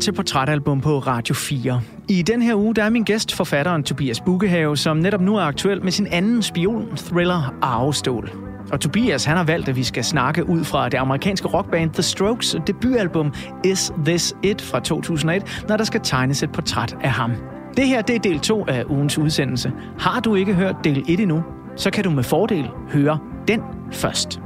til 0.00 0.12
Portrætalbum 0.12 0.80
på 0.80 0.98
Radio 0.98 1.34
4. 1.34 1.80
I 2.08 2.22
den 2.22 2.42
her 2.42 2.54
uge 2.54 2.74
der 2.74 2.84
er 2.84 2.90
min 2.90 3.04
gæst 3.04 3.34
forfatteren 3.34 3.82
Tobias 3.82 4.20
Bukkehave, 4.20 4.76
som 4.76 4.96
netop 4.96 5.20
nu 5.20 5.36
er 5.36 5.42
aktuel 5.42 5.84
med 5.84 5.92
sin 5.92 6.06
anden 6.06 6.42
spion-thriller 6.42 7.54
Arvestål. 7.62 8.30
Og 8.72 8.80
Tobias 8.80 9.24
han 9.24 9.36
har 9.36 9.44
valgt, 9.44 9.68
at 9.68 9.76
vi 9.76 9.84
skal 9.84 10.04
snakke 10.04 10.48
ud 10.48 10.64
fra 10.64 10.88
det 10.88 10.98
amerikanske 10.98 11.48
rockband 11.48 11.90
The 11.90 12.02
Strokes 12.02 12.56
debutalbum 12.66 13.32
Is 13.64 13.92
This 14.04 14.34
It 14.42 14.62
fra 14.62 14.80
2001, 14.80 15.64
når 15.68 15.76
der 15.76 15.84
skal 15.84 16.00
tegnes 16.04 16.42
et 16.42 16.52
portræt 16.52 16.96
af 17.02 17.10
ham. 17.10 17.32
Det 17.76 17.88
her 17.88 18.02
det 18.02 18.16
er 18.16 18.20
del 18.20 18.38
2 18.38 18.64
af 18.68 18.84
ugens 18.84 19.18
udsendelse. 19.18 19.72
Har 19.98 20.20
du 20.20 20.34
ikke 20.34 20.54
hørt 20.54 20.76
del 20.84 21.04
1 21.08 21.20
endnu, 21.20 21.42
så 21.76 21.90
kan 21.90 22.04
du 22.04 22.10
med 22.10 22.22
fordel 22.22 22.68
høre 22.92 23.18
den 23.48 23.60
først. 23.92 24.40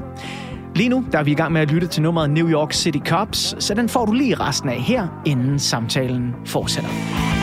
Lige 0.76 0.88
nu 0.88 1.04
der 1.12 1.18
er 1.18 1.22
vi 1.22 1.30
i 1.30 1.34
gang 1.34 1.52
med 1.52 1.60
at 1.60 1.70
lytte 1.70 1.86
til 1.86 2.02
nummeret 2.02 2.30
New 2.30 2.48
York 2.48 2.72
City 2.72 2.98
Cops, 2.98 3.64
så 3.64 3.74
den 3.74 3.88
får 3.88 4.04
du 4.04 4.12
lige 4.12 4.34
resten 4.34 4.68
af 4.68 4.80
her, 4.80 5.22
inden 5.26 5.58
samtalen 5.58 6.34
fortsætter. 6.46 7.33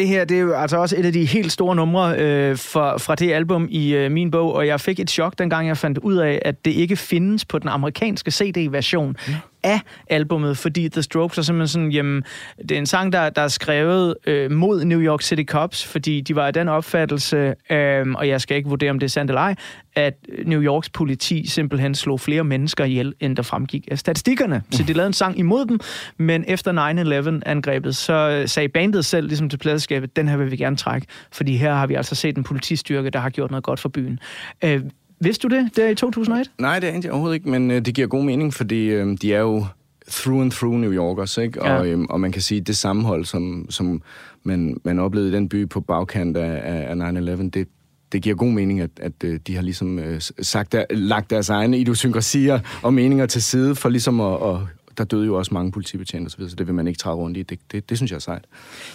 Det 0.00 0.08
her, 0.08 0.24
det 0.24 0.36
er 0.36 0.40
jo 0.40 0.52
altså 0.52 0.76
også 0.76 0.96
et 0.98 1.06
af 1.06 1.12
de 1.12 1.24
helt 1.24 1.52
store 1.52 1.76
numre 1.76 2.16
øh, 2.18 2.58
fra, 2.58 2.98
fra 2.98 3.14
det 3.14 3.32
album 3.32 3.68
i 3.70 3.94
øh, 3.94 4.10
min 4.10 4.30
bog, 4.30 4.54
og 4.54 4.66
jeg 4.66 4.80
fik 4.80 5.00
et 5.00 5.10
chok, 5.10 5.38
dengang 5.38 5.68
jeg 5.68 5.76
fandt 5.76 5.98
ud 5.98 6.16
af, 6.16 6.42
at 6.44 6.64
det 6.64 6.70
ikke 6.70 6.96
findes 6.96 7.44
på 7.44 7.58
den 7.58 7.68
amerikanske 7.68 8.30
CD-version. 8.30 9.16
Mm 9.26 9.34
af 9.62 9.80
albummet, 10.10 10.58
fordi 10.58 10.88
The 10.88 11.02
Strokes 11.02 11.38
er 11.38 11.42
simpelthen 11.42 11.68
sådan, 11.68 11.92
jamen, 11.92 12.24
det 12.58 12.70
er 12.70 12.78
en 12.78 12.86
sang, 12.86 13.12
der, 13.12 13.30
der 13.30 13.42
er 13.42 13.48
skrevet 13.48 14.14
øh, 14.26 14.50
mod 14.50 14.84
New 14.84 15.00
York 15.00 15.22
City 15.22 15.42
Cops, 15.44 15.86
fordi 15.86 16.20
de 16.20 16.36
var 16.36 16.46
af 16.46 16.52
den 16.52 16.68
opfattelse, 16.68 17.54
øh, 17.70 18.06
og 18.14 18.28
jeg 18.28 18.40
skal 18.40 18.56
ikke 18.56 18.68
vurdere, 18.68 18.90
om 18.90 18.98
det 18.98 19.06
er 19.06 19.10
sandt 19.10 19.30
eller 19.30 19.40
ej, 19.40 19.54
at 19.94 20.14
New 20.44 20.62
Yorks 20.62 20.90
politi 20.90 21.46
simpelthen 21.46 21.94
slog 21.94 22.20
flere 22.20 22.44
mennesker 22.44 22.84
ihjel, 22.84 23.14
end 23.20 23.36
der 23.36 23.42
fremgik 23.42 23.88
af 23.90 23.98
statistikkerne. 23.98 24.62
Så 24.70 24.82
de 24.82 24.92
lavede 24.92 25.06
en 25.06 25.12
sang 25.12 25.38
imod 25.38 25.66
dem, 25.66 25.80
men 26.16 26.44
efter 26.48 27.42
9-11-angrebet, 27.42 27.96
så 27.96 28.12
øh, 28.12 28.48
sagde 28.48 28.68
bandet 28.68 29.04
selv 29.04 29.26
ligesom 29.26 29.48
til 29.48 29.56
pladeskabet, 29.56 30.16
den 30.16 30.28
her 30.28 30.36
vil 30.36 30.50
vi 30.50 30.56
gerne 30.56 30.76
trække, 30.76 31.06
fordi 31.32 31.56
her 31.56 31.74
har 31.74 31.86
vi 31.86 31.94
altså 31.94 32.14
set 32.14 32.36
en 32.36 32.44
politistyrke, 32.44 33.10
der 33.10 33.18
har 33.18 33.30
gjort 33.30 33.50
noget 33.50 33.64
godt 33.64 33.80
for 33.80 33.88
byen. 33.88 34.18
Øh, 34.64 34.80
Vidste 35.20 35.48
du 35.48 35.56
det, 35.56 35.76
der 35.76 35.88
i 35.88 35.94
2001? 35.94 36.50
Nej, 36.58 36.78
det 36.78 36.88
er 36.88 37.00
jeg 37.02 37.10
overhovedet 37.10 37.34
ikke, 37.34 37.50
men 37.50 37.70
øh, 37.70 37.84
det 37.84 37.94
giver 37.94 38.08
god 38.08 38.24
mening, 38.24 38.54
fordi 38.54 38.84
øh, 38.86 39.16
de 39.22 39.34
er 39.34 39.40
jo 39.40 39.66
through 40.10 40.42
and 40.42 40.50
through 40.52 40.80
New 40.80 40.92
Yorkers, 40.92 41.38
ikke? 41.38 41.66
Ja. 41.66 41.78
Og, 41.78 41.88
øh, 41.88 41.98
og 42.10 42.20
man 42.20 42.32
kan 42.32 42.42
sige, 42.42 42.60
det 42.60 42.76
sammenhold, 42.76 43.24
som, 43.24 43.66
som 43.70 44.02
man, 44.42 44.76
man 44.84 44.98
oplevede 44.98 45.30
i 45.30 45.34
den 45.34 45.48
by 45.48 45.68
på 45.68 45.80
bagkant 45.80 46.36
af, 46.36 46.90
af 46.90 46.94
9-11, 46.94 47.50
det, 47.50 47.68
det 48.12 48.22
giver 48.22 48.36
god 48.36 48.50
mening, 48.52 48.80
at, 48.80 48.90
at 49.00 49.12
øh, 49.24 49.40
de 49.46 49.54
har 49.54 49.62
ligesom 49.62 49.98
øh, 49.98 50.20
sagt 50.42 50.72
der, 50.72 50.84
lagt 50.90 51.30
deres 51.30 51.48
egne 51.48 51.78
idiosynkrasier 51.78 52.60
og 52.82 52.94
meninger 52.94 53.26
til 53.26 53.42
side 53.42 53.74
for 53.74 53.88
ligesom 53.88 54.20
at, 54.20 54.34
at, 54.34 54.56
der 55.00 55.06
døde 55.06 55.26
jo 55.26 55.34
også 55.34 55.54
mange 55.54 55.72
politibetjente 55.72 56.26
osv., 56.26 56.48
så 56.48 56.56
det 56.56 56.66
vil 56.66 56.74
man 56.74 56.86
ikke 56.86 56.98
træde 56.98 57.16
rundt 57.16 57.36
i. 57.36 57.42
Det, 57.42 57.58
det, 57.72 57.90
det 57.90 57.98
synes 57.98 58.10
jeg 58.10 58.16
er 58.16 58.20
sejt. 58.20 58.44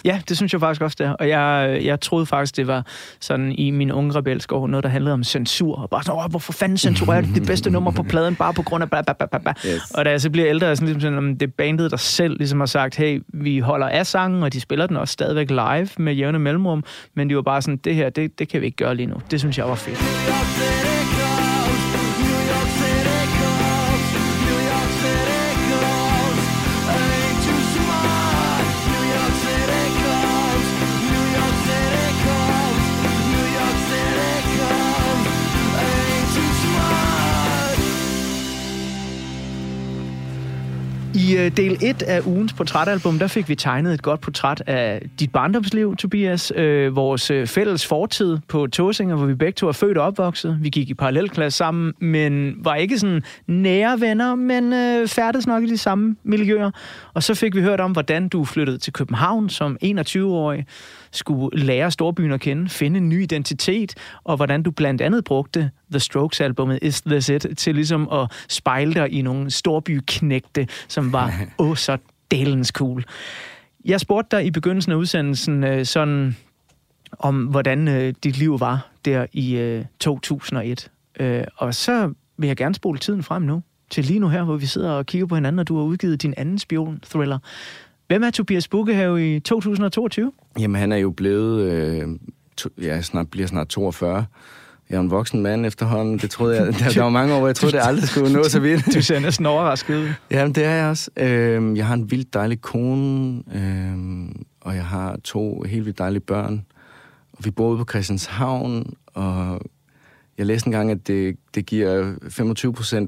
Ja, 0.04 0.20
det 0.28 0.36
synes 0.36 0.52
jeg 0.52 0.60
faktisk 0.60 0.82
også, 0.82 0.96
det 0.98 1.06
er. 1.06 1.12
Og 1.12 1.28
jeg, 1.28 1.80
jeg 1.84 2.00
troede 2.00 2.26
faktisk, 2.26 2.56
det 2.56 2.66
var 2.66 2.86
sådan 3.20 3.52
i 3.52 3.70
min 3.70 3.92
unge 3.92 4.14
rebelske 4.14 4.54
år, 4.54 4.66
noget, 4.66 4.84
der 4.84 4.90
handlede 4.90 5.14
om 5.14 5.24
censur. 5.24 5.76
Og 5.76 5.90
bare 5.90 6.02
sådan, 6.02 6.30
hvorfor 6.30 6.52
fanden 6.52 6.78
censurerer 6.78 7.20
det 7.20 7.34
det 7.34 7.46
bedste 7.46 7.70
nummer 7.70 7.90
på 7.90 8.02
pladen, 8.02 8.34
bare 8.34 8.54
på 8.54 8.62
grund 8.62 8.82
af 8.82 8.90
bla, 8.90 9.02
bla, 9.02 9.26
bla, 9.26 9.38
bla. 9.38 9.52
Yes. 9.66 9.90
Og 9.90 10.04
da 10.04 10.10
jeg 10.10 10.20
så 10.20 10.30
bliver 10.30 10.48
ældre, 10.48 10.66
er 10.66 10.74
sådan, 10.74 10.88
ligesom 10.88 11.00
sådan, 11.00 11.34
det 11.34 11.42
er 11.42 11.52
bandet, 11.58 11.90
der 11.90 11.96
selv 11.96 12.36
ligesom 12.38 12.60
har 12.60 12.66
sagt, 12.66 12.96
hey, 12.96 13.22
vi 13.28 13.58
holder 13.58 13.88
af 13.88 14.06
sangen, 14.06 14.42
og 14.42 14.52
de 14.52 14.60
spiller 14.60 14.86
den 14.86 14.96
også 14.96 15.12
stadigvæk 15.12 15.50
live 15.50 15.88
med 15.98 16.14
jævne 16.14 16.38
mellemrum, 16.38 16.84
men 17.14 17.30
de 17.30 17.36
var 17.36 17.42
bare 17.42 17.62
sådan, 17.62 17.76
det 17.76 17.94
her, 17.94 18.10
det, 18.10 18.38
det 18.38 18.48
kan 18.48 18.60
vi 18.60 18.66
ikke 18.66 18.76
gøre 18.76 18.94
lige 18.94 19.06
nu. 19.06 19.16
Det 19.30 19.40
synes 19.40 19.58
jeg 19.58 19.68
var 19.68 19.74
fedt. 19.74 20.95
I 41.26 41.36
øh, 41.36 41.56
del 41.56 41.78
1 41.82 42.02
af 42.02 42.20
ugens 42.26 42.52
portrætalbum, 42.52 43.18
der 43.18 43.26
fik 43.26 43.48
vi 43.48 43.54
tegnet 43.54 43.94
et 43.94 44.02
godt 44.02 44.20
portræt 44.20 44.62
af 44.66 45.02
dit 45.20 45.32
barndomsliv, 45.32 45.96
Tobias. 45.96 46.52
Øh, 46.56 46.96
vores 46.96 47.30
øh, 47.30 47.46
fælles 47.46 47.86
fortid 47.86 48.38
på 48.48 48.66
Tåsinger, 48.66 49.16
hvor 49.16 49.26
vi 49.26 49.34
begge 49.34 49.52
to 49.52 49.68
er 49.68 49.72
født 49.72 49.98
og 49.98 50.06
opvokset. 50.06 50.58
Vi 50.60 50.68
gik 50.68 50.90
i 50.90 50.94
parallelklasse 50.94 51.56
sammen, 51.56 51.94
men 51.98 52.54
var 52.64 52.74
ikke 52.74 52.98
sådan 52.98 53.22
nære 53.46 54.00
venner, 54.00 54.34
men 54.34 54.72
øh, 54.72 55.08
færdes 55.08 55.46
nok 55.46 55.62
i 55.62 55.66
de 55.66 55.78
samme 55.78 56.16
miljøer. 56.24 56.70
Og 57.14 57.22
så 57.22 57.34
fik 57.34 57.54
vi 57.54 57.62
hørt 57.62 57.80
om, 57.80 57.92
hvordan 57.92 58.28
du 58.28 58.44
flyttede 58.44 58.78
til 58.78 58.92
København 58.92 59.48
som 59.48 59.76
21-årig 59.84 60.66
skulle 61.12 61.58
lære 61.64 61.90
storbyen 61.90 62.32
at 62.32 62.40
kende, 62.40 62.68
finde 62.68 62.98
en 62.98 63.08
ny 63.08 63.22
identitet, 63.22 63.94
og 64.24 64.36
hvordan 64.36 64.62
du 64.62 64.70
blandt 64.70 65.02
andet 65.02 65.24
brugte 65.24 65.70
The 65.90 66.00
Strokes-albumet 66.00 66.78
Is 66.82 67.00
This 67.00 67.28
It 67.28 67.46
til 67.56 67.74
ligesom 67.74 68.08
at 68.12 68.32
spejle 68.48 68.94
dig 68.94 69.12
i 69.12 69.22
nogle 69.22 69.50
storbyknægte, 69.50 70.68
som 70.88 71.12
var 71.12 71.32
åh 71.58 71.68
oh, 71.68 71.76
så 71.76 71.98
dalens 72.30 72.68
cool. 72.68 73.04
Jeg 73.84 74.00
spurgte 74.00 74.36
dig 74.36 74.46
i 74.46 74.50
begyndelsen 74.50 74.92
af 74.92 74.96
udsendelsen 74.96 75.64
øh, 75.64 75.86
sådan 75.86 76.36
om, 77.18 77.46
hvordan 77.46 77.88
øh, 77.88 78.14
dit 78.24 78.38
liv 78.38 78.60
var 78.60 78.88
der 79.04 79.26
i 79.32 79.56
øh, 79.56 79.84
2001. 80.00 80.90
Øh, 81.20 81.44
og 81.56 81.74
så 81.74 82.12
vil 82.38 82.46
jeg 82.46 82.56
gerne 82.56 82.74
spole 82.74 82.98
tiden 82.98 83.22
frem 83.22 83.42
nu, 83.42 83.62
til 83.90 84.04
lige 84.04 84.18
nu 84.18 84.28
her, 84.28 84.44
hvor 84.44 84.56
vi 84.56 84.66
sidder 84.66 84.90
og 84.90 85.06
kigger 85.06 85.26
på 85.26 85.34
hinanden, 85.34 85.58
og 85.58 85.68
du 85.68 85.76
har 85.76 85.84
udgivet 85.84 86.22
din 86.22 86.34
anden 86.36 86.58
spion-thriller. 86.58 87.38
Hvem 88.08 88.22
er 88.22 88.30
Tobias 88.30 88.68
Bukkehave 88.68 89.36
i 89.36 89.40
2022? 89.40 90.32
Jamen, 90.58 90.80
han 90.80 90.92
er 90.92 90.96
jo 90.96 91.10
blevet, 91.10 91.72
øh, 91.72 92.08
to, 92.56 92.68
ja, 92.82 93.02
snart, 93.02 93.30
bliver 93.30 93.46
snart 93.46 93.68
42, 93.68 94.26
jeg 94.90 94.96
er 94.96 95.00
en 95.00 95.10
voksen 95.10 95.42
mand 95.42 95.66
efterhånden. 95.66 96.18
Det 96.18 96.30
troede 96.30 96.56
jeg, 96.56 96.66
der, 96.78 96.88
der 96.88 97.02
var 97.02 97.08
mange 97.08 97.34
år, 97.34 97.38
hvor 97.38 97.48
jeg 97.48 97.56
troede, 97.56 97.76
det 97.76 97.82
aldrig 97.84 98.08
skulle 98.08 98.32
nå 98.32 98.42
så 98.44 98.60
vidt. 98.60 98.86
Du 98.94 99.02
ser 99.02 99.18
næsten 99.18 99.46
overrasket 99.46 99.96
ud. 99.96 100.08
Jamen, 100.30 100.54
det 100.54 100.64
er 100.64 100.70
jeg 100.70 100.90
også. 100.90 101.10
Øhm, 101.16 101.76
jeg 101.76 101.86
har 101.86 101.94
en 101.94 102.10
vildt 102.10 102.34
dejlig 102.34 102.60
kone, 102.60 103.42
øhm, 103.54 104.44
og 104.60 104.74
jeg 104.74 104.84
har 104.84 105.16
to 105.24 105.62
helt 105.62 105.84
vildt 105.84 105.98
dejlige 105.98 106.20
børn. 106.20 106.64
Og 107.32 107.44
vi 107.44 107.50
bor 107.50 107.68
ude 107.68 107.78
på 107.78 107.84
Christianshavn, 107.90 108.94
og 109.14 109.60
jeg 110.38 110.46
læste 110.46 110.68
engang, 110.68 110.90
at 110.90 111.06
det, 111.06 111.36
det 111.54 111.66
giver 111.66 112.12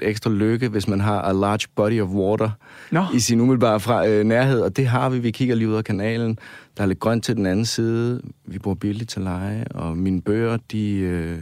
25% 0.03 0.09
ekstra 0.09 0.31
lykke, 0.31 0.69
hvis 0.69 0.89
man 0.89 1.01
har 1.01 1.23
a 1.23 1.33
large 1.33 1.69
body 1.75 2.01
of 2.01 2.09
water 2.09 2.51
Nå. 2.91 3.05
i 3.15 3.19
sin 3.19 3.41
umiddelbare 3.41 3.81
fra, 3.81 4.07
øh, 4.09 4.25
nærhed. 4.25 4.61
Og 4.61 4.77
det 4.77 4.87
har 4.87 5.09
vi. 5.09 5.19
Vi 5.19 5.31
kigger 5.31 5.55
lige 5.55 5.69
ud 5.69 5.75
af 5.75 5.85
kanalen. 5.85 6.39
Der 6.77 6.83
er 6.83 6.87
lidt 6.87 7.01
grønt 7.01 7.25
til 7.25 7.37
den 7.37 7.47
anden 7.47 7.65
side. 7.65 8.23
Vi 8.45 8.59
bor 8.59 8.75
billigt 8.75 9.11
til 9.11 9.23
leje, 9.23 9.65
og 9.71 9.97
mine 9.97 10.23
bøger, 10.23 10.59
de 10.73 10.95
øh, 10.95 11.39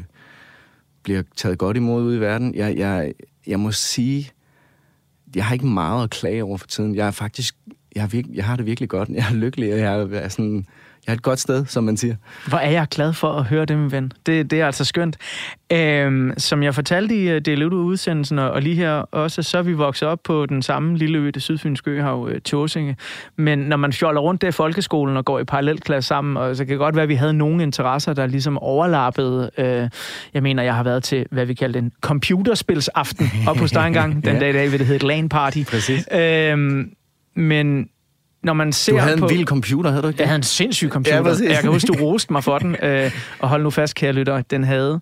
bliver 1.02 1.22
taget 1.36 1.58
godt 1.58 1.76
imod 1.76 2.02
ude 2.02 2.16
i 2.16 2.20
verden. 2.20 2.54
Jeg, 2.54 2.76
jeg, 2.76 3.12
jeg 3.46 3.60
må 3.60 3.72
sige, 3.72 4.30
jeg 5.36 5.44
har 5.44 5.52
ikke 5.52 5.66
meget 5.66 6.04
at 6.04 6.10
klage 6.10 6.44
over 6.44 6.58
for 6.58 6.66
tiden. 6.66 6.94
Jeg 6.94 7.06
er 7.06 7.10
faktisk, 7.10 7.56
jeg 7.94 8.02
har, 8.02 8.08
virke, 8.08 8.28
jeg 8.34 8.44
har 8.44 8.56
det 8.56 8.66
virkelig 8.66 8.88
godt. 8.88 9.08
Jeg 9.08 9.26
er 9.30 9.34
lykkelig, 9.34 9.72
og 9.72 9.78
jeg 9.78 10.08
er 10.12 10.28
sådan 10.28 10.66
jeg 11.06 11.12
er 11.12 11.16
et 11.16 11.22
godt 11.22 11.40
sted, 11.40 11.66
som 11.66 11.84
man 11.84 11.96
siger. 11.96 12.14
Hvor 12.48 12.58
er 12.58 12.70
jeg 12.70 12.86
glad 12.90 13.12
for 13.12 13.32
at 13.32 13.44
høre 13.44 13.64
det, 13.64 13.78
min 13.78 13.92
ven. 13.92 14.12
Det, 14.26 14.50
det 14.50 14.60
er 14.60 14.66
altså 14.66 14.84
skønt. 14.84 15.16
Øhm, 15.72 16.32
som 16.38 16.62
jeg 16.62 16.74
fortalte 16.74 17.14
i 17.14 17.36
uh, 17.36 17.38
det 17.38 17.62
udsendelsen 17.62 18.38
og 18.38 18.62
lige 18.62 18.76
her 18.76 18.90
også, 18.92 19.42
så 19.42 19.58
er 19.58 19.62
vi 19.62 19.72
vokset 19.72 20.08
op 20.08 20.18
på 20.24 20.46
den 20.46 20.62
samme 20.62 20.96
lille 20.96 21.18
ø, 21.18 21.30
det 21.30 21.42
sydfynske 21.42 21.90
øhav, 21.90 22.22
uh, 22.22 22.32
Tåsinge. 22.44 22.96
Men 23.36 23.58
når 23.58 23.76
man 23.76 23.92
fjoller 23.92 24.20
rundt 24.20 24.42
der 24.42 24.48
i 24.48 24.52
folkeskolen 24.52 25.16
og 25.16 25.24
går 25.24 25.38
i 25.38 25.44
parallelklasse 25.44 26.08
sammen, 26.08 26.36
og 26.36 26.56
så 26.56 26.64
kan 26.64 26.70
det 26.70 26.78
godt 26.78 26.94
være, 26.94 27.02
at 27.02 27.08
vi 27.08 27.14
havde 27.14 27.34
nogle 27.34 27.62
interesser, 27.62 28.12
der 28.12 28.26
ligesom 28.26 28.58
overlappede. 28.58 29.50
Uh, 29.58 29.64
jeg 30.34 30.42
mener, 30.42 30.62
jeg 30.62 30.74
har 30.74 30.82
været 30.82 31.02
til, 31.02 31.26
hvad 31.30 31.46
vi 31.46 31.54
kaldte 31.54 31.78
en 31.78 31.92
computerspilsaften 32.00 33.30
op 33.48 33.58
hos 33.58 33.70
dig 33.70 33.86
engang. 33.86 34.24
Den 34.24 34.34
ja. 34.34 34.40
dag 34.40 34.50
i 34.50 34.52
dag 34.52 34.70
vil 34.70 34.78
det 34.78 34.86
hedde 34.86 34.96
et 34.96 35.30
LAN-party. 35.32 35.64
Præcis. 35.70 36.08
Øhm, 36.12 36.92
men 37.34 37.88
når 38.46 38.52
man 38.52 38.72
ser 38.72 38.92
du 38.92 38.98
havde 38.98 39.16
på, 39.16 39.26
en 39.26 39.34
vild 39.36 39.46
computer, 39.46 39.90
havde 39.90 40.02
du 40.02 40.08
ikke 40.08 40.20
Jeg 40.20 40.28
havde 40.28 40.36
en 40.36 40.42
sindssyg 40.42 40.88
computer. 40.88 41.36
Ja, 41.42 41.52
jeg 41.52 41.58
kan 41.60 41.70
huske, 41.70 41.86
du 41.86 41.94
roste 42.00 42.32
mig 42.32 42.44
for 42.44 42.58
den. 42.58 42.76
Øh, 42.82 43.10
og 43.38 43.48
hold 43.48 43.62
nu 43.62 43.70
fast, 43.70 43.94
kære 43.94 44.12
lytter, 44.12 44.42
den 44.42 44.64
havde 44.64 45.00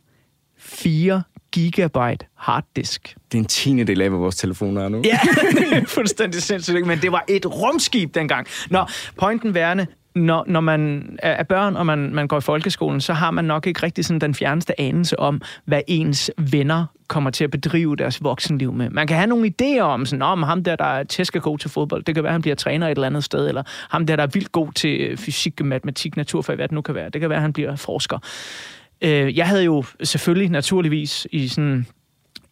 4 0.59 1.23
gigabyte 1.53 2.27
harddisk. 2.39 3.17
Det 3.33 3.39
er 3.39 3.43
en 3.43 3.45
tiende 3.45 3.85
del 3.85 4.03
af, 4.03 4.09
hvad 4.09 4.19
vores 4.19 4.37
telefoner 4.37 4.85
er 4.85 4.89
nu. 4.89 5.03
Ja, 5.05 5.19
fuldstændig 5.87 6.43
sindssygt. 6.43 6.87
Men 6.87 6.99
det 6.99 7.13
var 7.13 7.25
et 7.29 7.47
rumskib 7.47 8.15
dengang. 8.15 8.47
Nå, 8.71 8.85
pointen 9.19 9.55
værende, 9.55 9.87
når, 10.15 10.45
når 10.47 10.61
man 10.61 11.17
er 11.23 11.43
børn, 11.43 11.77
og 11.77 11.87
man, 11.87 12.15
man 12.15 12.29
går 12.29 12.39
i 12.39 12.41
folkeskolen, 12.41 13.01
så 13.01 13.13
har 13.13 13.31
man 13.31 13.45
nok 13.45 13.67
ikke 13.67 13.83
rigtig 13.83 14.05
sådan 14.05 14.21
den 14.21 14.35
fjerneste 14.35 14.81
anelse 14.81 15.19
om, 15.19 15.43
hvad 15.65 15.81
ens 15.87 16.31
venner 16.39 16.87
kommer 17.07 17.31
til 17.31 17.45
at 17.45 17.51
bedrive 17.51 17.97
deres 17.97 18.23
voksenliv 18.23 18.73
med. 18.73 18.91
Man 18.91 19.07
kan 19.07 19.17
have 19.17 19.27
nogle 19.27 19.53
idéer 19.63 19.81
om, 19.81 20.07
sådan, 20.07 20.23
om 20.23 20.43
ham 20.43 20.65
der, 20.65 20.77
der 20.77 20.85
er 20.85 21.05
tæsk 21.05 21.37
god 21.43 21.59
til 21.59 21.71
fodbold, 21.71 22.05
det 22.05 22.15
kan 22.15 22.25
være, 22.25 22.33
han 22.33 22.43
bliver 22.43 22.55
træner 22.55 22.87
et 22.87 22.91
eller 22.91 23.07
andet 23.07 23.25
sted, 23.25 23.49
eller 23.49 23.63
ham 23.91 24.07
der, 24.07 24.17
der 24.17 24.23
er 24.23 24.27
vildt 24.27 24.53
god 24.53 24.73
til 24.73 25.17
fysik, 25.17 25.65
matematik, 25.65 26.17
naturfag, 26.17 26.57
hvad 26.57 26.69
det 26.69 26.75
nu 26.75 26.81
kan 26.81 26.95
være. 26.95 27.09
Det 27.09 27.21
kan 27.21 27.31
være, 27.31 27.41
han 27.41 27.53
bliver 27.53 27.77
forsker. 27.77 28.19
Øh, 29.03 29.37
jeg 29.37 29.49
havde 29.49 29.65
jo 29.65 29.85
selvfølgelig, 30.03 30.51
naturligvis, 30.51 31.27
i 31.31 31.49
sådan 31.49 31.87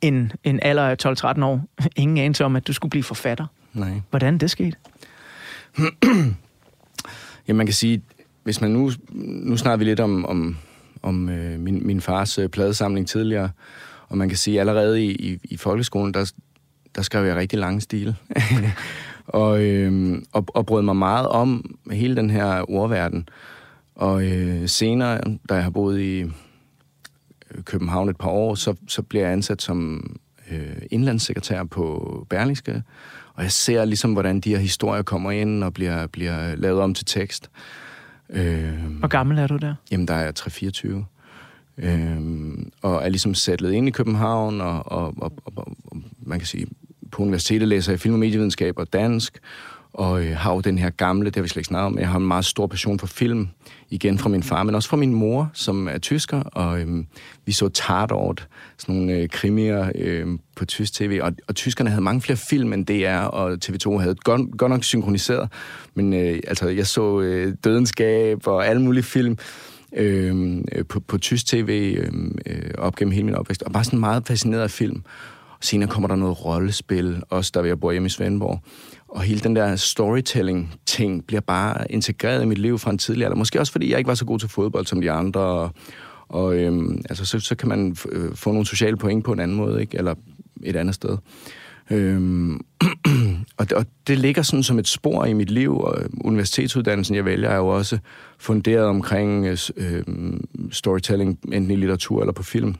en, 0.00 0.32
en 0.44 0.60
alder 0.62 0.82
af 0.82 0.96
12-13 1.06 1.44
år, 1.44 1.64
ingen 1.96 2.18
anelse 2.18 2.44
om, 2.44 2.56
at 2.56 2.66
du 2.66 2.72
skulle 2.72 2.90
blive 2.90 3.02
forfatter. 3.02 3.46
Nej. 3.72 4.00
Hvordan 4.10 4.38
det 4.38 4.50
skete? 4.50 4.76
Ja, 7.48 7.52
man 7.52 7.66
kan 7.66 7.74
sige, 7.74 8.02
hvis 8.42 8.60
man 8.60 8.70
nu, 8.70 8.90
nu 9.10 9.56
snakker 9.56 9.76
vi 9.76 9.84
lidt 9.84 10.00
om, 10.00 10.26
om, 10.26 10.56
om 11.02 11.28
øh, 11.28 11.60
min, 11.60 11.86
min 11.86 12.00
fars 12.00 12.38
øh, 12.38 12.48
pladesamling 12.48 13.08
tidligere, 13.08 13.50
og 14.08 14.18
man 14.18 14.28
kan 14.28 14.38
sige, 14.38 14.60
allerede 14.60 15.04
i, 15.04 15.10
i, 15.10 15.38
i 15.44 15.56
folkeskolen, 15.56 16.14
der, 16.14 16.32
der 16.94 17.02
skrev 17.02 17.24
jeg 17.24 17.36
rigtig 17.36 17.58
lange 17.58 17.80
stil. 17.80 18.16
og, 19.26 19.62
øh, 19.62 20.22
og, 20.32 20.44
og 20.48 20.66
brød 20.66 20.82
mig 20.82 20.96
meget 20.96 21.28
om 21.28 21.78
hele 21.90 22.16
den 22.16 22.30
her 22.30 22.70
ordverden. 22.70 23.28
Og 23.94 24.24
øh, 24.24 24.68
senere, 24.68 25.20
da 25.48 25.54
jeg 25.54 25.62
har 25.62 25.70
boet 25.70 26.00
i 26.00 26.20
øh, 26.20 27.62
København 27.64 28.08
et 28.08 28.16
par 28.16 28.30
år, 28.30 28.54
så, 28.54 28.74
så 28.88 29.02
bliver 29.02 29.24
jeg 29.24 29.32
ansat 29.32 29.62
som 29.62 30.06
øh, 30.50 30.76
indlandssekretær 30.90 31.64
på 31.64 32.26
Berlingske, 32.30 32.82
og 33.42 33.44
jeg 33.44 33.52
ser 33.52 33.84
ligesom, 33.84 34.12
hvordan 34.12 34.40
de 34.40 34.50
her 34.50 34.58
historier 34.58 35.02
kommer 35.02 35.30
ind 35.30 35.64
og 35.64 35.74
bliver, 35.74 36.06
bliver 36.06 36.56
lavet 36.56 36.80
om 36.80 36.94
til 36.94 37.04
tekst. 37.04 37.50
Øh, 38.30 38.72
Hvor 38.98 39.08
gammel 39.08 39.38
er 39.38 39.46
du 39.46 39.56
der? 39.56 39.74
Jamen, 39.90 40.08
der 40.08 40.14
er 40.14 40.22
jeg 40.24 40.32
3-24. 40.38 40.88
Øh, 41.78 42.20
og 42.82 43.04
er 43.04 43.08
ligesom 43.08 43.34
sætlet 43.34 43.72
ind 43.72 43.88
i 43.88 43.90
København, 43.90 44.60
og, 44.60 44.92
og, 44.92 45.14
og, 45.16 45.32
og, 45.44 45.66
og 45.84 45.98
man 46.26 46.38
kan 46.38 46.46
sige, 46.46 46.66
på 47.12 47.22
universitetet 47.22 47.68
læser 47.68 47.92
jeg 47.92 48.00
film- 48.00 48.14
og 48.14 48.20
medievidenskab 48.20 48.78
og 48.78 48.92
dansk, 48.92 49.38
og 49.92 50.24
øh, 50.24 50.36
har 50.36 50.52
jo 50.54 50.60
den 50.60 50.78
her 50.78 50.90
gamle, 50.90 51.26
det 51.26 51.36
har 51.36 51.42
vi 51.42 51.48
slet 51.48 51.60
ikke 51.60 51.68
snakket 51.68 51.86
om, 51.86 51.98
jeg 51.98 52.08
har 52.08 52.18
en 52.18 52.26
meget 52.26 52.44
stor 52.44 52.66
passion 52.66 52.98
for 52.98 53.06
film, 53.06 53.48
igen 53.90 54.18
fra 54.18 54.28
min 54.28 54.42
far, 54.42 54.62
men 54.62 54.74
også 54.74 54.88
fra 54.88 54.96
min 54.96 55.14
mor, 55.14 55.50
som 55.52 55.88
er 55.88 55.98
tysker, 55.98 56.42
og 56.42 56.80
øh, 56.80 57.04
vi 57.46 57.52
så 57.52 57.68
Tatort, 57.68 58.48
sådan 58.82 58.94
nogle 58.94 59.12
øh, 59.12 59.28
krimier 59.28 59.90
øh, 59.94 60.26
på 60.56 60.64
tysk 60.64 60.92
tv, 60.94 61.20
og, 61.22 61.32
og 61.48 61.54
tyskerne 61.54 61.90
havde 61.90 62.02
mange 62.02 62.20
flere 62.20 62.36
film 62.36 62.72
end 62.72 62.86
DR, 62.86 63.24
og 63.24 63.58
TV2 63.64 63.98
havde 63.98 64.14
godt, 64.14 64.58
godt 64.58 64.70
nok 64.70 64.84
synkroniseret, 64.84 65.48
men 65.94 66.12
øh, 66.12 66.40
altså, 66.46 66.68
jeg 66.68 66.86
så 66.86 67.20
øh, 67.20 67.54
Dødenskab 67.64 68.46
og 68.46 68.66
alle 68.66 68.82
mulige 68.82 69.02
film, 69.02 69.38
øh, 69.96 70.62
på, 70.88 71.00
på 71.00 71.18
tysk 71.18 71.46
tv 71.46 71.94
øh, 71.98 72.12
øh, 72.46 72.70
op 72.78 72.96
gennem 72.96 73.12
hele 73.12 73.24
min 73.24 73.34
opvækst, 73.34 73.62
og 73.62 73.72
bare 73.72 73.84
sådan 73.84 73.98
meget 73.98 74.26
fascineret 74.26 74.62
af 74.62 74.70
film. 74.70 75.02
Og 75.50 75.64
senere 75.64 75.90
kommer 75.90 76.08
der 76.08 76.16
noget 76.16 76.44
rollespil, 76.44 77.22
også 77.30 77.50
der 77.54 77.64
jeg 77.64 77.80
bor 77.80 77.92
hjemme 77.92 78.06
i 78.06 78.10
Svendborg. 78.10 78.60
Og 79.08 79.22
hele 79.22 79.40
den 79.40 79.56
der 79.56 79.76
storytelling-ting 79.76 81.26
bliver 81.26 81.40
bare 81.40 81.92
integreret 81.92 82.42
i 82.42 82.46
mit 82.46 82.58
liv 82.58 82.78
fra 82.78 82.90
en 82.90 82.98
tidlig 82.98 83.24
alder. 83.24 83.36
Måske 83.36 83.60
også 83.60 83.72
fordi 83.72 83.90
jeg 83.90 83.98
ikke 83.98 84.08
var 84.08 84.14
så 84.14 84.24
god 84.24 84.38
til 84.38 84.48
fodbold 84.48 84.86
som 84.86 85.00
de 85.00 85.10
andre. 85.10 85.40
Og, 85.40 85.70
og 86.28 86.56
øhm, 86.56 87.02
altså, 87.10 87.24
så, 87.24 87.40
så 87.40 87.54
kan 87.54 87.68
man 87.68 87.96
øh, 88.12 88.34
få 88.34 88.52
nogle 88.52 88.66
sociale 88.66 88.96
point 88.96 89.24
på 89.24 89.32
en 89.32 89.40
anden 89.40 89.56
måde, 89.56 89.80
ikke? 89.80 89.98
eller 89.98 90.14
et 90.62 90.76
andet 90.76 90.94
sted. 90.94 91.16
Øhm, 91.90 92.60
og, 93.58 93.70
det, 93.70 93.72
og 93.72 93.86
det 94.06 94.18
ligger 94.18 94.42
sådan 94.42 94.62
som 94.62 94.78
et 94.78 94.88
spor 94.88 95.24
i 95.24 95.32
mit 95.32 95.50
liv, 95.50 95.80
og 95.80 95.98
universitetsuddannelsen, 96.24 97.16
jeg 97.16 97.24
vælger, 97.24 97.48
er 97.48 97.56
jo 97.56 97.68
også 97.68 97.98
funderet 98.38 98.86
omkring 98.86 99.46
øh, 99.46 99.58
øhm, 99.76 100.44
storytelling, 100.70 101.38
enten 101.52 101.70
i 101.70 101.76
litteratur 101.76 102.20
eller 102.20 102.32
på 102.32 102.42
film. 102.42 102.74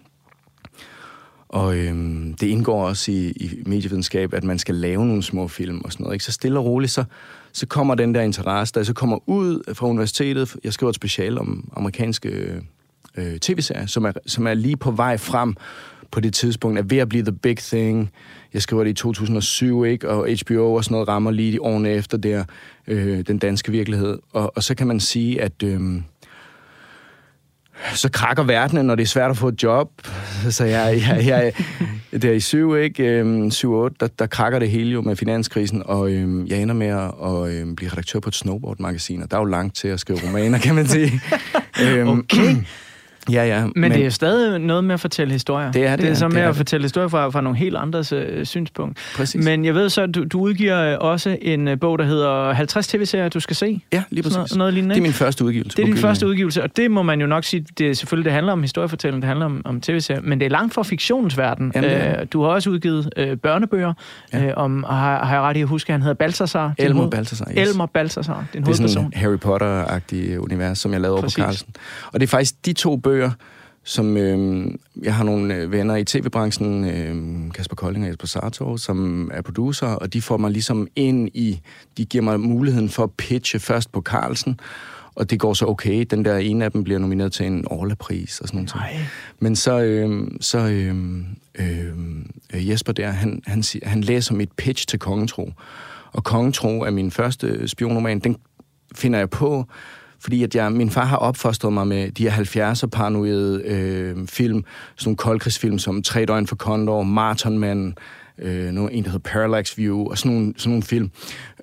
Og 1.49 1.79
øhm, 1.79 2.35
det 2.35 2.47
indgår 2.47 2.87
også 2.87 3.13
i, 3.13 3.31
i 3.31 3.63
medievidenskab, 3.67 4.35
at 4.35 4.45
man 4.45 4.59
skal 4.59 4.75
lave 4.75 5.07
nogle 5.07 5.23
små 5.23 5.49
film 5.49 5.81
og 5.85 5.93
sådan 5.93 6.05
noget. 6.05 6.15
Ikke? 6.15 6.25
Så 6.25 6.33
stille 6.33 6.59
og 6.59 6.65
roligt, 6.65 6.93
så, 6.93 7.05
så 7.53 7.67
kommer 7.67 7.95
den 7.95 8.15
der 8.15 8.21
interesse, 8.21 8.75
der 8.75 8.83
så 8.83 8.93
kommer 8.93 9.29
ud 9.29 9.75
fra 9.75 9.87
universitetet. 9.87 10.57
Jeg 10.65 10.73
skriver 10.73 10.89
et 10.89 10.97
special 10.97 11.39
om 11.39 11.73
amerikanske 11.77 12.29
øh, 12.29 12.63
øh, 13.17 13.39
tv-serier, 13.39 13.87
som 13.87 14.05
er, 14.05 14.13
som 14.27 14.47
er 14.47 14.55
lige 14.55 14.77
på 14.77 14.91
vej 14.91 15.17
frem 15.17 15.57
på 16.11 16.21
det 16.21 16.35
tidspunkt, 16.35 16.79
er 16.79 16.83
ved 16.83 16.99
at 16.99 17.09
blive 17.09 17.25
the 17.25 17.33
big 17.33 17.57
thing. 17.57 18.11
Jeg 18.55 18.63
skriver 18.63 18.85
det 18.85 18.91
i 18.91 18.95
2007, 18.95 19.85
ikke? 19.85 20.09
og 20.09 20.29
HBO 20.47 20.75
og 20.75 20.85
sådan 20.85 20.95
noget 20.95 21.09
rammer 21.09 21.31
lige 21.31 21.53
de 21.53 21.63
årene 21.63 21.91
efter 21.91 22.19
der, 22.19 22.45
øh, 22.87 23.21
den 23.27 23.39
danske 23.39 23.73
virkelighed. 23.73 24.19
Og, 24.33 24.53
og 24.57 24.63
så 24.63 24.75
kan 24.75 24.87
man 24.87 25.01
sige, 25.01 25.43
at... 25.43 25.63
Øh, 25.63 25.81
så 27.95 28.09
krakker 28.13 28.43
verdenen, 28.43 28.87
når 28.87 28.95
det 28.95 29.03
er 29.03 29.07
svært 29.07 29.31
at 29.31 29.37
få 29.37 29.49
et 29.49 29.63
job. 29.63 29.91
Så 30.51 30.65
jeg, 30.65 31.03
jeg, 31.09 31.27
jeg, 31.27 31.53
det 32.13 32.25
er 32.25 32.33
i 32.33 32.41
7, 32.41 32.77
ikke? 32.77 33.03
7-8, 33.03 33.07
øhm, 33.17 33.51
der, 34.01 34.09
der 34.19 34.27
krakker 34.27 34.59
det 34.59 34.71
hele 34.71 34.91
jo 34.91 35.01
med 35.01 35.17
finanskrisen, 35.17 35.83
og 35.85 36.11
øhm, 36.13 36.47
jeg 36.47 36.63
ender 36.63 36.75
med 36.75 36.87
at, 36.87 37.11
at 37.25 37.53
øhm, 37.53 37.77
blive 37.77 37.91
redaktør 37.91 38.21
på 38.21 38.29
et 38.29 38.35
snowboard-magasin, 38.35 39.23
og 39.23 39.31
der 39.31 39.37
er 39.37 39.41
jo 39.41 39.45
langt 39.45 39.77
til 39.77 39.89
at 39.89 40.01
skrive 40.01 40.19
romaner, 40.27 40.59
kan 40.59 40.75
man 40.75 40.87
sige. 40.87 41.21
øhm, 41.85 42.09
okay. 42.09 42.57
Ja, 43.31 43.45
ja. 43.47 43.61
Men, 43.61 43.73
men 43.77 43.93
det 43.93 44.07
er 44.07 44.11
stadig 44.11 44.59
noget 44.59 44.85
med 44.85 44.95
at 44.95 45.01
fortælle 45.01 45.33
historier. 45.33 45.73
Det 45.73 45.87
er 45.87 45.91
det, 45.91 45.99
Det 46.03 46.11
er 46.11 46.15
så 46.15 46.25
ja, 46.25 46.29
med 46.29 46.43
det 46.43 46.49
at 46.49 46.57
fortælle 46.57 46.85
historier 46.85 47.09
fra, 47.09 47.29
fra 47.29 47.41
nogle 47.41 47.59
helt 47.59 47.77
andres 47.77 48.13
øh, 48.13 48.47
synspunkt. 48.47 48.99
Præcis. 49.17 49.45
Men 49.45 49.65
jeg 49.65 49.75
ved 49.75 49.89
så, 49.89 50.03
at 50.03 50.15
du, 50.15 50.25
du 50.25 50.41
udgiver 50.41 50.97
også 50.97 51.37
en 51.43 51.69
øh, 51.69 51.81
bog, 51.81 51.99
der 51.99 52.05
hedder 52.05 52.53
50 52.53 52.87
tv-serier, 52.87 53.29
du 53.29 53.41
skal 53.41 53.57
se. 53.57 53.81
Ja, 53.93 54.03
lige 54.11 54.23
præcis. 54.23 54.37
Noget, 54.37 54.57
noget 54.57 54.75
lignende. 54.75 54.95
Det 54.95 55.01
er 55.01 55.03
min 55.03 55.13
første 55.13 55.45
udgivelse. 55.45 55.77
Det 55.77 55.83
er 55.83 55.87
din 55.87 55.97
første 55.97 56.27
udgivelse, 56.27 56.63
og 56.63 56.77
det 56.77 56.91
må 56.91 57.03
man 57.03 57.21
jo 57.21 57.27
nok 57.27 57.45
sige, 57.45 57.67
det 57.79 57.91
er 57.91 57.95
selvfølgelig, 57.95 58.25
det 58.25 58.33
handler 58.33 58.53
om 58.53 58.63
historiefortælling, 58.63 59.23
det 59.23 59.29
handler 59.29 59.47
om, 59.47 59.63
om 59.65 59.81
tv-serier, 59.81 60.21
men 60.23 60.41
det 60.41 60.47
er 60.47 60.51
langt 60.51 60.75
fra 60.75 60.83
fiktionens 60.83 61.39
verden. 61.39 61.73
Jamen, 61.75 61.91
ja. 61.91 62.21
øh, 62.21 62.27
du 62.33 62.43
har 62.43 62.49
også 62.49 62.71
udgivet 62.71 63.11
øh, 63.17 63.37
børnebøger, 63.37 63.93
ja. 64.33 64.47
øh, 64.47 64.53
om, 64.57 64.85
har, 64.89 65.25
har 65.25 65.35
jeg 65.35 65.43
ret 65.43 65.57
i 65.57 65.61
at 65.61 65.69
huske, 65.69 65.91
at 65.91 65.93
han 65.95 66.03
hedder 66.03 66.15
Balthasar? 66.15 66.75
Elmer 66.79 67.11
Balthasar, 67.11 67.47
yes. 67.59 67.69
Elmer 67.69 67.87
Balthasar, 67.87 68.35
din 68.35 68.63
det 68.63 68.69
er 68.69 68.73
hovedperson. 68.73 68.89
sådan 68.89 69.13
Harry 69.15 69.37
Potter-agtig 69.37 70.39
univers, 70.39 70.79
som 70.79 70.93
jeg 70.93 71.01
lavede 71.01 71.15
over 71.15 71.23
på 71.23 71.31
Carlsen. 71.31 71.69
Og 72.13 72.21
det 72.21 72.27
er 72.27 72.31
faktisk 72.31 72.67
de 72.67 72.73
to 72.73 72.97
bøger, 72.97 73.12
som 73.85 74.17
øh, 74.17 74.71
jeg 75.03 75.15
har 75.15 75.25
nogle 75.25 75.55
øh, 75.55 75.73
venner 75.73 75.97
i 75.97 76.05
tv-branchen, 76.05 76.85
øh, 76.85 77.53
Kasper 77.55 77.77
Kolding 77.77 78.05
og 78.05 78.09
Jesper 78.09 78.27
Sartor, 78.27 78.77
som 78.77 79.31
er 79.35 79.43
producer, 79.43 79.87
og 79.87 80.13
de 80.13 80.23
får 80.23 80.37
mig 80.37 80.51
ligesom 80.51 80.89
ind 80.97 81.29
i, 81.35 81.61
de 81.97 82.05
giver 82.05 82.25
mig 82.25 82.41
muligheden 82.41 82.89
for 82.89 83.03
at 83.05 83.11
pitche 83.11 83.59
først 83.59 83.93
på 83.93 84.03
Carlsen, 84.03 84.61
og 85.15 85.31
det 85.31 85.41
går 85.41 85.55
så 85.55 85.67
okay. 85.67 86.07
Den 86.11 86.25
der 86.25 86.37
ene 86.37 86.65
af 86.65 86.73
dem 86.73 86.85
bliver 86.85 86.99
nomineret 86.99 87.33
til 87.33 87.47
en 87.47 87.65
Orla-pris 87.71 88.41
og 88.41 88.49
sådan 88.49 88.59
noget. 88.59 88.75
Nej. 88.75 88.97
Men 89.41 89.57
så, 89.57 89.81
øh, 89.81 90.29
så 90.41 90.59
øh, 90.59 90.97
øh, 91.55 92.69
Jesper 92.69 92.93
der, 92.93 93.11
han, 93.11 93.43
han, 93.47 93.65
han 93.83 94.01
læser 94.01 94.35
mit 94.35 94.53
pitch 94.53 94.87
til 94.87 94.99
Kongetro. 94.99 95.53
Og 96.13 96.25
Kongetro 96.25 96.81
er 96.81 96.91
min 96.91 97.11
første 97.11 97.69
spionroman. 97.69 98.19
Den 98.19 98.37
finder 98.95 99.19
jeg 99.19 99.31
på, 99.31 99.67
fordi 100.23 100.43
at 100.43 100.55
jeg, 100.55 100.73
min 100.73 100.91
far 100.91 101.05
har 101.05 101.17
opfostret 101.17 101.73
mig 101.73 101.87
med 101.87 102.13
de 102.13 102.31
her 102.31 102.73
70'er 102.75 102.87
paranoide 102.87 103.63
øh, 103.65 104.29
film, 104.29 104.65
sådan 104.97 105.09
nogle 105.09 105.17
koldkrigsfilm 105.17 105.79
som 105.79 106.03
Tre 106.03 106.25
døgn 106.25 106.47
for 106.47 106.57
Condor, 106.57 107.03
Marathonmanden, 107.03 107.95
øh, 108.39 108.73
noget, 108.73 108.97
en, 108.97 109.05
der 109.05 109.11
hedder 109.11 109.31
Parallax 109.31 109.79
View, 109.79 110.11
og 110.11 110.19
sådan 110.19 110.33
nogle, 110.33 110.55
sådan 110.57 110.71
nogle 110.71 110.83
film. 110.83 111.11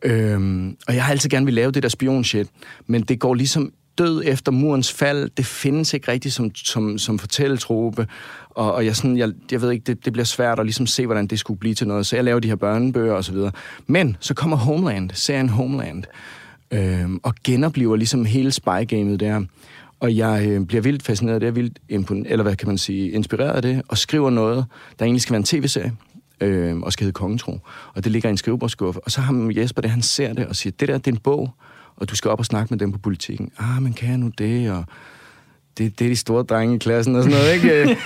Øhm, 0.03 0.77
og 0.87 0.95
jeg 0.95 1.03
har 1.03 1.11
altid 1.11 1.29
gerne 1.29 1.45
vil 1.45 1.53
lave 1.53 1.71
det 1.71 1.83
der 1.83 1.89
spion-shit, 1.89 2.47
men 2.87 3.01
det 3.01 3.19
går 3.19 3.33
ligesom 3.33 3.71
død 3.97 4.23
efter 4.25 4.51
murens 4.51 4.93
fald. 4.93 5.29
Det 5.37 5.45
findes 5.45 5.93
ikke 5.93 6.11
rigtigt 6.11 6.33
som, 6.33 6.55
som, 6.55 6.97
som 6.97 7.19
fortælletrope, 7.19 8.07
og, 8.49 8.73
og 8.73 8.85
jeg, 8.85 8.95
sådan, 8.95 9.17
jeg, 9.17 9.31
jeg 9.51 9.61
ved 9.61 9.71
ikke, 9.71 9.83
det, 9.83 10.05
det 10.05 10.13
bliver 10.13 10.25
svært 10.25 10.59
at 10.59 10.65
ligesom 10.65 10.87
se, 10.87 11.05
hvordan 11.05 11.27
det 11.27 11.39
skulle 11.39 11.59
blive 11.59 11.75
til 11.75 11.87
noget, 11.87 12.05
så 12.05 12.15
jeg 12.15 12.25
laver 12.25 12.39
de 12.39 12.47
her 12.47 12.55
børnebøger 12.55 13.13
og 13.13 13.23
så 13.23 13.31
videre. 13.31 13.51
Men 13.87 14.17
så 14.19 14.33
kommer 14.33 14.57
Homeland, 14.57 15.09
serien 15.13 15.49
Homeland, 15.49 16.03
øhm, 16.71 17.19
og 17.23 17.35
genoplever 17.43 17.95
ligesom 17.95 18.25
hele 18.25 18.51
spy-gamet 18.51 19.19
der. 19.19 19.43
Og 19.99 20.17
jeg 20.17 20.47
øh, 20.47 20.65
bliver 20.65 20.81
vildt 20.81 21.03
fascineret 21.03 21.35
af 21.35 21.39
det, 21.39 21.45
jeg 21.45 21.51
er 21.51 21.55
vildt 21.55 21.79
impon- 21.91 22.31
eller 22.31 22.43
hvad 22.43 22.55
kan 22.55 22.67
man 22.67 22.77
sige, 22.77 23.11
inspireret 23.11 23.55
af 23.55 23.61
det, 23.61 23.81
og 23.87 23.97
skriver 23.97 24.29
noget, 24.29 24.65
der 24.99 25.05
egentlig 25.05 25.21
skal 25.21 25.33
være 25.33 25.37
en 25.37 25.43
tv-serie, 25.43 25.93
øh, 26.41 26.77
og 26.77 26.93
skal 26.93 27.03
hedde 27.03 27.13
Kongetro. 27.13 27.59
Og 27.95 28.03
det 28.03 28.11
ligger 28.11 28.29
i 28.29 28.31
en 28.31 28.37
skrivebordskuffe. 28.37 28.99
Og 28.99 29.11
så 29.11 29.21
har 29.21 29.53
Jesper 29.55 29.81
det, 29.81 29.91
han 29.91 30.01
ser 30.01 30.33
det 30.33 30.47
og 30.47 30.55
siger, 30.55 30.73
det 30.79 30.87
der, 30.87 30.97
det 30.97 31.07
er 31.07 31.11
en 31.11 31.17
bog, 31.17 31.53
og 31.95 32.09
du 32.09 32.15
skal 32.15 32.31
op 32.31 32.39
og 32.39 32.45
snakke 32.45 32.73
med 32.73 32.79
dem 32.79 32.91
på 32.91 32.99
politikken. 32.99 33.51
Ah, 33.57 33.81
men 33.81 33.93
kan 33.93 34.09
jeg 34.09 34.17
nu 34.17 34.31
det? 34.37 34.71
Og 34.71 34.83
det, 35.77 35.99
det 35.99 36.05
er 36.05 36.09
de 36.09 36.15
store 36.15 36.43
drenge 36.43 36.75
i 36.75 36.77
klassen 36.77 37.15
og 37.15 37.23
sådan 37.23 37.39
noget, 37.39 37.53
ikke? 37.53 37.97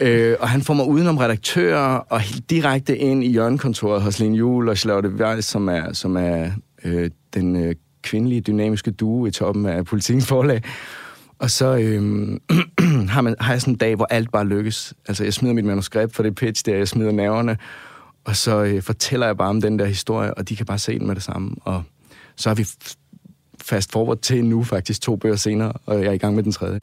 øh, 0.30 0.36
og 0.40 0.48
han 0.48 0.62
får 0.62 0.74
mig 0.74 0.86
udenom 0.86 1.16
redaktører 1.16 1.96
og 1.96 2.20
helt 2.20 2.50
direkte 2.50 2.98
ind 2.98 3.24
i 3.24 3.30
hjørnekontoret 3.30 4.02
hos 4.02 4.18
Lene 4.18 4.36
Juhl 4.36 4.68
og 4.68 4.78
Charlotte 4.78 5.08
Weiss, 5.08 5.48
som 5.48 5.68
er, 5.68 5.92
som 5.92 6.16
er 6.16 6.50
øh, 6.84 7.10
den 7.34 7.56
øh, 7.56 7.74
kvindelige 8.02 8.40
dynamiske 8.40 8.90
duo 8.90 9.26
i 9.26 9.30
toppen 9.30 9.66
af 9.66 9.84
politikens 9.84 10.26
forlag. 10.26 10.62
Og 11.38 11.50
så 11.50 11.76
øh, 11.76 12.38
har, 13.14 13.20
man, 13.20 13.34
har 13.40 13.52
jeg 13.52 13.60
sådan 13.60 13.74
en 13.74 13.78
dag, 13.78 13.96
hvor 13.96 14.06
alt 14.10 14.32
bare 14.32 14.46
lykkes. 14.46 14.94
Altså, 15.08 15.24
jeg 15.24 15.34
smider 15.34 15.54
mit 15.54 15.64
manuskript 15.64 16.14
for 16.14 16.22
det 16.22 16.34
pitch 16.34 16.66
der, 16.66 16.76
jeg 16.76 16.88
smider 16.88 17.12
nerverne, 17.12 17.56
og 18.24 18.36
så 18.36 18.62
øh, 18.64 18.82
fortæller 18.82 19.26
jeg 19.26 19.36
bare 19.36 19.48
om 19.48 19.60
den 19.60 19.78
der 19.78 19.86
historie, 19.86 20.34
og 20.34 20.48
de 20.48 20.56
kan 20.56 20.66
bare 20.66 20.78
se 20.78 20.98
den 20.98 21.06
med 21.06 21.14
det 21.14 21.22
samme. 21.22 21.54
Og 21.60 21.82
så 22.36 22.50
har 22.50 22.54
vi 22.54 22.66
fast 23.62 23.92
forward 23.92 24.18
til 24.18 24.44
nu 24.44 24.64
faktisk 24.64 25.02
to 25.02 25.16
bøger 25.16 25.36
senere, 25.36 25.72
og 25.86 26.00
jeg 26.00 26.06
er 26.06 26.12
i 26.12 26.18
gang 26.18 26.34
med 26.34 26.42
den 26.42 26.52
tredje. 26.52 26.80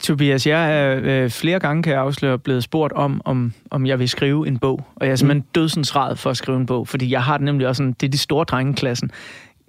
Tobias, 0.00 0.46
jeg 0.46 0.80
er 0.80 1.00
øh, 1.02 1.30
flere 1.30 1.58
gange, 1.58 1.82
kan 1.82 1.92
jeg 1.92 2.00
afsløre, 2.00 2.38
blevet 2.38 2.62
spurgt 2.62 2.92
om, 2.92 3.20
om, 3.24 3.52
om 3.70 3.86
jeg 3.86 3.98
vil 3.98 4.08
skrive 4.08 4.48
en 4.48 4.58
bog. 4.58 4.86
Og 4.96 5.06
jeg 5.06 5.12
er 5.12 5.16
simpelthen 5.16 5.42
mm. 5.42 5.52
dødsensrad 5.54 6.16
for 6.16 6.30
at 6.30 6.36
skrive 6.36 6.58
en 6.58 6.66
bog, 6.66 6.88
fordi 6.88 7.10
jeg 7.10 7.22
har 7.22 7.36
det 7.36 7.44
nemlig 7.44 7.68
også 7.68 7.80
sådan, 7.80 7.96
det 8.00 8.06
er 8.06 8.10
de 8.10 8.18
store 8.18 8.44
drengeklassen. 8.44 9.10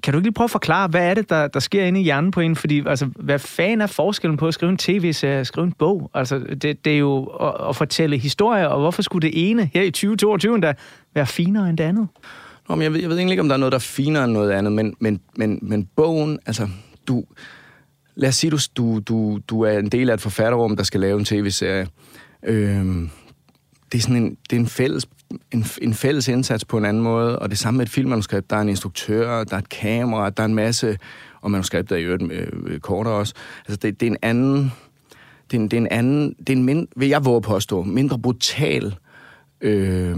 Kan 0.04 0.14
du 0.14 0.20
ikke 0.20 0.26
lige 0.26 0.34
prøve 0.34 0.46
at 0.46 0.52
forklare, 0.52 0.88
hvad 0.88 1.10
er 1.10 1.14
det, 1.14 1.30
der, 1.30 1.48
der 1.48 1.60
sker 1.60 1.84
inde 1.84 2.00
i 2.00 2.04
hjernen 2.04 2.32
på 2.32 2.40
en? 2.40 2.56
Fordi, 2.56 2.84
altså, 2.88 3.06
hvad 3.16 3.40
fanden 3.40 3.82
er 3.82 3.88
forskellen 3.88 4.38
på 4.38 4.48
at 4.48 4.54
skrive 4.54 4.70
en 4.70 4.78
tv-serie 4.78 5.40
og 5.40 5.46
skrive 5.46 5.66
en 5.66 5.72
bog? 5.72 6.12
Altså, 6.14 6.40
det, 6.40 6.86
det 6.86 6.94
er 6.94 6.98
jo 6.98 7.24
at, 7.24 7.70
at 7.70 7.76
fortælle 7.76 8.18
historier, 8.18 8.66
og 8.66 8.80
hvorfor 8.80 9.02
skulle 9.02 9.28
det 9.28 9.50
ene 9.50 9.70
her 9.74 9.82
i 9.82 9.92
2022 9.92 10.56
endda 10.56 10.74
være 11.14 11.26
finere 11.26 11.70
end 11.70 11.78
det 11.78 11.84
andet? 11.84 12.08
Nå, 12.70 12.76
men 12.76 12.84
jeg 12.84 12.94
ved, 12.94 13.00
jeg 13.00 13.10
ved 13.10 13.18
egentlig 13.18 13.34
ikke, 13.34 13.42
om 13.42 13.50
der 13.50 13.56
er 13.56 13.60
noget, 13.60 13.72
der 13.72 13.78
er 13.78 13.80
finere 13.80 14.24
end 14.24 14.34
noget 14.34 14.52
andet, 14.52 14.74
men, 14.74 14.96
men, 15.00 15.22
men, 15.36 15.60
men 15.62 15.88
bogen, 15.96 16.40
altså, 16.46 16.68
du... 17.08 17.24
Lad 18.22 18.30
os 18.30 18.36
sige, 18.36 18.52
du, 18.52 18.58
du, 18.78 19.00
du, 19.00 19.40
du 19.48 19.62
er 19.62 19.80
en 19.80 19.90
del 19.90 20.10
af 20.10 20.14
et 20.14 20.22
forfatterrum, 20.22 20.76
der 20.76 20.84
skal 20.84 21.00
lave 21.00 21.20
en 21.20 21.26
tv-serie. 21.26 21.88
Øhm, 22.44 23.10
det 23.92 23.98
er 23.98 24.02
sådan 24.02 24.16
en, 24.16 24.38
det 24.50 24.56
er 24.56 24.60
en 24.60 24.68
fælles, 24.68 25.08
en, 25.52 25.66
en 25.82 25.94
fælles 25.94 26.28
indsats 26.28 26.66
på 26.66 26.78
en 26.78 26.86
anden 26.86 27.04
måde, 27.04 27.40
og 27.40 27.50
det 27.50 27.58
samme 27.58 27.78
med 27.78 27.86
et 27.86 27.92
filmmanuskript. 27.92 28.50
Der 28.50 28.56
er 28.56 28.62
en 28.62 28.70
instruktør, 28.70 29.44
der 29.44 29.56
er 29.56 29.60
et 29.60 29.70
kamera, 29.70 30.30
der 30.30 30.44
er 30.44 30.48
en 30.48 30.56
masse, 30.56 30.98
og 31.42 31.52
manuskriptet 31.52 31.96
er 31.96 32.00
i 32.00 32.04
øvrigt 32.04 32.22
med 32.22 32.80
kortere 32.80 33.14
også. 33.14 33.34
Altså, 33.68 33.78
det, 33.78 34.00
det 34.00 34.08
er 34.08 34.12
en 34.12 34.18
anden... 34.22 34.72
Det 35.52 35.58
er 35.58 35.62
en, 35.62 35.68
det 35.68 35.78
er 35.78 35.82
en 35.82 35.88
anden... 35.92 36.36
Det 36.40 36.50
er 36.50 36.58
en 36.58 36.64
mind, 36.64 36.88
vil 36.96 37.08
jeg 37.08 37.26
våge 37.26 37.42
påstå, 37.42 37.84
mindre 37.84 38.20
brutal 38.20 38.96
øh, 39.62 40.18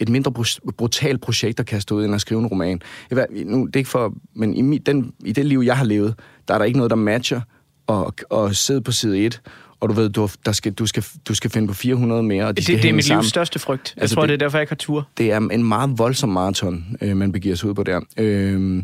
et 0.00 0.08
mindre 0.08 0.32
br- 0.38 0.58
brutalt 0.78 1.20
projekt 1.20 1.60
at 1.60 1.66
kaste 1.66 1.94
ud 1.94 2.04
end 2.04 2.14
at 2.14 2.20
skrive 2.20 2.40
en 2.40 2.46
roman. 2.46 2.82
Jeg 3.10 3.26
nu, 3.44 3.66
det 3.66 3.76
er 3.76 3.80
ikke 3.80 3.90
for, 3.90 4.14
men 4.34 4.72
i, 4.72 4.78
den, 4.78 5.12
i 5.24 5.32
det 5.32 5.46
liv, 5.46 5.62
jeg 5.64 5.76
har 5.76 5.84
levet, 5.84 6.14
der 6.48 6.54
er 6.54 6.58
der 6.58 6.64
ikke 6.64 6.78
noget, 6.78 6.90
der 6.90 6.96
matcher 6.96 7.40
at, 7.88 8.04
at 8.38 8.56
sidde 8.56 8.80
på 8.80 8.92
side 8.92 9.18
1 9.26 9.40
og 9.80 9.88
du 9.88 9.94
ved, 9.94 10.08
du, 10.10 10.28
der 10.46 10.52
skal, 10.52 10.72
du, 10.72 10.86
skal, 10.86 11.04
du 11.28 11.34
skal 11.34 11.50
finde 11.50 11.68
på 11.68 11.74
400 11.74 12.22
mere, 12.22 12.44
og 12.46 12.50
de 12.50 12.56
Det, 12.56 12.64
skal 12.64 12.82
det 12.82 12.88
er 12.90 12.94
mit 12.94 13.04
sammen. 13.04 13.22
livs 13.22 13.28
største 13.30 13.58
frygt. 13.58 13.92
Jeg 13.96 14.02
Altså, 14.02 14.14
tror, 14.14 14.22
det, 14.22 14.28
det- 14.28 14.34
er 14.34 14.38
derfor, 14.38 14.58
jeg 14.58 14.62
ikke 14.62 14.70
har 14.70 14.76
tur. 14.76 15.08
det 15.18 15.32
er 15.32 15.36
en 15.38 15.64
meget 15.64 15.98
voldsom 15.98 16.28
maraton, 16.28 16.96
øh, 17.02 17.16
man 17.16 17.32
begiver 17.32 17.54
sig 17.54 17.68
ud 17.68 17.74
på 17.74 17.82
der. 17.82 18.00
Øh, 18.16 18.82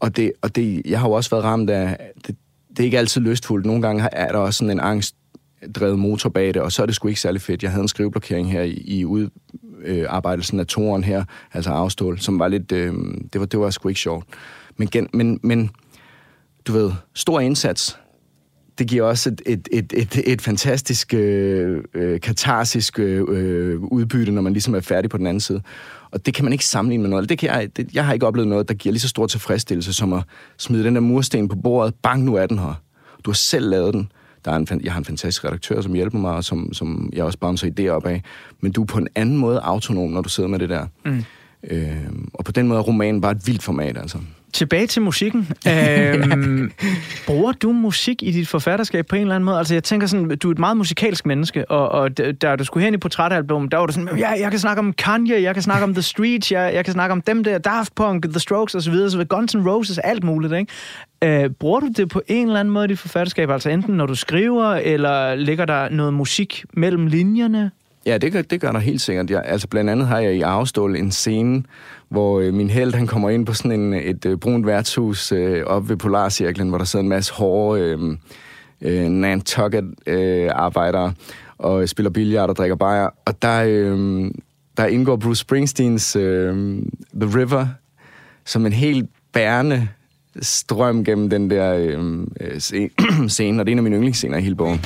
og 0.00 0.16
det, 0.16 0.32
og 0.42 0.56
det, 0.56 0.82
jeg 0.84 1.00
har 1.00 1.08
jo 1.08 1.12
også 1.12 1.30
været 1.30 1.44
ramt 1.44 1.70
af, 1.70 1.96
det, 2.26 2.36
det 2.70 2.78
er 2.80 2.84
ikke 2.84 2.98
altid 2.98 3.20
lystfuldt. 3.20 3.66
Nogle 3.66 3.82
gange 3.82 4.08
er 4.12 4.32
der 4.32 4.38
også 4.38 4.58
sådan 4.58 4.70
en 4.70 4.80
drevet 5.74 5.98
motor 5.98 6.30
bag 6.30 6.54
det, 6.54 6.62
og 6.62 6.72
så 6.72 6.82
er 6.82 6.86
det 6.86 6.94
sgu 6.94 7.08
ikke 7.08 7.20
særlig 7.20 7.40
fedt. 7.40 7.62
Jeg 7.62 7.70
havde 7.70 7.82
en 7.82 7.88
skriveblokering 7.88 8.52
her 8.52 8.62
i, 8.62 8.82
i 8.86 9.04
udarbejdelsen 9.04 10.58
øh, 10.58 10.60
af 10.60 10.66
toren 10.66 11.04
her, 11.04 11.24
altså 11.52 11.70
afstål, 11.70 12.18
som 12.18 12.38
var 12.38 12.48
lidt, 12.48 12.72
øh, 12.72 12.94
det, 13.32 13.40
var, 13.40 13.46
det 13.46 13.60
var 13.60 13.70
sgu 13.70 13.88
ikke 13.88 14.00
sjovt. 14.00 14.26
Men, 14.76 14.88
gen, 14.88 15.08
men, 15.12 15.40
men 15.42 15.70
du 16.66 16.72
ved, 16.72 16.92
stor 17.14 17.40
indsats, 17.40 17.98
det 18.78 18.88
giver 18.88 19.02
også 19.02 19.28
et, 19.28 19.42
et, 19.46 19.68
et, 19.72 19.92
et, 19.96 20.22
et 20.26 20.42
fantastisk 20.42 21.14
øh, 21.14 21.82
øh, 21.94 22.20
katarsisk 22.20 22.98
øh, 22.98 23.80
udbytte, 23.80 24.32
når 24.32 24.42
man 24.42 24.52
ligesom 24.52 24.74
er 24.74 24.80
færdig 24.80 25.10
på 25.10 25.18
den 25.18 25.26
anden 25.26 25.40
side. 25.40 25.62
Og 26.10 26.26
det 26.26 26.34
kan 26.34 26.44
man 26.44 26.52
ikke 26.52 26.64
sammenligne 26.64 27.02
med 27.02 27.10
noget. 27.10 27.28
Det 27.28 27.38
kan 27.38 27.48
jeg, 27.48 27.76
det, 27.76 27.94
jeg 27.94 28.06
har 28.06 28.12
ikke 28.12 28.26
oplevet 28.26 28.48
noget, 28.48 28.68
der 28.68 28.74
giver 28.74 28.92
lige 28.92 29.00
så 29.00 29.08
stor 29.08 29.26
tilfredsstillelse, 29.26 29.92
som 29.92 30.12
at 30.12 30.22
smide 30.58 30.84
den 30.84 30.94
der 30.94 31.00
mursten 31.00 31.48
på 31.48 31.56
bordet. 31.56 31.94
Bang, 32.02 32.24
nu 32.24 32.34
er 32.34 32.46
den 32.46 32.58
her. 32.58 32.82
Du 33.24 33.30
har 33.30 33.34
selv 33.34 33.70
lavet 33.70 33.94
den. 33.94 34.12
Der 34.44 34.52
er 34.52 34.56
en, 34.56 34.80
jeg 34.84 34.92
har 34.92 34.98
en 34.98 35.04
fantastisk 35.04 35.44
redaktør, 35.44 35.80
som 35.80 35.92
hjælper 35.92 36.18
mig, 36.18 36.32
og 36.32 36.44
som, 36.44 36.72
som 36.72 37.10
jeg 37.12 37.24
også 37.24 37.38
bouncer 37.38 37.70
idéer 37.78 37.88
op 37.88 38.06
af. 38.06 38.22
Men 38.60 38.72
du 38.72 38.82
er 38.82 38.86
på 38.86 38.98
en 38.98 39.08
anden 39.14 39.36
måde 39.36 39.60
autonom, 39.60 40.10
når 40.10 40.20
du 40.20 40.28
sidder 40.28 40.48
med 40.48 40.58
det 40.58 40.68
der. 40.68 40.86
Mm. 41.04 41.24
Øh, 41.70 41.96
og 42.34 42.44
på 42.44 42.52
den 42.52 42.68
måde 42.68 42.78
er 42.78 42.82
romanen 42.82 43.20
bare 43.20 43.32
et 43.32 43.46
vildt 43.46 43.62
format, 43.62 43.98
altså. 43.98 44.18
Tilbage 44.52 44.86
til 44.86 45.02
musikken. 45.02 45.48
Øhm, 45.70 46.72
bruger 47.26 47.52
du 47.52 47.72
musik 47.72 48.22
i 48.22 48.32
dit 48.32 48.48
forfatterskab 48.48 49.06
på 49.06 49.16
en 49.16 49.22
eller 49.22 49.34
anden 49.34 49.44
måde? 49.44 49.58
Altså, 49.58 49.74
jeg 49.74 49.84
tænker 49.84 50.06
sådan, 50.06 50.28
du 50.28 50.48
er 50.48 50.52
et 50.52 50.58
meget 50.58 50.76
musikalsk 50.76 51.26
menneske, 51.26 51.70
og, 51.70 51.88
og 51.88 52.18
da 52.18 52.56
du 52.56 52.64
skulle 52.64 52.84
hen 52.84 52.94
i 52.94 52.96
portrætalbum, 52.96 53.68
der 53.68 53.78
var 53.78 53.86
du 53.86 53.92
sådan, 53.92 54.18
ja, 54.18 54.30
jeg 54.30 54.50
kan 54.50 54.60
snakke 54.60 54.78
om 54.78 54.92
Kanye, 54.92 55.42
jeg 55.42 55.54
kan 55.54 55.62
snakke 55.62 55.84
om 55.84 55.94
The 55.94 56.02
Streets, 56.02 56.52
jeg, 56.52 56.74
jeg 56.74 56.84
kan 56.84 56.94
snakke 56.94 57.12
om 57.12 57.22
dem 57.22 57.44
der, 57.44 57.58
Daft 57.58 57.94
Punk, 57.94 58.24
The 58.24 58.40
Strokes 58.40 58.74
osv., 58.74 58.94
så 58.94 59.24
Guns 59.28 59.54
N' 59.54 59.68
Roses, 59.68 59.98
alt 59.98 60.24
muligt, 60.24 60.52
ikke? 60.52 60.72
Øh, 61.44 61.50
bruger 61.50 61.80
du 61.80 61.88
det 61.96 62.08
på 62.08 62.22
en 62.26 62.46
eller 62.46 62.60
anden 62.60 62.74
måde 62.74 62.84
i 62.84 62.88
dit 62.88 62.98
forfatterskab? 62.98 63.50
Altså 63.50 63.70
enten 63.70 63.94
når 63.94 64.06
du 64.06 64.14
skriver, 64.14 64.74
eller 64.74 65.34
ligger 65.34 65.64
der 65.64 65.88
noget 65.88 66.14
musik 66.14 66.64
mellem 66.72 67.06
linjerne? 67.06 67.70
Ja, 68.06 68.18
det 68.18 68.32
gør, 68.32 68.42
det 68.42 68.60
gør 68.60 68.72
der 68.72 68.78
helt 68.78 69.00
sikkert. 69.00 69.30
Jeg, 69.30 69.42
altså 69.44 69.68
blandt 69.68 69.90
andet 69.90 70.06
har 70.06 70.18
jeg 70.18 70.34
i 70.34 70.40
Arvestål 70.40 70.96
en 70.96 71.10
scene, 71.10 71.62
hvor 72.10 72.40
øh, 72.40 72.54
min 72.54 72.70
held 72.70 72.94
han 72.94 73.06
kommer 73.06 73.30
ind 73.30 73.46
på 73.46 73.54
sådan 73.54 73.80
en, 73.80 73.94
et 73.94 74.26
øh, 74.26 74.36
brunt 74.36 74.66
værtshus 74.66 75.32
øh, 75.32 75.62
oppe 75.66 75.88
ved 75.88 75.96
Polarcirklen, 75.96 76.68
hvor 76.68 76.78
der 76.78 76.84
sidder 76.84 77.02
en 77.02 77.08
masse 77.08 77.32
hårde 77.32 77.82
øh, 77.82 77.98
øh, 78.82 79.08
Nantucket-arbejdere 79.08 81.12
og 81.58 81.88
spiller 81.88 82.10
billard 82.10 82.48
og 82.48 82.56
drikker 82.56 82.76
bajer. 82.76 83.08
Og 83.24 83.42
der, 83.42 83.64
øh, 83.66 84.30
der 84.76 84.86
indgår 84.86 85.16
Bruce 85.16 85.40
Springsteens 85.40 86.16
øh, 86.16 86.78
The 87.20 87.38
River 87.38 87.66
som 88.44 88.66
en 88.66 88.72
helt 88.72 89.10
bærende 89.32 89.88
strøm 90.40 91.04
gennem 91.04 91.30
den 91.30 91.50
der 91.50 91.74
øh, 91.74 92.26
øh 92.40 92.60
scene, 93.28 93.62
og 93.62 93.66
det 93.66 93.72
er 93.72 93.74
en 93.74 93.78
af 93.78 93.82
mine 93.82 93.96
yndlingsscener 93.96 94.38
i 94.38 94.42
hele 94.42 94.56
bogen. 94.56 94.80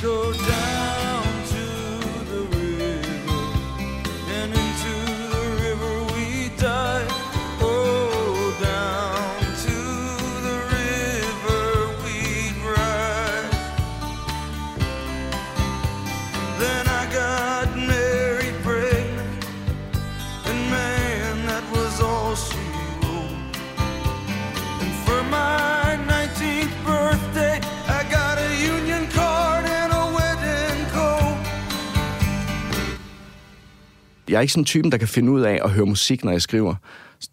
Jeg 34.29 34.37
er 34.37 34.41
ikke 34.41 34.53
sådan 34.53 34.65
typen, 34.65 34.91
der 34.91 34.97
kan 34.97 35.07
finde 35.07 35.31
ud 35.31 35.41
af 35.41 35.59
at 35.63 35.71
høre 35.71 35.85
musik, 35.85 36.23
når 36.23 36.31
jeg 36.31 36.41
skriver. 36.41 36.75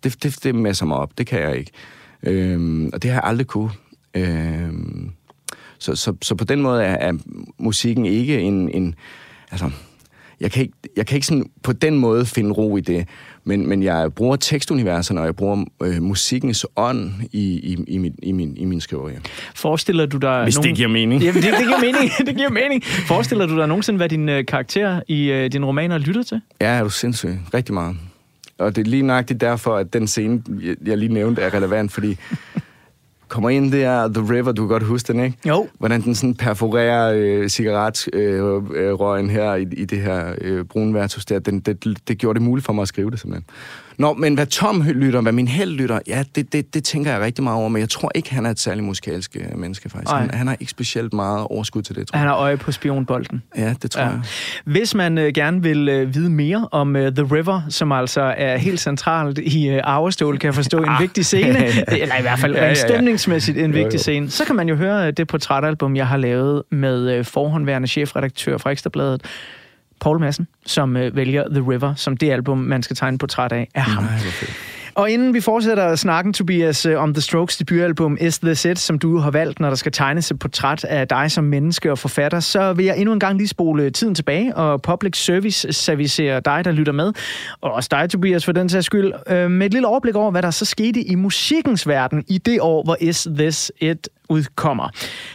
Det, 0.05 0.22
det, 0.22 0.44
det 0.44 0.55
messer 0.55 0.87
mig 0.87 0.96
op. 0.96 1.18
Det 1.18 1.26
kan 1.26 1.40
jeg 1.40 1.57
ikke. 1.57 1.70
Øhm, 2.22 2.90
og 2.92 3.02
det 3.02 3.11
har 3.11 3.20
jeg 3.20 3.28
aldrig 3.28 3.46
kunne. 3.46 3.70
Øhm, 4.14 5.11
så, 5.78 5.94
så, 5.94 6.14
så 6.22 6.35
på 6.35 6.44
den 6.44 6.62
måde 6.62 6.85
er, 6.85 7.09
er 7.09 7.12
musikken 7.59 8.07
ikke 8.07 8.40
en... 8.40 8.68
en 8.68 8.94
altså, 9.50 9.70
jeg 10.40 10.50
kan 10.50 10.62
ikke, 10.62 10.74
jeg 10.96 11.07
kan 11.07 11.14
ikke 11.14 11.26
sådan 11.26 11.50
på 11.62 11.72
den 11.72 11.98
måde 11.98 12.26
finde 12.26 12.50
ro 12.50 12.76
i 12.76 12.81
det, 12.81 13.09
men, 13.44 13.66
men 13.68 13.83
jeg 13.83 14.12
bruger 14.14 14.37
tekstuniverserne, 14.37 15.20
og 15.20 15.26
jeg 15.26 15.37
bruger 15.37 15.64
øh, 15.83 16.02
musikkens 16.02 16.66
ånd 16.76 17.11
i, 17.33 17.38
i, 17.38 17.76
i, 17.88 17.98
min, 17.98 18.14
i, 18.22 18.33
min, 18.33 18.57
i 18.57 18.64
min 18.64 18.81
skriverier. 18.81 19.20
Forestiller 19.55 20.07
du 20.07 20.16
dig... 20.16 20.42
Hvis 20.42 20.55
det 20.55 20.62
nogen- 20.64 20.76
giver 20.76 20.88
mening. 20.88 21.22
Jamen, 21.22 21.42
det, 21.42 21.50
det 21.52 21.66
giver 21.66 21.81
mening. 21.81 22.12
det 22.28 22.37
giver 22.37 22.50
mening. 22.50 22.85
Forestiller 22.85 23.46
du 23.46 23.57
dig 23.59 23.68
nogensinde, 23.68 23.96
hvad 23.96 24.09
din 24.09 24.28
øh, 24.28 24.46
karakter 24.46 25.00
i 25.09 25.31
øh, 25.31 25.52
din 25.52 25.64
romaner 25.64 25.98
lytter 25.98 26.22
til? 26.22 26.40
Ja, 26.61 26.66
er 26.66 26.83
du 26.83 26.90
sindssyg. 26.90 27.38
Rigtig 27.55 27.74
meget. 27.74 27.96
Og 28.59 28.76
det 28.76 28.87
er 28.87 28.90
lige 28.90 29.02
nøjagtigt 29.02 29.40
derfor, 29.40 29.76
at 29.76 29.92
den 29.92 30.07
scene, 30.07 30.42
jeg 30.87 30.98
lige 30.98 31.12
nævnte, 31.12 31.42
er 31.42 31.55
relevant, 31.55 31.92
fordi 31.92 32.16
kommer 33.33 33.51
ind 33.51 33.73
der, 33.73 34.09
The 34.09 34.35
River, 34.35 34.53
du 34.53 34.62
kan 34.62 34.68
godt 34.68 34.83
huske 34.83 35.12
den, 35.12 35.25
ikke? 35.25 35.38
Jo. 35.49 35.68
Hvordan 35.79 36.03
den 36.03 36.14
sådan 36.14 36.35
perforerer 36.35 37.12
øh, 37.16 37.49
cigaretrøgen 37.49 38.77
øh, 38.77 38.92
røgen 38.92 39.31
her 39.31 39.55
i, 39.55 39.62
i 39.62 39.85
det 39.85 40.01
her 40.01 40.35
øh, 40.40 40.64
brune 40.64 40.95
værtshus 40.95 41.25
der, 41.25 41.38
den, 41.38 41.61
det, 41.61 41.99
det 42.09 42.18
gjorde 42.18 42.38
det 42.38 42.42
muligt 42.42 42.66
for 42.66 42.73
mig 42.73 42.83
at 42.83 42.88
skrive 42.88 43.11
det 43.11 43.21
simpelthen. 43.21 43.45
Nå, 43.98 44.12
men 44.14 44.35
hvad 44.35 44.46
Tom 44.46 44.83
lytter, 44.83 45.20
hvad 45.20 45.33
min 45.33 45.48
held 45.48 45.70
lytter, 45.70 45.98
ja, 46.07 46.24
det, 46.35 46.52
det, 46.52 46.74
det 46.74 46.85
tænker 46.85 47.12
jeg 47.12 47.20
rigtig 47.20 47.44
meget 47.44 47.59
over, 47.59 47.68
men 47.68 47.81
jeg 47.81 47.88
tror 47.88 48.11
ikke, 48.14 48.35
han 48.35 48.46
er 48.46 48.50
et 48.50 48.61
særligt 48.61 48.85
musikalsk 48.87 49.37
øh, 49.40 49.59
menneske, 49.59 49.88
faktisk. 49.90 50.12
Ej. 50.12 50.20
Han, 50.20 50.31
han 50.35 50.46
har 50.46 50.57
ikke 50.61 50.70
specielt 50.70 51.12
meget 51.12 51.46
overskud 51.50 51.83
til 51.83 51.96
det, 51.96 52.07
tror 52.09 52.18
Han 52.18 52.24
jeg. 52.26 52.31
har 52.35 52.38
øje 52.40 52.57
på 52.57 52.72
spionbolden. 52.72 53.42
Ja, 53.57 53.74
det 53.83 53.90
tror 53.90 54.02
Ja. 54.02 54.09
jeg. 54.09 54.20
Hvis 54.64 54.94
man 54.94 55.18
øh, 55.18 55.33
gerne 55.35 55.62
vil 55.62 55.88
øh, 55.88 56.14
vide 56.14 56.31
mere 56.31 56.68
om 56.70 56.96
øh, 56.96 57.12
The 57.14 57.24
River, 57.35 57.61
som 57.68 57.92
altså 57.92 58.35
er 58.37 58.57
helt 58.57 58.81
centralt 58.81 59.38
i 59.38 59.68
øh, 59.68 59.81
Arvestål, 59.85 60.38
kan 60.38 60.46
jeg 60.46 60.55
forstå, 60.55 60.78
en 60.78 60.90
vigtig 61.00 61.24
scene, 61.26 61.59
eller 62.02 62.18
i 62.18 62.22
hvert 62.22 62.38
fald 62.38 62.55
Ja, 62.55 62.62
ja, 62.62 62.68
ja. 62.68 62.74
stemningsmæssigt 62.74 63.59
en 63.59 63.70
Jo, 63.70 63.76
vigtig 63.83 63.98
jo. 63.98 64.02
scene, 64.02 64.31
så 64.31 64.44
kan 64.44 64.57
man 64.57 64.68
jo 64.68 64.74
høre 64.76 65.07
øh, 65.07 65.12
det 65.16 65.26
portrætalbum, 65.26 65.96
jeg 65.96 66.07
har 66.07 66.16
lavet 66.16 66.62
med 66.70 67.11
øh, 67.18 67.24
forhåndværende 67.24 67.88
chefredaktør 67.88 68.59
fra 68.59 68.70
Ekstrabladet, 68.70 69.22
Paul 70.02 70.20
Madsen, 70.20 70.46
som 70.66 70.96
øh, 70.96 71.16
vælger 71.16 71.48
The 71.48 71.70
River 71.70 71.94
som 71.94 72.16
det 72.16 72.30
album, 72.30 72.58
man 72.58 72.82
skal 72.82 72.96
tegne 72.96 73.18
portræt 73.18 73.52
af, 73.52 73.68
af 73.74 73.82
ham. 73.82 74.04
Nej. 74.04 74.12
Og 74.94 75.10
inden 75.10 75.34
vi 75.34 75.40
fortsætter 75.40 75.96
snakken, 75.96 76.32
Tobias, 76.32 76.86
øh, 76.86 77.02
om 77.02 77.14
The 77.14 77.20
Strokes 77.20 77.56
debutalbum 77.56 78.18
Is 78.20 78.38
This 78.38 78.64
It, 78.64 78.78
som 78.78 78.98
du 78.98 79.18
har 79.18 79.30
valgt, 79.30 79.60
når 79.60 79.68
der 79.68 79.74
skal 79.74 79.92
tegnes 79.92 80.30
et 80.30 80.38
portræt 80.38 80.84
af 80.84 81.08
dig 81.08 81.30
som 81.30 81.44
menneske 81.44 81.90
og 81.90 81.98
forfatter, 81.98 82.40
så 82.40 82.72
vil 82.72 82.84
jeg 82.84 82.98
endnu 82.98 83.12
en 83.12 83.20
gang 83.20 83.36
lige 83.36 83.48
spole 83.48 83.90
tiden 83.90 84.14
tilbage 84.14 84.56
og 84.56 84.82
public 84.82 85.16
service 85.16 85.72
servicere 85.72 86.40
dig, 86.40 86.64
der 86.64 86.72
lytter 86.72 86.92
med, 86.92 87.12
og 87.60 87.72
også 87.72 87.88
dig, 87.90 88.10
Tobias, 88.10 88.44
for 88.44 88.52
den 88.52 88.68
sags 88.68 88.86
skyld, 88.86 89.12
øh, 89.28 89.50
med 89.50 89.66
et 89.66 89.72
lille 89.72 89.88
overblik 89.88 90.14
over, 90.14 90.30
hvad 90.30 90.42
der 90.42 90.50
så 90.50 90.64
skete 90.64 91.00
i 91.02 91.14
musikkens 91.14 91.88
verden 91.88 92.24
i 92.28 92.38
det 92.38 92.60
år, 92.60 92.84
hvor 92.84 92.96
Is 93.00 93.28
This 93.38 93.72
It 93.80 94.08
udkommer. 94.28 94.88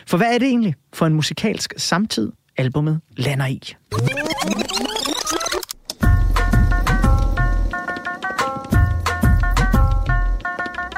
For 0.08 0.17
hvad 0.17 0.34
er 0.34 0.38
det 0.38 0.47
egentlig 0.47 0.75
for 0.93 1.06
en 1.06 1.13
musikalsk 1.13 1.73
samtid, 1.77 2.32
albumet 2.58 3.02
lander 3.17 3.46
i? 3.46 3.76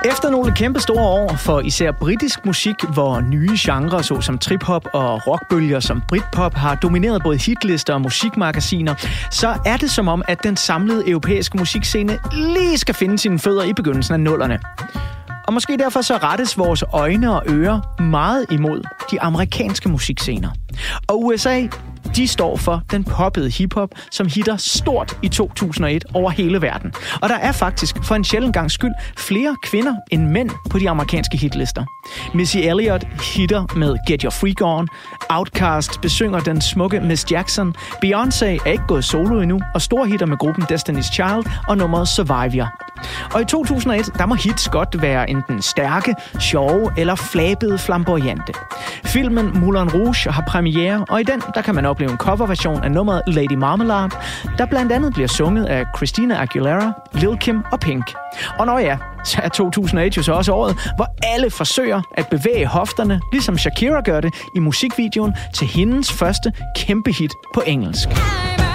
Efter 0.06 0.30
nogle 0.30 0.52
kæmpe 0.56 0.80
store 0.80 1.04
år 1.04 1.36
for 1.36 1.60
især 1.60 1.92
britisk 1.92 2.46
musik, 2.46 2.76
hvor 2.94 3.22
nye 3.22 3.58
genrer 3.60 4.02
såsom 4.02 4.38
trip-hop 4.38 4.88
og 4.94 5.28
rockbølger 5.28 5.80
som 5.80 6.02
Britpop 6.08 6.54
har 6.54 6.76
domineret 6.76 7.24
både 7.24 7.38
hitlister 7.38 7.94
og 7.94 8.02
musikmagasiner, 8.02 8.96
så 9.32 9.58
er 9.66 9.78
det 9.78 9.92
som 9.92 10.08
om, 10.08 10.24
at 10.28 10.44
den 10.44 10.58
samlede 10.58 11.10
europæiske 11.10 11.58
musikscene 11.58 12.20
lige 12.34 12.78
skal 12.78 12.96
finde 12.96 13.18
sine 13.18 13.40
fødder 13.40 13.64
i 13.64 13.74
begyndelsen 13.74 14.14
af 14.14 14.20
nullerne. 14.20 14.60
Og 15.50 15.54
måske 15.54 15.78
derfor 15.78 16.02
så 16.02 16.18
rettes 16.18 16.58
vores 16.58 16.84
øjne 16.94 17.34
og 17.34 17.44
ører 17.48 18.02
meget 18.02 18.46
imod 18.52 18.84
de 19.12 19.22
amerikanske 19.22 19.90
musikscener. 19.90 20.50
Og 21.08 21.24
USA, 21.26 21.68
de 22.16 22.28
står 22.28 22.58
for 22.58 22.82
den 22.92 23.04
poppede 23.04 23.50
hiphop, 23.50 23.90
som 24.12 24.28
hitter 24.28 24.58
stort 24.58 25.18
i 25.22 25.30
2001 25.30 26.06
over 26.14 26.30
hele 26.30 26.62
verden. 26.62 26.94
Og 27.22 27.30
der 27.30 27.36
er 27.36 27.52
faktisk 27.52 27.96
for 28.04 28.16
en 28.16 28.24
sjældent 28.24 28.54
gang 28.54 28.72
skyld 28.72 28.94
flere 29.18 29.56
kvinder 29.64 29.96
end 30.12 30.28
mænd 30.28 30.50
på 30.70 30.80
de 30.80 30.90
amerikanske 30.90 31.38
hitlister. 31.38 31.84
Missy 32.34 32.58
Elliott 32.58 33.08
hitter 33.36 33.76
med 33.76 33.96
Get 34.08 34.22
Your 34.22 34.32
Freak 34.32 34.62
On, 34.62 34.88
Outkast 35.30 36.02
besynger 36.02 36.40
den 36.40 36.62
smukke 36.62 37.00
Miss 37.00 37.32
Jackson, 37.32 37.76
Beyoncé 38.06 38.46
er 38.46 38.72
ikke 38.72 38.88
gået 38.88 39.04
solo 39.04 39.42
endnu, 39.42 39.60
og 39.74 39.82
store 39.82 40.08
hitter 40.08 40.26
med 40.26 40.38
gruppen 40.38 40.64
Destiny's 40.64 41.14
Child 41.14 41.46
og 41.68 41.78
nummeret 41.78 42.08
Survivor. 42.08 42.68
Og 43.34 43.42
i 43.42 43.46
2001, 43.46 44.10
der 44.18 44.26
må 44.26 44.36
hits 44.36 44.70
godt 44.70 45.02
være 45.02 45.30
enten 45.30 45.62
stærke, 45.62 46.16
sjove 46.40 46.92
eller 46.98 47.16
flabede 47.16 47.78
flamboyante. 47.78 48.54
Filmen 49.06 49.60
Moulin 49.60 49.90
Rouge 49.90 50.32
har 50.32 50.44
premiere, 50.48 51.06
og 51.10 51.22
i 51.22 51.24
den 51.24 51.42
der 51.56 51.62
kan 51.62 51.76
man 51.76 51.86
opleve 52.00 52.12
en 52.12 52.18
coverversion 52.18 52.84
af 52.84 52.92
nummeret 52.92 53.22
Lady 53.28 53.54
Marmalade, 53.54 54.10
der 54.58 54.66
blandt 54.66 54.92
andet 54.92 55.14
bliver 55.14 55.28
sunget 55.28 55.66
af 55.66 55.86
Christina 55.98 56.42
Aguilera, 56.42 56.92
Lil 57.14 57.38
Kim 57.38 57.64
og 57.72 57.80
Pink. 57.80 58.14
Og 58.60 58.66
når 58.66 58.80
ja, 58.80 58.98
så 59.26 59.42
er 59.44 59.50
2008 59.50 60.18
jo 60.18 60.24
så 60.24 60.34
også 60.34 60.54
året, 60.54 60.92
hvor 60.96 61.08
alle 61.24 61.52
forsøger 61.52 62.02
at 62.18 62.28
bevæge 62.28 62.66
hofterne, 62.66 63.22
ligesom 63.32 63.58
Shakira 63.58 64.02
gør 64.02 64.22
det 64.22 64.34
i 64.56 64.60
musikvideoen 64.60 65.34
til 65.54 65.68
hendes 65.68 66.12
første 66.12 66.54
kæmpe 66.76 67.12
hit 67.12 67.32
på 67.54 67.64
engelsk. 67.68 68.10
I'm 68.10 68.69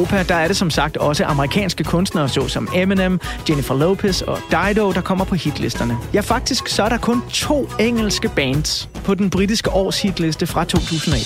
Europa 0.00 0.22
der 0.22 0.34
er 0.34 0.48
det 0.48 0.56
som 0.56 0.70
sagt 0.70 0.96
også 0.96 1.24
amerikanske 1.24 1.84
kunstnere 1.84 2.28
såsom 2.28 2.68
Eminem, 2.74 3.20
Jennifer 3.48 3.74
Lopez 3.74 4.22
og 4.22 4.38
Dido, 4.50 4.92
der 4.92 5.00
kommer 5.00 5.24
på 5.24 5.34
hitlisterne. 5.34 5.98
Ja, 6.14 6.20
faktisk 6.20 6.68
så 6.68 6.82
er 6.82 6.88
der 6.88 6.98
kun 6.98 7.22
to 7.30 7.68
engelske 7.80 8.30
bands 8.36 8.88
på 9.04 9.14
den 9.14 9.30
britiske 9.30 9.70
års 9.70 10.02
hitliste 10.02 10.46
fra 10.46 10.64
2001. 10.64 11.20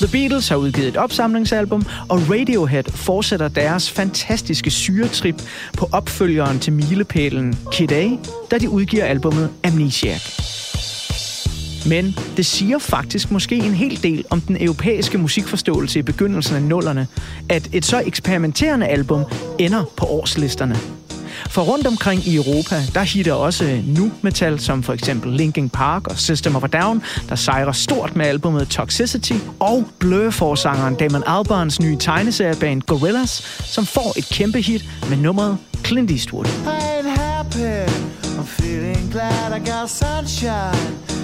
The 0.00 0.08
Beatles 0.12 0.48
har 0.48 0.56
udgivet 0.56 0.88
et 0.88 0.96
opsamlingsalbum, 0.96 1.86
og 2.08 2.18
Radiohead 2.30 2.84
fortsætter 2.84 3.48
deres 3.48 3.90
fantastiske 3.90 4.70
syretrip 4.70 5.42
på 5.78 5.88
opfølgeren 5.92 6.58
til 6.58 6.72
milepælen 6.72 7.58
Kid 7.72 7.92
A, 7.92 8.08
da 8.50 8.58
de 8.58 8.70
udgiver 8.70 9.04
albummet 9.04 9.50
Amnesiac. 9.64 10.53
Men 11.86 12.16
det 12.36 12.46
siger 12.46 12.78
faktisk 12.78 13.30
måske 13.30 13.56
en 13.56 13.74
hel 13.74 14.02
del 14.02 14.24
om 14.30 14.40
den 14.40 14.56
europæiske 14.60 15.18
musikforståelse 15.18 15.98
i 15.98 16.02
begyndelsen 16.02 16.56
af 16.56 16.62
nullerne, 16.62 17.06
at 17.48 17.68
et 17.72 17.84
så 17.84 18.02
eksperimenterende 18.06 18.86
album 18.86 19.24
ender 19.58 19.84
på 19.96 20.06
årslisterne. 20.06 20.76
For 21.50 21.62
rundt 21.62 21.86
omkring 21.86 22.26
i 22.26 22.36
Europa, 22.36 22.82
der 22.94 23.02
hitter 23.02 23.32
også 23.32 23.80
nu 23.86 24.12
metal, 24.22 24.60
som 24.60 24.82
for 24.82 24.92
eksempel 24.92 25.32
Linkin 25.32 25.68
Park 25.68 26.06
og 26.06 26.18
System 26.18 26.56
of 26.56 26.64
a 26.64 26.66
Down, 26.66 27.02
der 27.28 27.34
sejrer 27.34 27.72
stort 27.72 28.16
med 28.16 28.26
albumet 28.26 28.68
Toxicity, 28.68 29.34
og 29.60 29.84
Blur-forsangeren 29.98 30.94
Damon 30.94 31.22
Albarns 31.26 31.80
nye 31.80 31.96
tegneserieband 31.96 32.82
Gorillas, 32.82 33.30
som 33.64 33.86
får 33.86 34.14
et 34.18 34.28
kæmpe 34.28 34.60
hit 34.60 34.84
med 35.08 35.16
nummeret 35.16 35.58
Clint 35.86 36.10
Eastwood. 36.10 36.46
I 36.46 36.48
ain't 36.48 37.20
happy. 37.20 37.90
I'm 38.38 38.62
feeling 38.62 39.12
glad 39.12 39.52
I 39.56 39.70
got 39.70 39.90
sunshine 39.90 41.23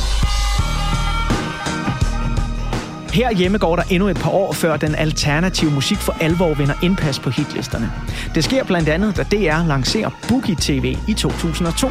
hjemme 3.35 3.57
går 3.57 3.75
der 3.75 3.83
endnu 3.89 4.07
et 4.07 4.17
par 4.17 4.29
år, 4.29 4.53
før 4.53 4.77
den 4.77 4.95
alternative 4.95 5.71
musik 5.71 5.97
for 5.97 6.15
alvor 6.21 6.53
vinder 6.53 6.73
indpas 6.83 7.19
på 7.19 7.29
hitlisterne. 7.29 7.91
Det 8.35 8.43
sker 8.43 8.63
blandt 8.63 8.89
andet, 8.89 9.17
da 9.17 9.23
DR 9.23 9.67
lancerer 9.67 10.09
Boogie 10.27 10.55
TV 10.59 10.97
i 11.07 11.13
2002. 11.13 11.89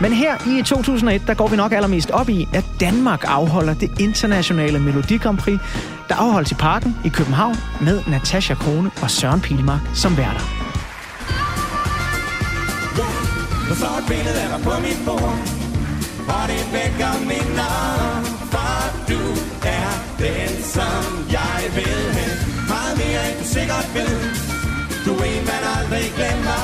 Men 0.00 0.12
her 0.12 0.58
i 0.58 0.62
2001, 0.62 1.22
der 1.26 1.34
går 1.34 1.48
vi 1.48 1.56
nok 1.56 1.72
allermest 1.72 2.10
op 2.10 2.28
i, 2.28 2.48
at 2.54 2.64
Danmark 2.80 3.24
afholder 3.26 3.74
det 3.74 4.00
internationale 4.00 4.78
Melodi 4.78 5.16
Grand 5.16 5.38
Prix, 5.38 5.60
der 6.08 6.14
afholdes 6.14 6.50
i 6.50 6.54
parken 6.54 6.96
i 7.04 7.08
København 7.08 7.56
med 7.80 8.00
Natasha 8.08 8.54
Krone 8.54 8.90
og 9.02 9.10
Søren 9.10 9.40
Pilmark 9.40 9.80
som 9.94 10.16
værter. 10.16 10.40
Der 13.68 13.74
står 13.74 13.98
et 13.98 14.04
billede 14.08 14.40
af 14.42 14.48
dig 14.48 14.64
på 14.64 14.70
mit 14.80 14.98
bord 15.06 15.38
Og 16.28 16.48
det 16.48 16.64
vækker 16.72 17.12
minder 17.20 17.72
For 18.52 19.08
du 19.08 19.51
den, 20.26 20.50
som 20.76 21.02
jeg 21.38 21.60
vil 21.76 22.00
have 22.16 22.34
Meget 22.72 22.94
mere 23.02 23.22
end 23.28 23.36
du 23.40 23.46
sikkert 23.56 23.86
ved. 23.96 24.12
Du 25.06 25.12
er 25.22 25.26
en, 25.34 25.44
man 25.52 25.62
aldrig 25.76 26.06
glemmer. 26.18 26.62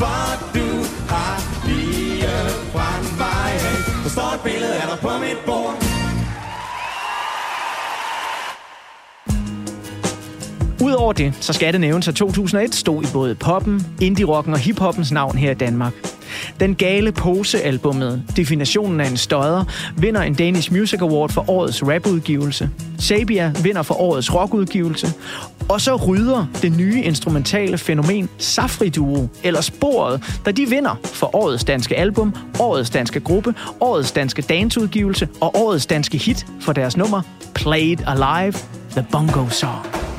For 0.00 0.22
du 0.56 0.68
har 1.12 1.36
lige 1.68 2.34
brændt 2.74 3.12
mig 3.22 3.48
af 3.68 3.76
Der 4.04 4.10
står 4.16 4.30
et 4.36 4.42
billede 4.48 4.74
af 4.82 4.86
dig 4.90 4.98
på 5.06 5.12
mit 5.24 5.40
bord. 5.48 5.74
Udover 10.86 11.12
det, 11.12 11.34
så 11.40 11.52
skal 11.52 11.72
det 11.72 11.80
nævnes, 11.80 12.08
at 12.08 12.14
2001 12.14 12.74
stod 12.74 13.02
i 13.02 13.06
både 13.12 13.34
poppen, 13.34 13.86
indie-rocken 14.00 14.52
og 14.52 14.58
hiphoppens 14.58 15.12
navn 15.12 15.36
her 15.36 15.50
i 15.50 15.54
Danmark. 15.54 15.92
Den 16.60 16.74
gale 16.74 17.12
pose-albummet, 17.12 18.22
definitionen 18.36 19.00
af 19.00 19.08
en 19.10 19.16
støder, 19.16 19.64
vinder 19.96 20.20
en 20.20 20.34
Danish 20.34 20.72
Music 20.72 21.00
Award 21.00 21.30
for 21.30 21.50
årets 21.50 21.82
rapudgivelse. 21.82 22.70
Sabia 22.98 23.52
vinder 23.62 23.82
for 23.82 24.00
årets 24.00 24.34
rockudgivelse. 24.34 25.12
Og 25.68 25.80
så 25.80 25.96
rydder 25.96 26.46
det 26.62 26.72
nye 26.72 27.02
instrumentale 27.02 27.78
fænomen 27.78 28.28
Safri 28.38 28.88
Duo, 28.88 29.28
eller 29.42 29.60
Sporet, 29.60 30.22
da 30.46 30.50
de 30.50 30.66
vinder 30.66 31.00
for 31.04 31.36
årets 31.36 31.64
danske 31.64 31.96
album, 31.96 32.34
årets 32.58 32.90
danske 32.90 33.20
gruppe, 33.20 33.54
årets 33.80 34.12
danske 34.12 34.42
danceudgivelse 34.42 35.28
og 35.40 35.56
årets 35.56 35.86
danske 35.86 36.18
hit 36.18 36.46
for 36.60 36.72
deres 36.72 36.96
nummer 36.96 37.22
Played 37.54 37.98
Alive, 38.06 38.52
The 38.90 39.06
Bongo 39.12 39.48
Song. 39.48 40.09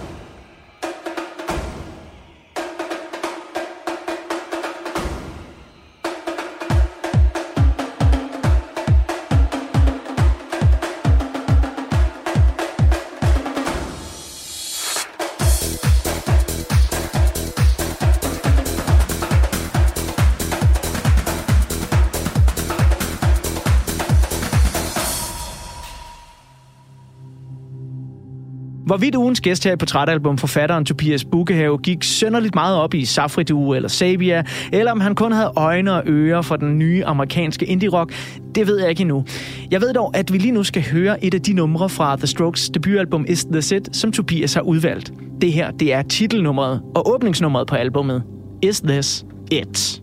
Hvorvidt 28.91 29.15
ugens 29.15 29.41
gæst 29.41 29.63
her 29.63 29.73
i 29.73 29.75
Portrætalbum, 29.75 30.37
forfatteren 30.37 30.85
Tobias 30.85 31.25
Bukkehave, 31.25 31.77
gik 31.77 32.03
sønderligt 32.03 32.55
meget 32.55 32.77
op 32.77 32.93
i 32.93 33.05
Safridu 33.05 33.73
eller 33.73 33.89
Sabia, 33.89 34.43
eller 34.73 34.91
om 34.91 34.99
han 34.99 35.15
kun 35.15 35.31
havde 35.31 35.51
øjne 35.55 35.93
og 35.93 36.03
ører 36.05 36.41
for 36.41 36.55
den 36.55 36.77
nye 36.77 37.05
amerikanske 37.05 37.65
indie-rock, 37.65 38.13
det 38.55 38.67
ved 38.67 38.79
jeg 38.79 38.89
ikke 38.89 39.01
endnu. 39.01 39.25
Jeg 39.71 39.81
ved 39.81 39.93
dog, 39.93 40.17
at 40.17 40.33
vi 40.33 40.37
lige 40.37 40.51
nu 40.51 40.63
skal 40.63 40.83
høre 40.91 41.25
et 41.25 41.33
af 41.33 41.41
de 41.41 41.53
numre 41.53 41.89
fra 41.89 42.15
The 42.15 42.27
Strokes 42.27 42.69
debutalbum 42.69 43.25
Is 43.27 43.45
This 43.45 43.71
It, 43.71 43.95
som 43.95 44.11
Tobias 44.11 44.53
har 44.53 44.61
udvalgt. 44.61 45.13
Det 45.41 45.53
her, 45.53 45.71
det 45.71 45.93
er 45.93 46.01
titelnummeret 46.01 46.81
og 46.95 47.13
åbningsnummeret 47.13 47.67
på 47.67 47.75
albummet 47.75 48.23
Is 48.61 48.81
This 48.81 49.25
It. 49.51 50.01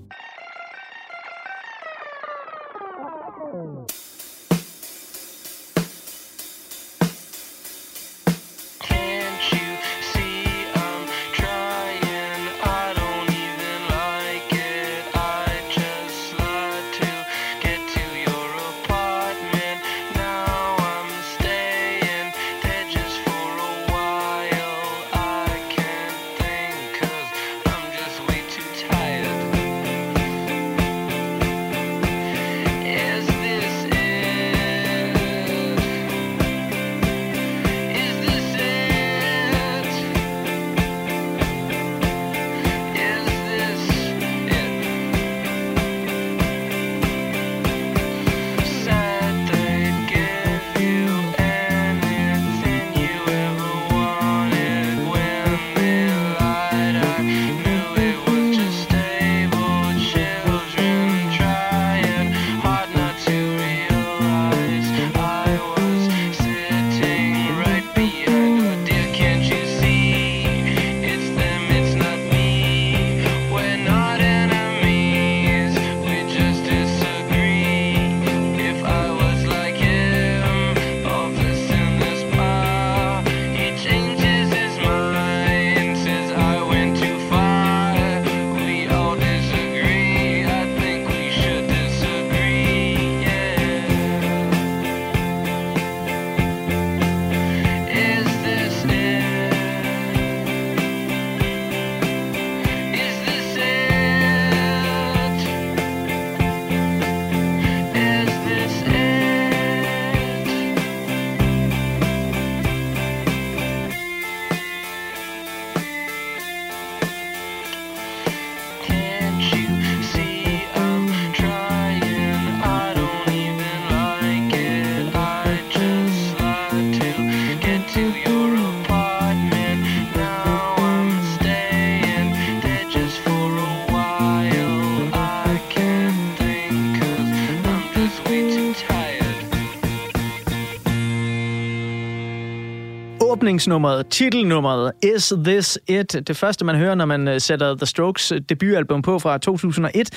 Åbningsnummeret, 143.58 144.06
titelnummeret, 144.06 144.92
Is 145.16 145.32
This 145.44 145.78
It? 145.88 146.16
Det 146.28 146.36
første, 146.36 146.64
man 146.64 146.76
hører, 146.76 146.94
når 146.94 147.04
man 147.04 147.28
øh, 147.28 147.40
sætter 147.40 147.76
The 147.76 147.86
Strokes 147.86 148.32
øh, 148.32 148.40
debutalbum 148.48 149.02
på 149.02 149.18
fra 149.18 149.38
2001. 149.38 150.10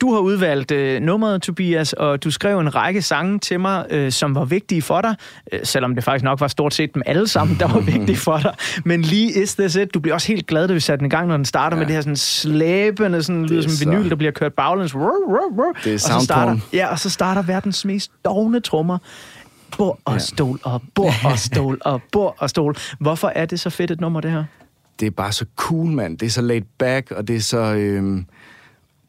Du 0.00 0.12
har 0.12 0.20
udvalgt 0.20 0.70
øh, 0.70 1.00
nummeret, 1.02 1.42
Tobias, 1.42 1.92
og 1.92 2.24
du 2.24 2.30
skrev 2.30 2.58
en 2.60 2.74
række 2.74 3.02
sange 3.02 3.38
til 3.38 3.60
mig, 3.60 3.86
øh, 3.90 4.12
som 4.12 4.34
var 4.34 4.44
vigtige 4.44 4.82
for 4.82 5.00
dig, 5.00 5.14
øh, 5.52 5.60
selvom 5.62 5.94
det 5.94 6.04
faktisk 6.04 6.24
nok 6.24 6.40
var 6.40 6.48
stort 6.48 6.74
set 6.74 6.94
dem 6.94 7.02
alle 7.06 7.28
sammen, 7.28 7.56
der 7.60 7.68
var 7.68 7.80
vigtige 7.96 8.16
for 8.16 8.38
dig. 8.38 8.54
Men 8.84 9.02
lige 9.02 9.42
Is 9.42 9.54
This 9.54 9.76
It? 9.76 9.94
Du 9.94 10.00
bliver 10.00 10.14
også 10.14 10.28
helt 10.28 10.46
glad, 10.46 10.68
da 10.68 10.74
vi 10.74 10.80
satte 10.80 10.98
den 10.98 11.06
i 11.06 11.10
gang, 11.10 11.28
når 11.28 11.36
den 11.36 11.44
starter 11.44 11.76
ja. 11.76 11.78
med 11.78 11.86
det 11.86 11.94
her 11.94 12.00
sådan 12.02 12.16
slæbende, 12.16 13.22
sådan, 13.22 13.46
lyder 13.46 13.58
er 13.58 13.62
som 13.62 13.70
så- 13.70 13.84
vinyl, 13.90 14.10
der 14.10 14.16
bliver 14.16 14.32
kørt 14.32 14.52
baglæns. 14.54 14.94
Rrr, 14.94 15.00
rrr, 15.00 15.60
rrr. 15.60 15.78
Det 15.84 15.90
er 15.90 15.94
og 15.94 16.00
så 16.20 16.24
starter. 16.24 16.56
Ja, 16.72 16.86
og 16.86 16.98
så 16.98 17.10
starter 17.10 17.42
verdens 17.42 17.84
mest 17.84 18.10
dogne 18.24 18.60
trommer. 18.60 18.98
Bord 19.78 19.98
og 20.04 20.20
stol 20.20 20.60
og 20.62 20.82
bord 20.94 21.14
og 21.32 21.38
stol 21.38 21.78
og 21.84 22.00
bord 22.12 22.36
og 22.38 22.50
stol. 22.50 22.76
Hvorfor 23.00 23.28
er 23.28 23.46
det 23.46 23.60
så 23.60 23.70
fedt 23.70 23.90
et 23.90 24.00
nummer, 24.00 24.20
det 24.20 24.30
her? 24.30 24.44
det 25.00 25.06
er 25.06 25.10
bare 25.10 25.32
så 25.32 25.44
cool, 25.56 25.90
mand. 25.90 26.18
Det 26.18 26.26
er 26.26 26.30
så 26.30 26.42
laid 26.42 26.62
back, 26.78 27.10
og 27.10 27.28
det 27.28 27.36
er 27.36 27.40
så, 27.40 27.58
øhm, 27.74 28.24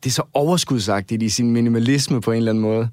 det 0.04 0.10
er 0.10 0.14
så 0.14 0.24
overskudsagtigt 0.34 1.24
i 1.24 1.30
sin 1.30 1.52
minimalisme 1.52 2.22
på 2.22 2.32
en 2.32 2.38
eller 2.38 2.52
anden 2.52 2.62
måde. 2.62 2.90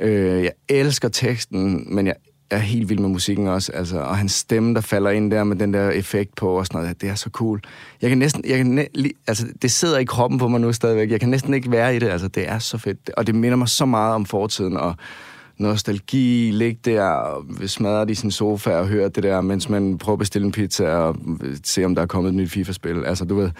Øh, 0.00 0.42
jeg 0.42 0.52
elsker 0.68 1.08
teksten, 1.08 1.94
men 1.94 2.06
jeg 2.06 2.14
er 2.50 2.58
helt 2.58 2.88
vild 2.88 2.98
med 2.98 3.08
musikken 3.08 3.46
også. 3.48 3.72
Altså, 3.72 3.98
og 3.98 4.16
hans 4.16 4.32
stemme, 4.32 4.74
der 4.74 4.80
falder 4.80 5.10
ind 5.10 5.30
der 5.30 5.44
med 5.44 5.56
den 5.56 5.74
der 5.74 5.90
effekt 5.90 6.34
på 6.36 6.58
og 6.58 6.66
sådan 6.66 6.80
noget, 6.80 7.00
det 7.00 7.08
er 7.08 7.14
så 7.14 7.30
cool. 7.30 7.60
Jeg 8.02 8.08
kan 8.08 8.18
næsten, 8.18 8.44
jeg 8.48 8.56
kan 8.56 8.66
næ- 8.66 9.08
altså, 9.26 9.46
det 9.62 9.70
sidder 9.70 9.98
i 9.98 10.04
kroppen 10.04 10.38
på 10.38 10.48
mig 10.48 10.60
nu 10.60 10.72
stadigvæk. 10.72 11.10
Jeg 11.10 11.20
kan 11.20 11.28
næsten 11.28 11.54
ikke 11.54 11.70
være 11.70 11.96
i 11.96 11.98
det. 11.98 12.08
Altså, 12.08 12.28
det 12.28 12.48
er 12.48 12.58
så 12.58 12.78
fedt. 12.78 13.10
Og 13.16 13.26
det 13.26 13.34
minder 13.34 13.56
mig 13.56 13.68
så 13.68 13.84
meget 13.86 14.14
om 14.14 14.26
fortiden, 14.26 14.76
og 14.76 14.94
nostalgi, 15.62 16.50
ligge 16.50 16.80
der 16.84 17.02
og 17.02 17.44
smadret 17.66 18.10
i 18.10 18.14
sin 18.14 18.30
sofa 18.30 18.70
og 18.70 18.88
høre 18.88 19.08
det 19.08 19.22
der, 19.22 19.40
mens 19.40 19.68
man 19.68 19.98
prøver 19.98 20.14
at 20.14 20.18
bestille 20.18 20.46
en 20.46 20.52
pizza 20.52 20.88
og 20.88 21.16
se, 21.64 21.84
om 21.84 21.94
der 21.94 22.02
er 22.02 22.06
kommet 22.06 22.30
et 22.30 22.34
nyt 22.34 22.50
FIFA-spil. 22.50 23.04
Altså, 23.04 23.24
du 23.24 23.34
ved, 23.34 23.50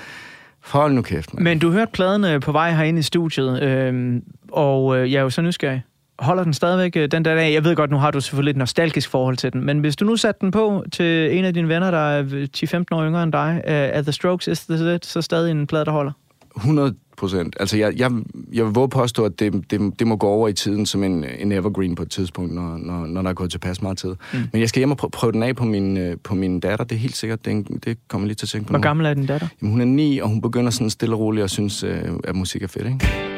hold 0.61 0.93
nu 0.93 1.03
kæft, 1.03 1.35
mand. 1.35 1.45
Men 1.45 1.59
du 1.59 1.71
hørte 1.71 1.93
pladen 1.93 2.25
øh, 2.25 2.41
på 2.41 2.53
vej 2.53 2.73
herinde 2.73 2.99
i 2.99 3.03
studiet, 3.03 3.63
øh, 3.63 4.23
og 4.53 4.99
øh, 4.99 5.13
jeg 5.13 5.19
er 5.19 5.23
jo 5.23 5.31
så 5.31 5.43
nysgerrig. 5.43 5.83
Holder 6.19 6.45
den 6.45 6.53
stadigvæk 6.53 6.97
øh, 6.97 7.09
den 7.11 7.25
der 7.25 7.35
dag? 7.35 7.53
Jeg 7.53 7.65
ved 7.65 7.77
godt, 7.77 7.91
nu 7.91 7.97
har 7.97 8.11
du 8.11 8.21
selvfølgelig 8.21 8.51
et 8.51 8.57
nostalgisk 8.57 9.11
forhold 9.11 9.37
til 9.37 9.53
den, 9.53 9.65
men 9.65 9.79
hvis 9.79 9.97
du 9.97 10.05
nu 10.05 10.17
satte 10.17 10.41
den 10.41 10.51
på 10.51 10.85
til 10.93 11.39
en 11.39 11.45
af 11.45 11.55
dine 11.55 11.69
venner, 11.69 11.91
der 11.91 11.99
er 11.99 12.23
10-15 12.57 12.97
år 12.97 13.07
yngre 13.07 13.23
end 13.23 13.33
dig, 13.33 13.63
øh, 13.67 13.73
er 13.73 14.03
The 14.03 14.13
Strokes 14.13 14.47
Is 14.47 14.67
This 14.67 14.81
It, 14.81 15.07
så 15.07 15.23
stadig 15.23 15.51
en 15.51 15.67
plade, 15.67 15.85
der 15.85 15.93
holder? 15.93 16.13
100 16.57 16.95
procent. 17.17 17.57
Altså, 17.61 17.77
jeg, 17.77 17.93
jeg, 17.97 18.11
jeg 18.53 18.65
vil 18.65 18.73
våge 18.73 18.89
påstå, 18.89 19.25
at 19.25 19.41
det, 19.41 19.71
det, 19.71 19.99
det 19.99 20.07
må 20.07 20.17
gå 20.17 20.27
over 20.27 20.49
i 20.49 20.53
tiden 20.53 20.87
som 20.87 21.03
en, 21.05 21.25
en 21.39 21.53
evergreen 21.53 21.95
på 21.95 22.03
et 22.03 22.11
tidspunkt, 22.11 22.55
når, 22.55 22.77
når, 22.77 23.07
når 23.07 23.23
der 23.23 23.31
er 23.31 23.35
gået 23.35 23.51
tilpas 23.51 23.83
meget 23.83 23.99
tid. 23.99 24.15
Mm. 24.33 24.39
Men 24.53 24.61
jeg 24.61 24.69
skal 24.69 24.81
hjem 24.81 24.91
og 24.91 24.97
prøve, 24.97 25.11
prøve 25.11 25.33
den 25.33 25.43
af 25.43 25.57
på 25.57 25.65
min, 25.65 25.97
øh, 25.97 26.17
på 26.25 26.35
min 26.35 26.61
datter. 26.61 26.85
Det 26.85 26.95
er 26.95 26.99
helt 27.01 27.17
sikkert. 27.17 27.45
Det, 27.45 27.85
det 27.85 27.99
kommer 28.09 28.27
lige 28.27 28.35
til 28.35 28.47
at 28.47 28.51
tænke 28.51 28.67
på 28.67 28.71
Hvor 28.71 28.79
nu. 28.79 28.83
gammel 28.83 29.07
er 29.07 29.15
din 29.15 29.27
datter? 29.27 29.49
Jamen, 29.63 29.73
hun 29.73 29.81
er 29.81 29.85
ni, 29.85 30.19
og 30.19 30.29
hun 30.29 30.41
begynder 30.41 30.71
sådan 30.71 30.91
stille 30.91 31.15
og 31.15 31.21
roligt 31.21 31.45
at 31.45 31.51
synes, 31.51 31.83
øh, 31.83 32.05
at 32.25 32.37
musik 32.37 32.63
er 32.63 32.67
fedt, 32.69 32.87
ikke? 32.87 33.32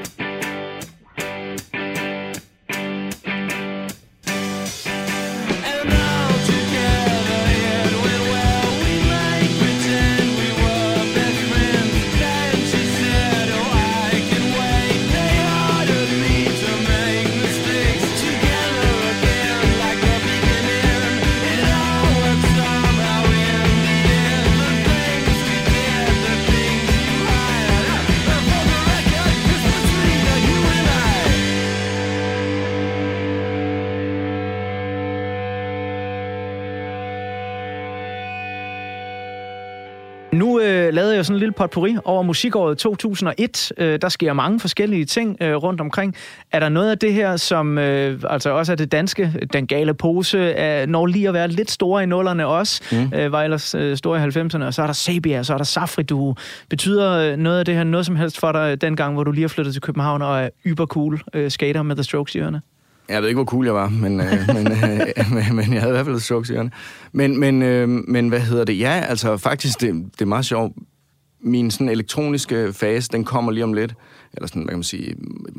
Sådan 41.24 41.36
en 41.36 41.38
lille 41.38 41.52
potpourri 41.52 41.96
over 42.04 42.22
musikåret 42.22 42.78
2001. 42.78 43.72
Øh, 43.78 43.98
der 44.02 44.08
sker 44.08 44.32
mange 44.32 44.60
forskellige 44.60 45.04
ting 45.04 45.36
øh, 45.40 45.54
rundt 45.54 45.80
omkring. 45.80 46.14
Er 46.52 46.60
der 46.60 46.68
noget 46.68 46.90
af 46.90 46.98
det 46.98 47.12
her, 47.12 47.36
som 47.36 47.78
øh, 47.78 48.20
altså 48.30 48.50
også 48.50 48.72
er 48.72 48.76
det 48.76 48.92
danske, 48.92 49.48
den 49.52 49.66
gale 49.66 49.94
pose, 49.94 50.38
øh, 50.38 50.86
når 50.86 51.06
lige 51.06 51.28
at 51.28 51.34
være 51.34 51.48
lidt 51.48 51.70
store 51.70 52.02
i 52.02 52.06
nullerne 52.06 52.46
også, 52.46 52.82
mm. 52.92 53.18
øh, 53.18 53.32
var 53.32 53.42
ellers 53.42 53.74
øh, 53.74 53.96
store 53.96 54.18
i 54.18 54.22
90'erne, 54.22 54.64
og 54.64 54.74
så 54.74 54.82
er 54.82 54.86
der 54.86 54.92
Sabia, 54.92 55.42
så 55.42 55.52
er 55.52 55.56
der 55.56 55.64
Safri 55.64 56.02
Du. 56.02 56.34
Betyder 56.68 57.10
øh, 57.10 57.36
noget 57.36 57.58
af 57.58 57.64
det 57.64 57.74
her 57.74 57.84
noget 57.84 58.06
som 58.06 58.16
helst 58.16 58.38
for 58.38 58.52
dig 58.52 58.80
dengang, 58.80 59.14
hvor 59.14 59.24
du 59.24 59.30
lige 59.30 59.42
har 59.42 59.48
flyttet 59.48 59.74
til 59.74 59.82
København 59.82 60.22
og 60.22 60.40
er 60.40 60.48
ybercool 60.66 61.22
øh, 61.34 61.50
skater 61.50 61.82
med 61.82 61.96
The 61.96 62.04
Strokes 62.04 62.34
i 62.34 62.38
ørerne? 62.38 62.60
Jeg 63.08 63.22
ved 63.22 63.28
ikke, 63.28 63.36
hvor 63.36 63.44
cool 63.44 63.64
jeg 63.64 63.74
var, 63.74 63.88
men, 63.88 64.20
øh, 64.20 64.26
men, 64.56 64.72
øh, 64.72 65.00
men, 65.32 65.56
men 65.56 65.72
jeg 65.72 65.80
havde 65.80 65.92
i 65.92 65.96
hvert 65.96 66.06
fald 66.06 66.20
strokes 66.20 66.50
i 66.50 66.52
ørerne. 66.52 66.70
Men, 67.12 67.40
men, 67.40 67.62
øh, 67.62 67.88
men 67.88 68.28
hvad 68.28 68.40
hedder 68.40 68.64
det? 68.64 68.78
Ja, 68.78 69.04
altså 69.08 69.36
faktisk, 69.36 69.80
det, 69.80 69.94
det 70.12 70.20
er 70.20 70.26
meget 70.26 70.44
sjovt. 70.44 70.72
Min 71.44 71.70
sådan 71.70 71.88
elektroniske 71.88 72.72
fase, 72.72 73.08
den 73.12 73.24
kommer 73.24 73.52
lige 73.52 73.64
om 73.64 73.72
lidt. 73.72 73.94
Eller 74.32 74.46
sådan, 74.46 74.62
hvad 74.62 74.70
kan 74.70 74.78
man 74.78 74.84
sige, 74.84 75.14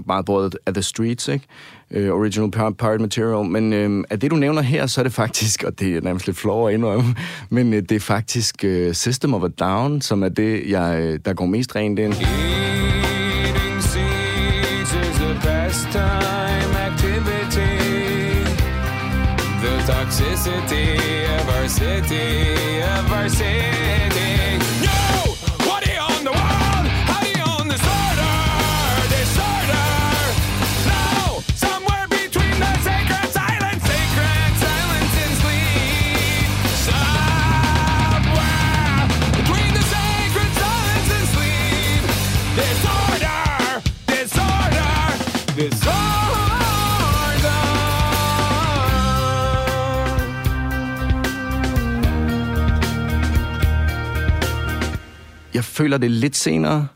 meget 0.05 0.25
båret 0.25 0.57
af 0.65 0.73
The 0.73 0.83
Streets, 0.83 1.27
ikke? 1.27 1.45
Uh, 1.89 2.19
original 2.19 2.51
Pirate 2.51 3.01
Material. 3.01 3.45
Men 3.45 3.97
uh, 3.97 4.03
af 4.09 4.19
det, 4.19 4.31
du 4.31 4.35
nævner 4.35 4.61
her, 4.61 4.85
så 4.85 5.01
er 5.01 5.03
det 5.03 5.13
faktisk, 5.13 5.63
og 5.63 5.79
det 5.79 5.97
er 5.97 6.01
nærmest 6.01 6.27
lidt 6.27 6.37
flov 6.37 6.67
at 6.67 6.73
indrømme, 6.73 7.15
men 7.49 7.67
uh, 7.67 7.79
det 7.79 7.91
er 7.91 7.99
faktisk 7.99 8.65
uh, 8.67 8.93
System 8.93 9.33
of 9.33 9.43
a 9.43 9.47
Down, 9.47 10.01
som 10.01 10.23
er 10.23 10.29
det, 10.29 10.69
jeg, 10.69 11.19
der 11.25 11.33
går 11.33 11.45
mest 11.45 11.75
rent 11.75 11.99
ind. 11.99 12.13
Eating 12.13 13.81
seeds 13.83 14.93
is 14.93 15.95
a 15.95 16.25
activity. 16.87 18.43
The 19.61 19.77
toxicity 19.87 21.25
of 21.39 21.49
our 21.49 21.67
city, 21.67 22.81
of 22.81 23.11
our 23.11 23.29
city. 23.29 23.84
Føler 55.75 55.97
det 55.97 56.11
lidt 56.11 56.35
senere, 56.35 56.87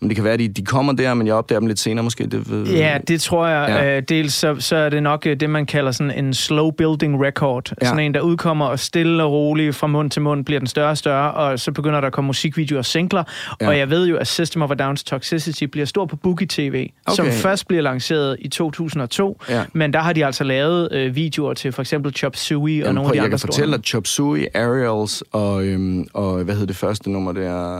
men 0.00 0.08
det 0.08 0.16
kan 0.16 0.24
være, 0.24 0.32
at 0.34 0.38
de, 0.40 0.48
de 0.48 0.64
kommer 0.64 0.92
der, 0.92 1.14
men 1.14 1.26
jeg 1.26 1.34
opdager 1.34 1.58
dem 1.60 1.66
lidt 1.66 1.78
senere 1.78 2.02
måske. 2.04 2.26
Det, 2.26 2.50
ved, 2.50 2.66
Ja, 2.66 2.98
det 3.08 3.20
tror 3.20 3.46
jeg. 3.46 3.66
Ja. 3.68 3.94
Ja. 3.94 4.00
Dels 4.00 4.34
så, 4.34 4.56
så 4.58 4.76
er 4.76 4.88
det 4.88 5.02
nok 5.02 5.26
øh, 5.26 5.40
det, 5.40 5.50
man 5.50 5.66
kalder 5.66 5.92
sådan 5.92 6.24
en 6.24 6.34
slow 6.34 6.70
building 6.70 7.24
record. 7.26 7.72
Ja. 7.82 7.86
Sådan 7.86 8.04
en, 8.04 8.14
der 8.14 8.20
udkommer 8.20 8.66
og 8.66 8.78
stille 8.78 9.22
og 9.22 9.32
roligt 9.32 9.76
fra 9.76 9.86
mund 9.86 10.10
til 10.10 10.22
mund 10.22 10.44
bliver 10.44 10.58
den 10.58 10.66
større 10.66 10.90
og 10.90 10.98
større, 10.98 11.32
og 11.32 11.58
så 11.60 11.72
begynder 11.72 12.00
der 12.00 12.06
at 12.06 12.12
komme 12.12 12.26
musikvideoer 12.26 12.78
og 12.78 12.84
singler. 12.84 13.24
Ja. 13.60 13.68
Og 13.68 13.78
jeg 13.78 13.90
ved 13.90 14.06
jo, 14.08 14.16
at 14.16 14.26
System 14.26 14.62
of 14.62 14.70
a 14.70 14.90
Down's 14.90 15.02
Toxicity 15.04 15.64
bliver 15.64 15.86
stor 15.86 16.06
på 16.06 16.16
Boogie 16.16 16.46
TV, 16.50 16.88
okay. 17.06 17.16
som 17.16 17.26
først 17.30 17.68
bliver 17.68 17.82
lanceret 17.82 18.36
i 18.40 18.48
2002. 18.48 19.40
Ja. 19.48 19.62
Men 19.72 19.92
der 19.92 19.98
har 20.00 20.12
de 20.12 20.26
altså 20.26 20.44
lavet 20.44 20.92
øh, 20.92 21.14
videoer 21.16 21.54
til 21.54 21.72
for 21.72 21.82
eksempel 21.82 22.12
Chop 22.14 22.36
Suey 22.36 22.60
og 22.60 22.68
Jamen, 22.68 22.94
nogle 22.94 23.00
prøv, 23.00 23.06
af 23.06 23.12
de 23.12 23.16
jeg 23.16 23.24
andre 23.24 23.30
kan 23.30 23.38
store. 23.38 23.48
fortælle 23.52 23.76
dig, 23.76 23.84
Chop 23.84 24.06
Suey, 24.06 24.46
Ariels 24.54 25.24
og, 25.32 25.64
øhm, 25.66 26.06
og 26.14 26.44
hvad 26.44 26.54
hed 26.56 26.66
det 26.66 26.76
første 26.76 27.10
nummer 27.10 27.32
der? 27.32 27.78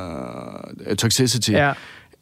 Øh, 0.87 0.97
Toxicity. 0.97 1.51
Ja. 1.51 1.73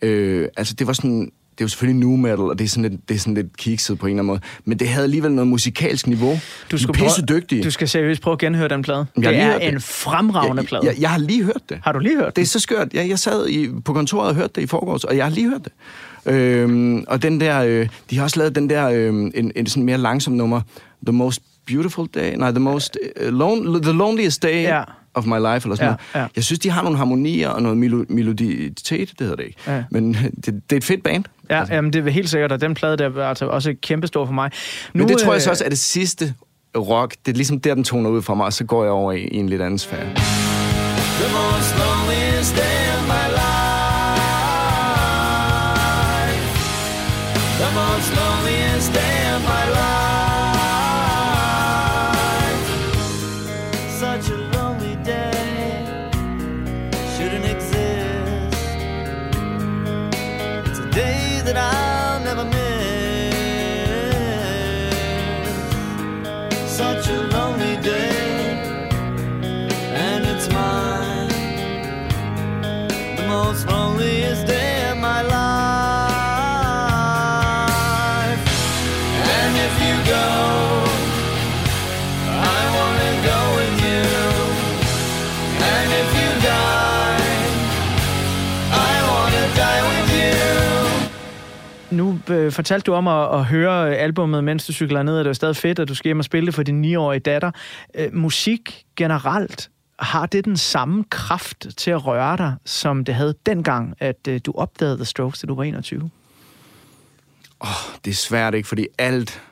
Øh, 0.03 0.49
altså, 0.57 0.75
det 0.75 0.87
var 0.87 0.93
sådan... 0.93 1.31
Det 1.51 1.61
er 1.63 1.65
jo 1.65 1.69
selvfølgelig 1.69 2.01
nu 2.01 2.17
metal, 2.17 2.39
og 2.39 2.59
det 2.59 2.65
er 2.65 2.69
sådan 2.69 2.91
lidt, 2.91 3.09
det 3.09 3.15
er 3.15 3.19
sådan 3.19 3.35
lidt 3.35 3.57
kikset 3.57 3.99
på 3.99 4.07
en 4.07 4.11
eller 4.11 4.21
anden 4.23 4.27
måde. 4.27 4.41
Men 4.65 4.79
det 4.79 4.89
havde 4.89 5.05
alligevel 5.05 5.33
noget 5.33 5.49
musikalsk 5.49 6.07
niveau. 6.07 6.39
Du 6.71 6.79
skulle 6.79 6.99
pisse 6.99 7.23
dygtige. 7.29 7.63
Du 7.65 7.71
skal 7.71 7.89
seriøst 7.89 8.23
prøve 8.23 8.33
at 8.33 8.39
genhøre 8.39 8.69
den 8.69 8.83
plade. 8.83 9.07
Jeg 9.17 9.33
det 9.33 9.41
er 9.41 9.47
hørt 9.53 9.61
det. 9.61 9.69
en 9.69 9.81
fremragende 9.81 10.61
jeg, 10.63 10.69
plade. 10.69 10.87
jeg, 10.87 10.95
jeg 11.01 11.11
har 11.11 11.19
lige 11.19 11.45
hørt 11.45 11.63
det. 11.69 11.79
Har 11.83 11.93
du 11.93 11.99
lige 11.99 12.17
hørt 12.17 12.37
Det 12.37 12.43
er 12.43 12.47
så 12.47 12.61
skørt. 12.61 12.95
Jeg, 12.95 13.09
jeg 13.09 13.19
sad 13.19 13.49
i, 13.49 13.69
på 13.85 13.93
kontoret 13.93 14.29
og 14.29 14.35
hørte 14.35 14.53
det 14.55 14.63
i 14.63 14.67
forgårs, 14.67 15.05
og 15.05 15.17
jeg 15.17 15.25
har 15.25 15.31
lige 15.31 15.49
hørt 15.49 15.65
det. 15.65 15.73
Øhm, 16.35 17.05
og 17.09 17.23
den 17.23 17.41
der, 17.41 17.63
øh, 17.63 17.89
de 18.11 18.17
har 18.17 18.25
også 18.25 18.39
lavet 18.39 18.55
den 18.55 18.71
der, 18.71 18.89
øh, 18.89 19.09
en, 19.09 19.53
en 19.57 19.67
sådan 19.67 19.83
mere 19.83 19.99
langsom 19.99 20.35
nummer, 20.35 20.61
The 21.07 21.13
Most 21.13 21.43
Beautiful 21.67 22.07
Day, 22.15 22.35
nej, 22.37 22.51
The 22.51 22.61
Most, 22.61 22.99
uh, 23.21 23.29
lone, 23.33 23.83
The 23.83 23.93
Loneliest 23.93 24.43
Day 24.43 24.63
Ja. 24.63 24.83
Of 25.17 25.25
My 25.27 25.37
Life, 25.39 25.45
eller 25.45 25.75
sådan 25.77 25.79
Ja, 25.79 25.85
noget. 25.87 25.99
ja. 26.15 26.27
Jeg 26.37 26.45
synes, 26.45 26.59
de 26.59 26.71
har 26.71 26.83
nogle 26.83 26.99
harmonier 26.99 27.49
og 27.49 27.63
noget 27.63 27.77
melo- 27.79 28.07
meloditet, 28.15 29.09
det 29.11 29.21
hedder 29.21 29.37
det 29.37 29.45
ikke. 29.45 29.59
Ja. 29.67 29.85
Men 29.91 30.15
det, 30.15 30.45
det 30.47 30.73
er 30.73 30.77
et 30.77 30.85
fedt 30.85 31.03
band. 31.03 31.25
Ja, 31.51 31.65
jamen, 31.71 31.93
det 31.93 32.07
er 32.07 32.11
helt 32.11 32.31
sikkert, 32.31 32.53
og 32.53 32.61
den 32.61 32.75
plade 32.75 32.97
der 32.97 33.11
er 33.23 33.25
altså 33.29 33.47
også 33.47 33.75
kæmpestor 33.83 34.27
for 34.27 34.33
mig. 34.33 34.51
Men 34.93 35.09
det 35.09 35.19
tror 35.19 35.33
jeg 35.33 35.37
øh, 35.37 35.43
så 35.43 35.51
også 35.51 35.65
er 35.65 35.69
det 35.69 35.79
sidste 35.79 36.35
rock, 36.77 37.15
det 37.27 37.33
er 37.33 37.37
ligesom 37.37 37.61
der, 37.61 37.75
den 37.75 37.85
toner 37.85 38.11
ud 38.11 38.23
for 38.23 38.35
mig, 38.35 38.47
og 38.47 38.53
så 38.53 38.65
går 38.65 38.83
jeg 38.83 38.93
over 38.93 39.13
i, 39.13 39.21
i 39.25 39.37
en 39.37 39.49
lidt 39.49 39.63
anden 39.63 39.79
sfære. 39.79 40.07
The 40.15 41.27
øh, 92.31 92.53
fortalte 92.53 92.85
du 92.85 92.95
om 92.95 93.09
at, 93.09 93.35
at 93.35 93.45
høre 93.45 93.97
albummet, 93.97 94.45
mens 94.45 94.67
du 94.67 94.73
cykler 94.73 95.03
ned, 95.03 95.19
og 95.19 95.25
det 95.25 95.29
var 95.29 95.35
stadig 95.35 95.57
fedt, 95.57 95.79
at 95.79 95.89
du 95.89 95.95
skal 95.95 96.09
hjem 96.09 96.19
og 96.19 96.25
spille 96.25 96.47
det 96.47 96.55
for 96.55 96.63
din 96.63 96.97
9-årige 96.97 97.21
datter. 97.21 97.51
Øh, 97.95 98.15
musik 98.15 98.85
generelt, 98.97 99.71
har 99.99 100.27
det 100.27 100.45
den 100.45 100.57
samme 100.57 101.05
kraft 101.11 101.67
til 101.77 101.91
at 101.91 102.07
røre 102.07 102.37
dig, 102.37 102.55
som 102.65 103.05
det 103.05 103.15
havde 103.15 103.35
dengang, 103.47 103.95
at 103.99 104.29
øh, 104.29 104.41
du 104.47 104.53
opdagede 104.57 104.97
The 104.97 105.05
Strokes, 105.05 105.41
da 105.41 105.47
du 105.47 105.55
var 105.55 105.65
21? 105.65 106.11
det 108.05 108.11
er 108.11 108.15
svært, 108.15 108.55
ikke? 108.55 108.69
Fordi 108.69 108.87
alt... 108.99 109.43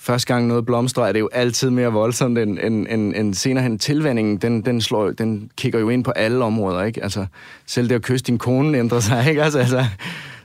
Første 0.00 0.34
gang 0.34 0.46
noget 0.46 0.66
blomstrer, 0.66 1.04
er 1.04 1.12
det 1.12 1.20
jo 1.20 1.28
altid 1.32 1.70
mere 1.70 1.92
voldsomt 1.92 2.38
end, 2.38 2.58
end, 2.58 2.86
end, 2.90 3.14
end 3.16 3.34
senere 3.34 3.62
hen. 3.62 3.78
Tilvændingen, 3.78 4.36
den, 4.36 4.64
den, 4.64 4.80
slår, 4.80 5.10
den 5.10 5.50
kigger 5.56 5.78
jo 5.78 5.88
ind 5.88 6.04
på 6.04 6.10
alle 6.10 6.44
områder, 6.44 6.82
ikke? 6.82 7.02
Altså, 7.02 7.26
selv 7.66 7.88
det 7.88 7.94
at 7.94 8.02
kysse 8.02 8.24
din 8.24 8.38
kone 8.38 8.78
ændrer 8.78 9.00
sig, 9.00 9.24
ikke? 9.28 9.42
Altså, 9.42 9.58
altså, 9.58 9.84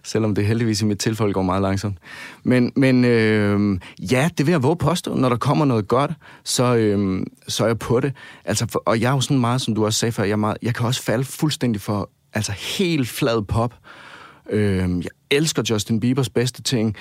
selvom 0.04 0.36
det 0.36 0.46
heldigvis 0.46 0.82
i 0.82 0.86
mit 0.86 1.00
tilfælde 1.00 1.34
går 1.34 1.42
meget 1.42 1.62
langsomt. 1.62 1.98
Men, 2.44 2.72
men 2.76 3.06
øh, 3.06 3.80
ja, 4.12 4.30
det 4.38 4.46
vil 4.46 4.52
jeg 4.52 4.64
våge 4.64 4.76
påstå. 4.76 5.16
Når 5.16 5.30
der 5.30 5.36
kommer 5.36 5.66
noget 5.66 5.88
godt, 5.88 6.12
så, 6.44 6.76
øh, 6.76 7.26
så 7.48 7.64
er 7.64 7.68
jeg 7.68 7.80
på 7.80 8.00
det. 8.00 8.14
Altså, 8.46 8.68
for, 8.70 8.84
og 8.86 9.02
jeg 9.02 9.10
er 9.10 9.14
jo 9.14 9.22
sådan 9.22 9.40
meget, 9.40 9.62
som 9.62 9.76
du 9.76 9.86
også 9.86 10.00
sagde 10.00 10.12
før, 10.12 10.24
jeg, 10.24 10.32
er 10.32 10.36
meget, 10.36 10.58
jeg 10.62 10.76
kan 10.76 10.86
også 10.86 11.02
falde 11.02 11.24
fuldstændig 11.24 11.82
for 11.82 12.10
altså, 12.34 12.52
helt 12.52 13.10
flad 13.10 13.42
pop. 13.42 13.74
Øh, 14.50 14.80
jeg 14.80 15.12
elsker 15.32 15.64
Justin 15.70 16.00
Biebers 16.00 16.30
bedste 16.30 16.62
ting, 16.62 16.96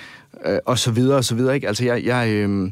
øh, 0.47 0.59
og 0.67 0.79
så 0.79 0.91
videre, 0.91 1.17
og 1.17 1.25
så 1.25 1.35
videre. 1.35 1.55
Ikke? 1.55 1.69
Altså, 1.69 1.85
jeg, 1.85 2.05
jeg, 2.05 2.31
øh, 2.31 2.71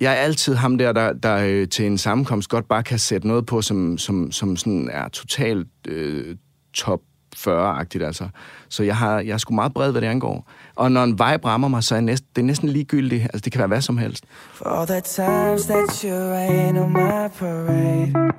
jeg 0.00 0.12
er 0.12 0.16
altid 0.16 0.54
ham 0.54 0.78
der, 0.78 0.92
der, 0.92 1.12
der 1.12 1.36
øh, 1.36 1.68
til 1.68 1.86
en 1.86 1.98
sammenkomst 1.98 2.48
godt 2.48 2.68
bare 2.68 2.82
kan 2.82 2.98
sætte 2.98 3.28
noget 3.28 3.46
på, 3.46 3.62
som, 3.62 3.98
som, 3.98 4.32
som 4.32 4.56
sådan 4.56 4.90
er 4.92 5.08
totalt 5.08 5.68
øh, 5.88 6.36
top 6.74 7.00
40-agtigt, 7.36 8.04
altså. 8.04 8.28
Så 8.68 8.82
jeg, 8.82 8.96
har, 8.96 9.20
jeg 9.20 9.32
er 9.32 9.38
sgu 9.38 9.54
meget 9.54 9.74
bred, 9.74 9.92
hvad 9.92 10.00
det 10.00 10.06
angår. 10.06 10.50
Og 10.74 10.92
når 10.92 11.04
en 11.04 11.12
vibe 11.12 11.44
rammer 11.44 11.68
mig, 11.68 11.82
så 11.82 11.96
er 11.96 12.00
næsten, 12.00 12.28
det 12.36 12.42
er 12.42 12.46
næsten 12.46 12.68
ligegyldigt. 12.68 13.22
Altså, 13.22 13.40
det 13.40 13.52
kan 13.52 13.58
være 13.58 13.68
hvad 13.68 13.80
som 13.80 13.98
helst. 13.98 14.24
For 14.52 14.64
all 14.64 14.86
the 14.86 15.00
times 15.00 15.66
that 15.66 16.02
you 16.02 16.14
rain 16.14 16.76
on 16.76 16.92
my 16.92 17.28
parade 17.38 18.34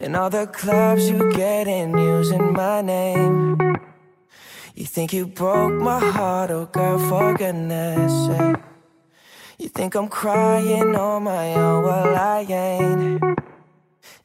And 0.00 0.16
all 0.16 0.30
the 0.30 0.46
clubs 0.46 1.10
you 1.10 1.30
get 1.32 1.66
in 1.66 1.98
using 1.98 2.52
my 2.52 2.80
name 2.82 3.58
You 4.76 4.86
think 4.86 5.12
you 5.12 5.26
broke 5.26 5.74
my 5.74 5.98
heart, 5.98 6.50
oh 6.50 6.66
girl, 6.72 6.98
for 6.98 7.36
goodness 7.36 8.12
sake 8.26 8.56
You 9.58 9.68
think 9.68 9.94
I'm 9.94 10.08
crying 10.08 10.96
on 10.96 11.24
my 11.24 11.54
own, 11.54 11.84
well 11.84 12.16
I 12.16 12.46
ain't 12.48 13.39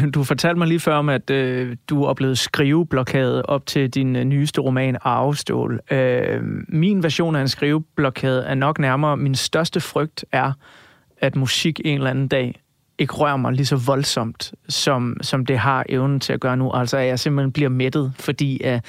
Du 0.14 0.24
fortalte 0.24 0.58
mig 0.58 0.68
lige 0.68 0.80
før 0.80 0.94
om, 0.94 1.08
at 1.08 1.30
øh, 1.30 1.76
du 1.88 2.04
oplevede 2.04 2.36
skriveblokade 2.36 3.42
op 3.42 3.66
til 3.66 3.90
din 3.90 4.16
øh, 4.16 4.24
nyeste 4.24 4.60
roman, 4.60 4.96
Arvestål. 5.02 5.80
Øh, 5.90 6.40
min 6.68 7.02
version 7.02 7.36
af 7.36 7.40
en 7.40 7.48
skriveblokade 7.48 8.44
er 8.44 8.54
nok 8.54 8.78
nærmere, 8.78 9.16
min 9.16 9.34
største 9.34 9.80
frygt 9.80 10.24
er, 10.32 10.52
at 11.18 11.36
musik 11.36 11.80
en 11.84 11.94
eller 11.94 12.10
anden 12.10 12.28
dag 12.28 12.60
ikke 12.98 13.14
rører 13.14 13.36
mig 13.36 13.52
lige 13.52 13.66
så 13.66 13.76
voldsomt, 13.76 14.54
som, 14.68 15.16
som 15.22 15.46
det 15.46 15.58
har 15.58 15.84
evnen 15.88 16.20
til 16.20 16.32
at 16.32 16.40
gøre 16.40 16.56
nu. 16.56 16.72
Altså, 16.72 16.96
at 16.96 17.06
jeg 17.06 17.18
simpelthen 17.18 17.52
bliver 17.52 17.68
mættet, 17.68 18.12
fordi 18.18 18.62
at, 18.62 18.84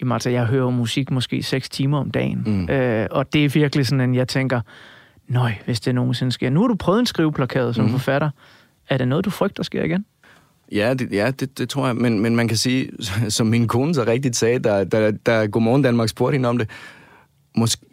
jamen, 0.00 0.12
altså, 0.12 0.30
jeg 0.30 0.46
hører 0.46 0.70
musik 0.70 1.10
måske 1.10 1.42
6 1.42 1.68
timer 1.68 1.98
om 1.98 2.10
dagen. 2.10 2.42
Mm. 2.46 2.68
Øh, 2.68 3.06
og 3.10 3.32
det 3.32 3.44
er 3.44 3.48
virkelig 3.48 3.86
sådan, 3.86 4.10
at 4.10 4.16
jeg 4.16 4.28
tænker, 4.28 4.60
nøj, 5.28 5.52
hvis 5.64 5.80
det 5.80 5.94
nogensinde 5.94 6.32
sker. 6.32 6.50
Nu 6.50 6.60
har 6.60 6.68
du 6.68 6.74
prøvet 6.74 7.00
en 7.00 7.06
skriveblokade 7.06 7.74
som 7.74 7.84
mm. 7.84 7.90
forfatter. 7.90 8.30
Er 8.88 8.98
det 8.98 9.08
noget, 9.08 9.24
du 9.24 9.30
frygter 9.30 9.62
sker 9.62 9.82
igen? 9.82 10.04
Ja, 10.72 10.94
det, 10.94 11.12
ja 11.12 11.30
det, 11.30 11.58
det 11.58 11.68
tror 11.68 11.86
jeg. 11.86 11.96
Men, 11.96 12.18
men 12.18 12.36
man 12.36 12.48
kan 12.48 12.56
sige, 12.56 12.90
som 13.28 13.46
min 13.46 13.68
kone 13.68 13.94
så 13.94 14.04
rigtigt 14.04 14.36
sagde, 14.36 14.58
da, 14.58 14.84
da, 14.84 15.10
da 15.10 15.46
Godmorgen 15.46 15.82
Danmark 15.82 16.08
spurgte 16.08 16.34
hende 16.34 16.48
om 16.48 16.58
det, 16.58 16.70
måske, 17.56 17.86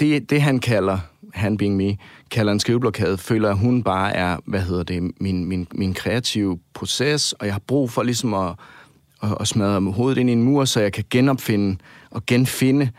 det, 0.00 0.30
det 0.30 0.42
han 0.42 0.58
kalder, 0.58 0.98
han 1.34 1.56
being 1.56 1.76
me, 1.76 1.96
kalder 2.30 2.52
en 2.52 2.60
skriveblokade, 2.60 3.18
føler 3.18 3.50
at 3.50 3.58
hun 3.58 3.82
bare 3.82 4.16
er, 4.16 4.36
hvad 4.44 4.60
hedder 4.60 4.82
det, 4.82 5.12
min, 5.20 5.44
min, 5.44 5.66
min 5.74 5.94
kreative 5.94 6.58
proces, 6.74 7.32
og 7.32 7.46
jeg 7.46 7.54
har 7.54 7.62
brug 7.66 7.90
for 7.90 8.02
ligesom 8.02 8.34
at, 8.34 8.54
at, 9.22 9.36
at 9.40 9.48
smadre 9.48 9.80
hovedet 9.80 10.18
ind 10.18 10.30
i 10.30 10.32
en 10.32 10.42
mur, 10.42 10.64
så 10.64 10.80
jeg 10.80 10.92
kan 10.92 11.04
genopfinde 11.10 11.76
og 12.10 12.26
genfinde 12.26 12.90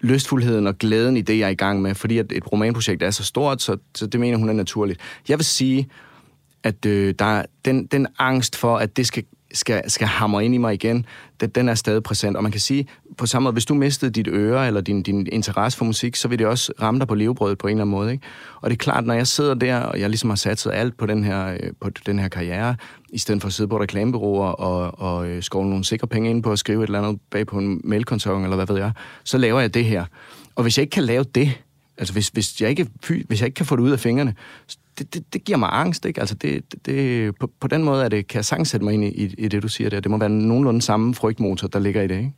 lystfuldheden 0.00 0.66
og 0.66 0.78
glæden 0.78 1.16
i 1.16 1.20
det, 1.20 1.38
jeg 1.38 1.46
er 1.46 1.50
i 1.50 1.54
gang 1.54 1.82
med, 1.82 1.94
fordi 1.94 2.18
at 2.18 2.32
et 2.32 2.52
romanprojekt 2.52 3.02
er 3.02 3.10
så 3.10 3.24
stort, 3.24 3.62
så, 3.62 3.76
så 3.94 4.06
det 4.06 4.20
mener 4.20 4.38
hun 4.38 4.48
er 4.48 4.52
naturligt. 4.52 5.00
Jeg 5.28 5.38
vil 5.38 5.44
sige, 5.44 5.88
at 6.62 6.86
øh, 6.86 7.14
der 7.18 7.42
den, 7.64 7.86
den 7.86 8.06
angst 8.18 8.56
for, 8.56 8.76
at 8.76 8.96
det 8.96 9.06
skal, 9.06 9.24
skal, 9.52 9.90
skal 9.90 10.06
hamre 10.06 10.44
ind 10.44 10.54
i 10.54 10.58
mig 10.58 10.74
igen, 10.74 11.06
den, 11.40 11.50
den 11.50 11.68
er 11.68 11.74
stadig 11.74 12.02
præsent. 12.02 12.36
Og 12.36 12.42
man 12.42 12.52
kan 12.52 12.60
sige, 12.60 12.86
på 13.18 13.26
samme 13.26 13.44
måde, 13.44 13.52
hvis 13.52 13.64
du 13.64 13.74
mistede 13.74 14.10
dit 14.10 14.28
øre 14.28 14.66
eller 14.66 14.80
din, 14.80 15.02
din 15.02 15.26
interesse 15.32 15.78
for 15.78 15.84
musik, 15.84 16.16
så 16.16 16.28
vil 16.28 16.38
det 16.38 16.46
også 16.46 16.72
ramme 16.82 17.00
dig 17.00 17.08
på 17.08 17.14
levebrødet 17.14 17.58
på 17.58 17.66
en 17.66 17.70
eller 17.70 17.82
anden 17.82 17.96
måde. 17.96 18.12
Ikke? 18.12 18.26
Og 18.60 18.70
det 18.70 18.76
er 18.76 18.78
klart, 18.78 19.06
når 19.06 19.14
jeg 19.14 19.26
sidder 19.26 19.54
der, 19.54 19.76
og 19.76 20.00
jeg 20.00 20.10
ligesom 20.10 20.30
har 20.30 20.36
satset 20.36 20.72
alt 20.72 20.96
på 20.96 21.06
den 21.06 21.24
her, 21.24 21.52
øh, 21.52 21.72
på 21.80 21.90
den 22.06 22.18
her 22.18 22.28
karriere, 22.28 22.76
i 23.12 23.18
stedet 23.18 23.40
for 23.40 23.48
at 23.48 23.52
sidde 23.52 23.68
på 23.68 23.80
reklamebureauer 23.80 24.48
og, 24.48 24.98
og 24.98 25.28
øh, 25.28 25.42
skovle 25.42 25.70
nogle 25.70 25.84
sikre 25.84 26.06
penge 26.06 26.30
ind 26.30 26.42
på 26.42 26.52
at 26.52 26.58
skrive 26.58 26.82
et 26.82 26.86
eller 26.86 27.02
andet 27.02 27.20
bag 27.30 27.46
på 27.46 27.58
en 27.58 27.80
mailkontorong, 27.84 28.44
eller 28.44 28.56
hvad 28.56 28.66
ved 28.66 28.76
jeg, 28.76 28.92
så 29.24 29.38
laver 29.38 29.60
jeg 29.60 29.74
det 29.74 29.84
her. 29.84 30.04
Og 30.54 30.62
hvis 30.62 30.78
jeg 30.78 30.82
ikke 30.82 30.94
kan 30.94 31.04
lave 31.04 31.24
det, 31.34 31.58
altså 31.98 32.12
hvis, 32.12 32.28
hvis, 32.28 32.60
jeg, 32.60 32.70
ikke, 32.70 32.86
hvis 33.28 33.40
jeg 33.40 33.46
ikke 33.46 33.56
kan 33.56 33.66
få 33.66 33.76
det 33.76 33.82
ud 33.82 33.90
af 33.90 34.00
fingrene, 34.00 34.34
det, 35.00 35.14
det, 35.14 35.34
det 35.34 35.44
giver 35.44 35.58
mig 35.58 35.68
angst, 35.72 36.06
ikke? 36.06 36.20
Altså 36.20 36.34
det, 36.34 36.72
det, 36.72 36.86
det, 36.86 37.34
på, 37.40 37.50
på 37.60 37.68
den 37.68 37.84
måde 37.84 38.04
er 38.04 38.08
det, 38.08 38.28
kan 38.28 38.36
jeg 38.36 38.44
sagtens 38.44 38.68
sætte 38.68 38.84
mig 38.84 38.94
ind 38.94 39.04
i, 39.04 39.08
i, 39.08 39.34
i 39.38 39.48
det, 39.48 39.62
du 39.62 39.68
siger 39.68 39.90
der. 39.90 40.00
Det 40.00 40.10
må 40.10 40.18
være 40.18 40.28
nogenlunde 40.28 40.82
samme 40.82 41.14
frygtmotor, 41.14 41.68
der 41.68 41.78
ligger 41.78 42.02
i 42.02 42.06
det, 42.06 42.16
ikke? 42.16 42.32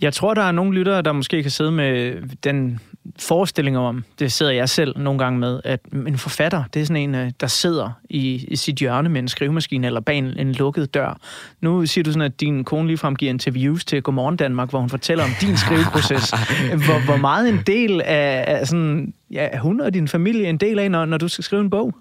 Jeg 0.00 0.12
tror, 0.12 0.34
der 0.34 0.42
er 0.42 0.52
nogle 0.52 0.74
lyttere, 0.74 1.02
der 1.02 1.12
måske 1.12 1.42
kan 1.42 1.50
sidde 1.50 1.72
med 1.72 2.22
den 2.44 2.80
forestilling 3.18 3.78
om, 3.78 4.04
det 4.18 4.32
sidder 4.32 4.52
jeg 4.52 4.68
selv 4.68 4.98
nogle 4.98 5.18
gange 5.18 5.38
med, 5.38 5.60
at 5.64 5.80
en 5.92 6.18
forfatter, 6.18 6.64
det 6.74 6.82
er 6.82 6.86
sådan 6.86 7.02
en, 7.02 7.14
øh, 7.14 7.30
der 7.40 7.46
sidder 7.46 7.90
i, 8.10 8.46
i 8.48 8.56
sit 8.56 8.76
hjørne 8.76 9.08
med 9.08 9.20
en 9.22 9.28
skrivemaskine 9.28 9.86
eller 9.86 10.00
bag 10.00 10.18
en, 10.18 10.38
en 10.38 10.52
lukket 10.52 10.94
dør. 10.94 11.18
Nu 11.60 11.86
siger 11.86 12.04
du 12.04 12.12
sådan, 12.12 12.26
at 12.26 12.40
din 12.40 12.64
kone 12.64 12.86
ligefrem 12.86 13.16
giver 13.16 13.30
interviews 13.30 13.84
til 13.84 14.02
Godmorgen 14.02 14.36
Danmark, 14.36 14.70
hvor 14.70 14.80
hun 14.80 14.90
fortæller 14.90 15.24
om 15.24 15.30
din 15.40 15.56
skriveproces. 15.56 16.30
hvor, 16.86 17.04
hvor 17.04 17.16
meget 17.16 17.48
en 17.48 17.62
del 17.66 18.00
af, 18.00 18.44
af 18.46 18.66
sådan, 18.66 19.14
ja, 19.30 19.48
er 19.52 19.60
hun 19.60 19.80
og 19.80 19.94
din 19.94 20.08
familie 20.08 20.48
en 20.48 20.56
del 20.56 20.78
af, 20.78 20.90
når, 20.90 21.04
når 21.04 21.18
du 21.18 21.28
skal 21.28 21.44
skrive 21.44 21.62
en 21.62 21.70
bog? 21.70 21.94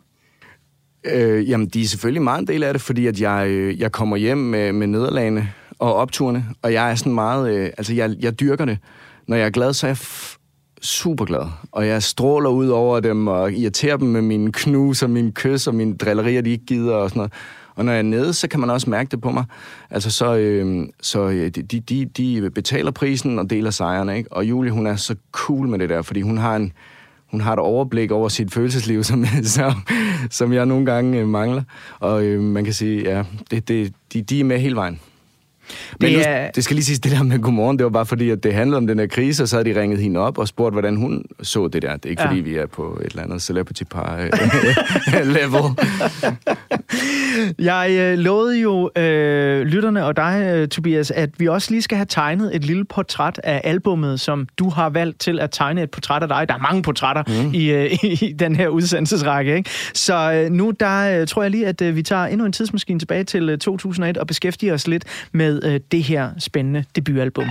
Øh, 1.04 1.50
jamen, 1.50 1.68
de 1.68 1.82
er 1.82 1.86
selvfølgelig 1.86 2.22
meget 2.22 2.40
en 2.40 2.48
del 2.48 2.64
af 2.64 2.74
det, 2.74 2.82
fordi 2.82 3.08
at 3.08 3.22
jeg, 3.22 3.48
øh, 3.50 3.80
jeg 3.80 3.92
kommer 3.92 4.18
hjem 4.18 4.38
med, 4.38 4.74
med 4.74 4.88
nederlagene 4.88 5.50
og 5.80 5.96
opturene, 5.96 6.46
og 6.62 6.74
jeg 6.74 6.92
er 6.92 6.96
sådan 6.96 7.14
meget... 7.14 7.56
Øh, 7.56 7.70
altså, 7.78 7.94
jeg, 7.94 8.16
jeg 8.20 8.40
dyrker 8.40 8.66
det. 8.66 8.78
Når 9.28 9.36
jeg 9.36 9.46
er 9.46 9.50
glad, 9.50 9.74
så 9.74 9.88
er 9.88 9.90
jeg 9.90 9.98
f- 9.98 10.41
super 10.82 11.26
glad, 11.26 11.46
og 11.72 11.88
jeg 11.88 12.04
stråler 12.04 12.50
ud 12.50 12.68
over 12.68 13.00
dem 13.00 13.28
og 13.28 13.54
irriterer 13.54 13.98
dem 13.98 14.08
med 14.08 14.22
mine 14.22 14.52
knus 14.52 15.04
og 15.04 15.10
mine 15.10 15.32
kys 15.32 15.68
og 15.68 15.76
mine 15.76 15.98
drillerier, 15.98 16.42
de 16.42 16.50
ikke 16.50 16.66
gider 16.66 16.96
og 16.96 17.10
sådan 17.10 17.20
noget. 17.20 17.34
Og 17.76 17.86
når 17.86 17.92
jeg 17.92 18.00
er 18.00 18.04
nede, 18.04 18.34
så 18.34 18.48
kan 18.48 18.60
man 18.60 18.70
også 18.70 18.90
mærke 18.90 19.12
det 19.12 19.22
på 19.22 19.32
mig. 19.32 19.44
Altså, 19.90 20.12
så, 20.12 20.36
øhm, 20.36 20.82
øh, 20.82 20.88
så 21.02 21.30
de, 21.56 21.80
de, 21.80 22.06
de 22.06 22.50
betaler 22.50 22.92
prisen 22.92 23.40
og 23.40 23.50
deler 23.50 23.72
sejrene, 23.72 24.18
ikke? 24.18 24.34
Og 24.34 24.46
Julie, 24.46 24.72
hun 24.72 24.88
er 24.88 24.96
så 24.96 25.16
cool 25.32 25.68
med 25.68 25.80
det 25.80 25.90
der, 25.90 26.02
fordi 26.02 26.22
hun 26.22 26.38
har 26.38 26.56
en, 26.56 26.74
hun 27.32 27.42
har 27.42 27.54
et 27.54 27.60
overblik 27.60 28.12
over 28.12 28.30
sit 28.30 28.54
følelsesliv, 28.54 29.04
som, 29.10 29.26
som, 29.44 29.74
som 30.30 30.54
jeg 30.54 30.66
nogle 30.66 30.86
gange 30.86 31.20
øh, 31.20 31.28
mangler. 31.28 31.64
Og 32.00 32.24
øh, 32.24 32.42
man 32.42 32.64
kan 32.64 32.74
sige, 32.74 33.02
ja, 33.02 33.24
det, 33.52 33.68
det, 33.68 33.94
de, 34.14 34.22
de 34.22 34.40
er 34.40 34.44
med 34.44 34.60
hele 34.60 34.76
vejen. 34.76 35.00
Men 36.00 36.12
Det 36.14 36.18
nu, 36.18 36.24
det 36.56 36.64
skal 36.64 36.76
lige 36.76 36.86
siges, 36.86 37.00
det 37.00 37.12
der 37.12 37.24
med 37.24 37.40
godmorgen, 37.40 37.78
det 37.78 37.84
var 37.84 37.90
bare 37.90 38.06
fordi, 38.06 38.30
at 38.30 38.44
det 38.44 38.54
handlede 38.54 38.78
om 38.78 38.88
den 38.88 39.00
her 39.00 39.08
krise, 39.08 39.44
og 39.44 39.48
så 39.50 39.56
havde 39.56 39.74
de 39.74 39.82
ringet 39.82 40.00
hende 40.00 40.20
op 40.20 40.38
og 40.38 40.48
spurgt, 40.48 40.74
hvordan 40.76 40.96
hun 40.96 41.24
så 41.42 41.68
det 41.68 41.82
der. 41.82 41.96
Det 41.96 42.06
er 42.06 42.10
ikke 42.10 42.22
Ja. 42.22 42.28
ja. 42.28 42.32
fordi, 42.32 42.42
vi 42.50 42.56
er 42.56 42.66
på 42.66 43.00
et 43.06 43.12
eller 43.12 43.24
andet 43.24 43.42
celebrity 43.42 43.84
par 43.84 44.18
øh, 44.20 45.26
level. 45.38 45.64
Jeg 47.60 47.90
øh, 47.92 48.18
lovede 48.18 48.60
jo 48.60 48.90
øh, 48.96 49.62
lytterne 49.66 50.06
og 50.06 50.16
dig, 50.18 50.52
øh, 50.56 50.68
Tobias, 50.68 51.12
at 51.12 51.30
vi 51.38 51.48
også 51.48 51.72
lige 51.72 51.82
skal 51.82 51.96
have 51.98 52.06
tegnet 52.10 52.56
et 52.56 52.66
lille 52.66 52.86
portræt 52.86 53.40
af 53.44 53.62
albummet, 53.64 54.20
som 54.20 54.48
du 54.60 54.70
har 54.70 54.90
valgt 54.90 55.20
til 55.20 55.40
at 55.40 55.52
tegne 55.52 55.84
et 55.84 55.92
portræt 55.92 56.22
af 56.22 56.28
dig. 56.28 56.46
Der 56.50 56.54
er 56.54 56.60
mange 56.60 56.82
portrætter 56.82 57.24
mm. 57.28 57.54
i, 57.54 57.72
øh, 57.72 57.92
i 58.28 58.36
den 58.40 58.56
her 58.56 58.68
udsendelsesrække. 58.68 59.56
Ikke? 59.56 59.70
Så 59.94 60.32
øh, 60.34 60.52
nu 60.52 60.72
der 60.80 61.22
øh, 61.22 61.28
tror 61.28 61.42
jeg 61.42 61.52
lige, 61.52 61.68
at 61.68 61.82
øh, 61.82 61.96
vi 61.96 62.04
tager 62.04 62.26
endnu 62.26 62.46
en 62.46 62.52
tidsmaskine 62.52 63.00
tilbage 63.00 63.24
til 63.24 63.50
øh, 63.50 63.58
2001 63.58 64.18
og 64.18 64.28
beskæftiger 64.28 64.74
os 64.74 64.88
lidt 64.88 65.04
med 65.32 65.51
øh, 65.64 65.80
det 65.92 66.04
her 66.04 66.32
spændende 66.40 66.86
debutalbum. 66.96 67.46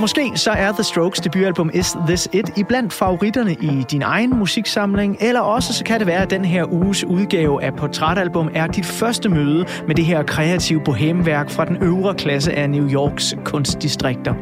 Måske 0.00 0.32
så 0.34 0.50
er 0.50 0.72
The 0.72 0.82
Strokes 0.82 1.20
debutalbum 1.20 1.70
Is 1.74 1.96
This 2.06 2.28
It 2.32 2.50
iblandt 2.56 2.92
favoritterne 2.92 3.52
i 3.52 3.84
din 3.90 4.02
egen 4.02 4.38
musiksamling, 4.38 5.16
eller 5.20 5.40
også 5.40 5.72
så 5.72 5.84
kan 5.84 5.98
det 5.98 6.06
være, 6.06 6.22
at 6.22 6.30
den 6.30 6.44
her 6.44 6.72
uges 6.72 7.04
udgave 7.04 7.62
af 7.62 7.74
Portrætalbum 7.74 8.50
er 8.54 8.66
dit 8.66 8.86
første 8.86 9.28
møde 9.28 9.66
med 9.86 9.94
det 9.94 10.04
her 10.04 10.22
kreative 10.22 10.80
bohemværk 10.84 11.50
fra 11.50 11.64
den 11.64 11.76
øvre 11.82 12.14
klasse 12.14 12.52
af 12.52 12.70
New 12.70 12.90
Yorks 12.90 13.34
kunstdistrikter. 13.44 14.34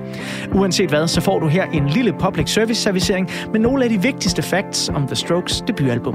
Uanset 0.54 0.88
hvad, 0.88 1.08
så 1.08 1.20
får 1.20 1.38
du 1.38 1.46
her 1.46 1.64
en 1.64 1.86
lille 1.86 2.12
public 2.12 2.50
service 2.50 2.82
servicering 2.82 3.30
med 3.52 3.60
nogle 3.60 3.84
af 3.84 3.90
de 3.90 4.02
vigtigste 4.02 4.42
facts 4.42 4.88
om 4.88 5.06
The 5.06 5.16
Strokes 5.16 5.64
debutalbum. 5.66 6.14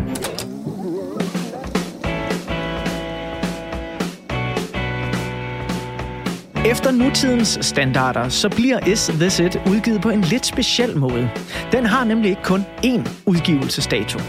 Efter 6.66 6.92
nutidens 6.92 7.58
standarder, 7.62 8.30
så 8.30 8.50
bliver 8.50 8.88
Is 8.88 9.08
This 9.08 9.40
It 9.40 9.62
udgivet 9.68 10.02
på 10.02 10.10
en 10.10 10.22
lidt 10.22 10.46
speciel 10.46 10.98
måde. 10.98 11.30
Den 11.72 11.86
har 11.86 12.04
nemlig 12.04 12.30
ikke 12.30 12.44
kun 12.44 12.66
én 12.86 13.10
udgivelsesdato. 13.26 14.20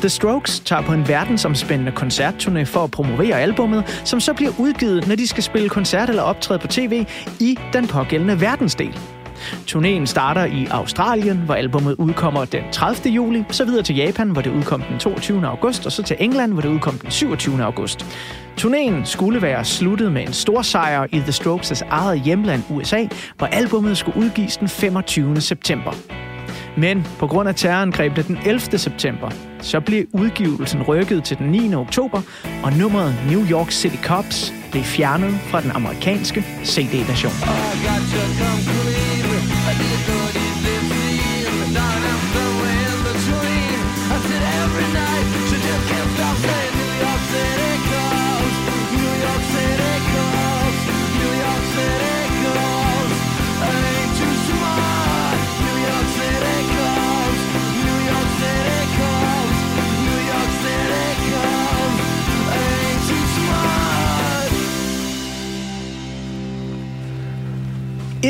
The 0.00 0.08
Strokes 0.08 0.60
tager 0.60 0.82
på 0.82 0.92
en 0.92 1.08
verdensomspændende 1.08 1.92
koncertturné 1.92 2.62
for 2.62 2.84
at 2.84 2.90
promovere 2.90 3.40
albummet, 3.40 4.02
som 4.04 4.20
så 4.20 4.34
bliver 4.34 4.52
udgivet, 4.58 5.08
når 5.08 5.16
de 5.16 5.26
skal 5.26 5.42
spille 5.42 5.68
koncert 5.68 6.08
eller 6.08 6.22
optræde 6.22 6.58
på 6.58 6.66
tv 6.66 7.06
i 7.40 7.58
den 7.72 7.86
pågældende 7.86 8.40
verdensdel. 8.40 8.98
Turnéen 9.66 10.06
starter 10.06 10.44
i 10.44 10.66
Australien, 10.70 11.36
hvor 11.36 11.54
albummet 11.54 11.94
udkommer 11.98 12.44
den 12.44 12.62
30. 12.72 13.14
juli, 13.14 13.44
så 13.50 13.64
videre 13.64 13.82
til 13.82 13.96
Japan, 13.96 14.30
hvor 14.30 14.42
det 14.42 14.50
udkom 14.50 14.82
den 14.82 14.98
22. 14.98 15.46
august, 15.46 15.86
og 15.86 15.92
så 15.92 16.02
til 16.02 16.16
England, 16.20 16.52
hvor 16.52 16.62
det 16.62 16.68
udkom 16.68 16.98
den 16.98 17.10
27. 17.10 17.64
august. 17.64 18.06
Turnéen 18.60 19.04
skulle 19.04 19.42
være 19.42 19.64
sluttet 19.64 20.12
med 20.12 20.22
en 20.22 20.32
stor 20.32 20.62
sejr 20.62 21.06
i 21.12 21.18
The 21.18 21.32
Strokes' 21.32 21.86
eget 21.90 22.20
hjemland 22.20 22.62
USA, 22.70 23.06
hvor 23.36 23.46
albummet 23.46 23.98
skulle 23.98 24.18
udgives 24.18 24.56
den 24.56 24.68
25. 24.68 25.40
september. 25.40 25.92
Men 26.76 27.06
på 27.18 27.26
grund 27.26 27.48
af 27.48 27.54
terrorangrebene 27.54 28.22
den 28.22 28.38
11. 28.46 28.78
september, 28.78 29.30
så 29.60 29.80
blev 29.80 30.04
udgivelsen 30.12 30.82
rykket 30.82 31.24
til 31.24 31.38
den 31.38 31.46
9. 31.46 31.74
oktober, 31.74 32.22
og 32.62 32.72
nummeret 32.72 33.14
New 33.30 33.46
York 33.50 33.70
City 33.70 33.96
Cops 34.02 34.52
blev 34.70 34.82
fjernet 34.82 35.34
fra 35.50 35.60
den 35.60 35.70
amerikanske 35.70 36.44
CD-version. 36.64 37.32
I 39.04 39.07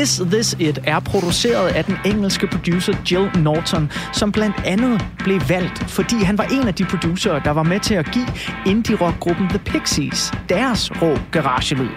Is 0.01 0.21
This 0.31 0.55
It 0.59 0.79
er 0.83 0.99
produceret 0.99 1.67
af 1.67 1.85
den 1.85 1.95
engelske 2.05 2.47
producer 2.47 2.93
Jill 3.11 3.43
Norton, 3.43 3.91
som 4.13 4.31
blandt 4.31 4.55
andet 4.65 5.05
blev 5.17 5.41
valgt, 5.49 5.91
fordi 5.91 6.23
han 6.23 6.37
var 6.37 6.43
en 6.43 6.67
af 6.67 6.73
de 6.73 6.85
producerer, 6.85 7.39
der 7.39 7.51
var 7.51 7.63
med 7.63 7.79
til 7.79 7.93
at 7.93 8.11
give 8.11 8.27
indie-rockgruppen 8.65 9.49
The 9.49 9.59
Pixies 9.59 10.31
deres 10.49 10.91
rå 11.01 11.17
garagelyd. 11.31 11.89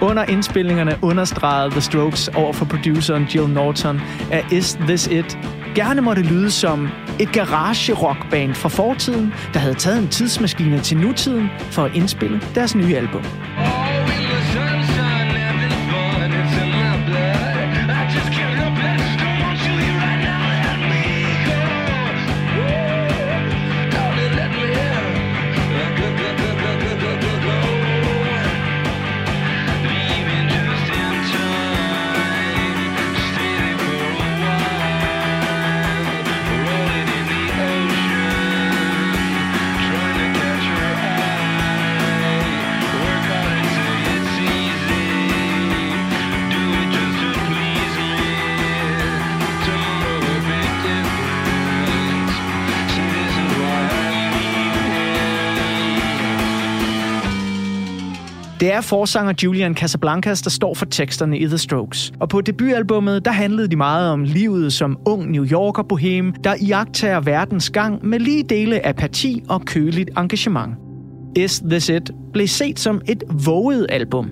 Under 0.00 0.24
indspillingerne 0.24 0.98
understregede 1.02 1.70
The 1.70 1.80
Strokes 1.80 2.28
over 2.28 2.52
for 2.52 2.64
produceren 2.64 3.24
Jill 3.34 3.48
Norton, 3.48 4.00
at 4.32 4.52
Is 4.52 4.78
This 4.86 5.06
It 5.06 5.38
gerne 5.74 6.00
måtte 6.00 6.22
lyde 6.22 6.50
som 6.50 6.88
et 7.20 7.32
garage-rockband 7.32 8.54
fra 8.54 8.68
fortiden, 8.68 9.32
der 9.54 9.60
havde 9.60 9.74
taget 9.74 9.98
en 9.98 10.08
tidsmaskine 10.08 10.80
til 10.80 10.96
nutiden 10.96 11.48
for 11.70 11.84
at 11.84 11.94
indspille 11.94 12.40
deres 12.54 12.74
nye 12.74 12.96
album. 12.96 13.22
Det 58.60 58.72
er 58.72 58.80
forsanger 58.80 59.32
Julian 59.44 59.74
Casablancas, 59.74 60.42
der 60.42 60.50
står 60.50 60.74
for 60.74 60.86
teksterne 60.86 61.38
i 61.38 61.46
The 61.46 61.58
Strokes. 61.58 62.12
Og 62.20 62.28
på 62.28 62.40
debutalbummet, 62.40 63.24
der 63.24 63.30
handlede 63.30 63.68
de 63.68 63.76
meget 63.76 64.10
om 64.10 64.24
livet 64.24 64.72
som 64.72 64.98
ung 65.06 65.30
New 65.30 65.44
Yorker 65.44 65.82
bohem, 65.82 66.32
der 66.32 66.54
iagtager 66.60 67.20
verdens 67.20 67.70
gang 67.70 68.06
med 68.06 68.18
lige 68.18 68.42
dele 68.42 68.86
apati 68.86 69.42
og 69.48 69.64
køligt 69.64 70.10
engagement. 70.18 70.74
Is 71.36 71.62
This 71.70 71.88
It 71.88 72.10
blev 72.32 72.48
set 72.48 72.78
som 72.78 73.00
et 73.08 73.22
våget 73.46 73.86
album. 73.88 74.30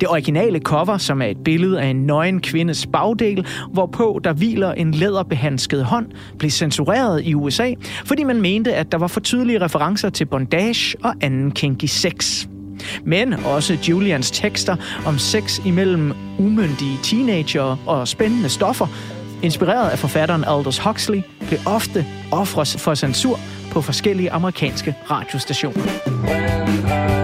Det 0.00 0.08
originale 0.08 0.58
cover, 0.58 0.96
som 0.96 1.22
er 1.22 1.26
et 1.26 1.38
billede 1.44 1.80
af 1.80 1.86
en 1.86 2.06
nøgen 2.06 2.40
kvindes 2.40 2.86
bagdel, 2.86 3.46
hvorpå 3.72 4.20
der 4.24 4.32
hviler 4.32 4.72
en 4.72 4.90
læderbehandsket 4.90 5.84
hånd, 5.84 6.06
blev 6.38 6.50
censureret 6.50 7.22
i 7.24 7.34
USA, 7.34 7.72
fordi 8.04 8.24
man 8.24 8.40
mente, 8.40 8.74
at 8.74 8.92
der 8.92 8.98
var 8.98 9.06
for 9.06 9.20
tydelige 9.20 9.60
referencer 9.60 10.10
til 10.10 10.24
bondage 10.24 10.96
og 11.04 11.14
anden 11.20 11.50
kinky 11.50 11.84
sex. 11.84 12.46
Men 13.04 13.32
også 13.32 13.78
Julians 13.88 14.30
tekster 14.30 14.76
om 15.06 15.18
sex 15.18 15.58
imellem 15.66 16.12
umyndige 16.38 16.98
teenager 17.02 17.76
og 17.86 18.08
spændende 18.08 18.48
stoffer, 18.48 18.86
inspireret 19.42 19.90
af 19.90 19.98
forfatteren 19.98 20.44
Aldous 20.44 20.78
Huxley, 20.78 21.22
blev 21.48 21.60
ofte 21.66 22.06
ofres 22.32 22.76
for 22.76 22.94
censur 22.94 23.38
på 23.70 23.82
forskellige 23.82 24.30
amerikanske 24.30 24.94
radiostationer. 25.10 27.17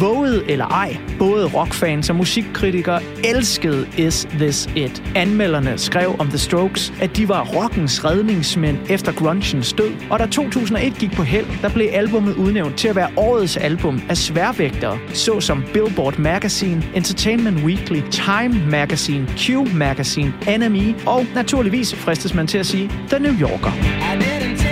Våget 0.00 0.44
eller 0.48 0.66
ej, 0.66 0.96
både 1.18 1.46
rockfans 1.46 2.10
og 2.10 2.16
musikkritikere 2.16 3.00
elskede 3.24 3.86
Is 3.98 4.28
This 4.30 4.68
It. 4.76 5.02
Anmelderne 5.16 5.78
skrev 5.78 6.16
om 6.18 6.28
The 6.28 6.38
Strokes, 6.38 6.92
at 7.00 7.16
de 7.16 7.28
var 7.28 7.44
rockens 7.44 8.04
redningsmænd 8.04 8.78
efter 8.90 9.12
grungens 9.12 9.72
død. 9.72 9.90
Og 10.10 10.18
da 10.18 10.26
2001 10.26 10.94
gik 10.98 11.12
på 11.12 11.22
held, 11.22 11.46
der 11.62 11.68
blev 11.68 11.88
albummet 11.92 12.36
udnævnt 12.36 12.76
til 12.76 12.88
at 12.88 12.96
være 12.96 13.08
årets 13.16 13.56
album 13.56 14.02
af 14.08 14.16
sværvægtere, 14.16 14.98
såsom 15.12 15.64
Billboard 15.72 16.18
Magazine, 16.18 16.82
Entertainment 16.94 17.64
Weekly, 17.64 18.00
Time 18.10 18.70
Magazine, 18.70 19.26
Q 19.38 19.50
Magazine, 19.74 20.34
NME 20.58 20.94
og 21.06 21.26
naturligvis 21.34 21.94
fristes 21.94 22.34
man 22.34 22.46
til 22.46 22.58
at 22.58 22.66
sige 22.66 22.90
The 23.08 23.18
New 23.18 23.34
Yorker. 23.40 23.72
I 24.14 24.18
didn't 24.18 24.63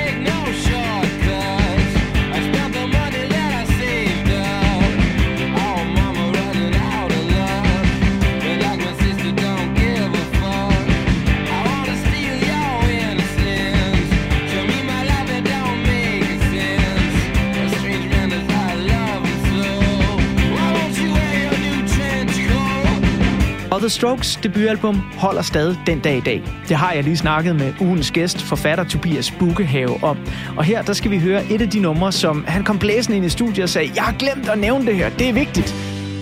The 23.82 23.88
Strokes 23.88 24.36
debutalbum 24.42 24.94
holder 25.18 25.42
stadig 25.42 25.76
den 25.86 26.00
dag 26.00 26.16
i 26.16 26.20
dag. 26.20 26.42
Det 26.68 26.76
har 26.76 26.92
jeg 26.92 27.04
lige 27.04 27.16
snakket 27.16 27.56
med 27.56 27.74
ugens 27.80 28.10
gæst, 28.10 28.42
forfatter 28.42 28.84
Tobias 28.84 29.30
Bukkehave 29.30 30.04
om. 30.04 30.18
Og 30.56 30.64
her 30.64 30.82
der 30.82 30.92
skal 30.92 31.10
vi 31.10 31.18
høre 31.18 31.44
et 31.50 31.62
af 31.62 31.70
de 31.70 31.80
numre, 31.80 32.12
som 32.12 32.44
han 32.48 32.64
kom 32.64 32.78
blæsende 32.78 33.16
ind 33.16 33.26
i 33.26 33.28
studiet 33.28 33.62
og 33.62 33.68
sagde, 33.68 33.92
jeg 33.94 34.04
har 34.04 34.12
glemt 34.12 34.48
at 34.48 34.58
nævne 34.58 34.86
det 34.86 34.96
her, 34.96 35.10
det 35.10 35.28
er 35.28 35.32
vigtigt. 35.32 35.74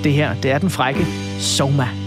Det 0.05 0.13
her, 0.13 0.35
det 0.35 0.51
er 0.51 0.59
den 0.59 0.71
frække 0.71 1.07
Soma. 1.39 2.00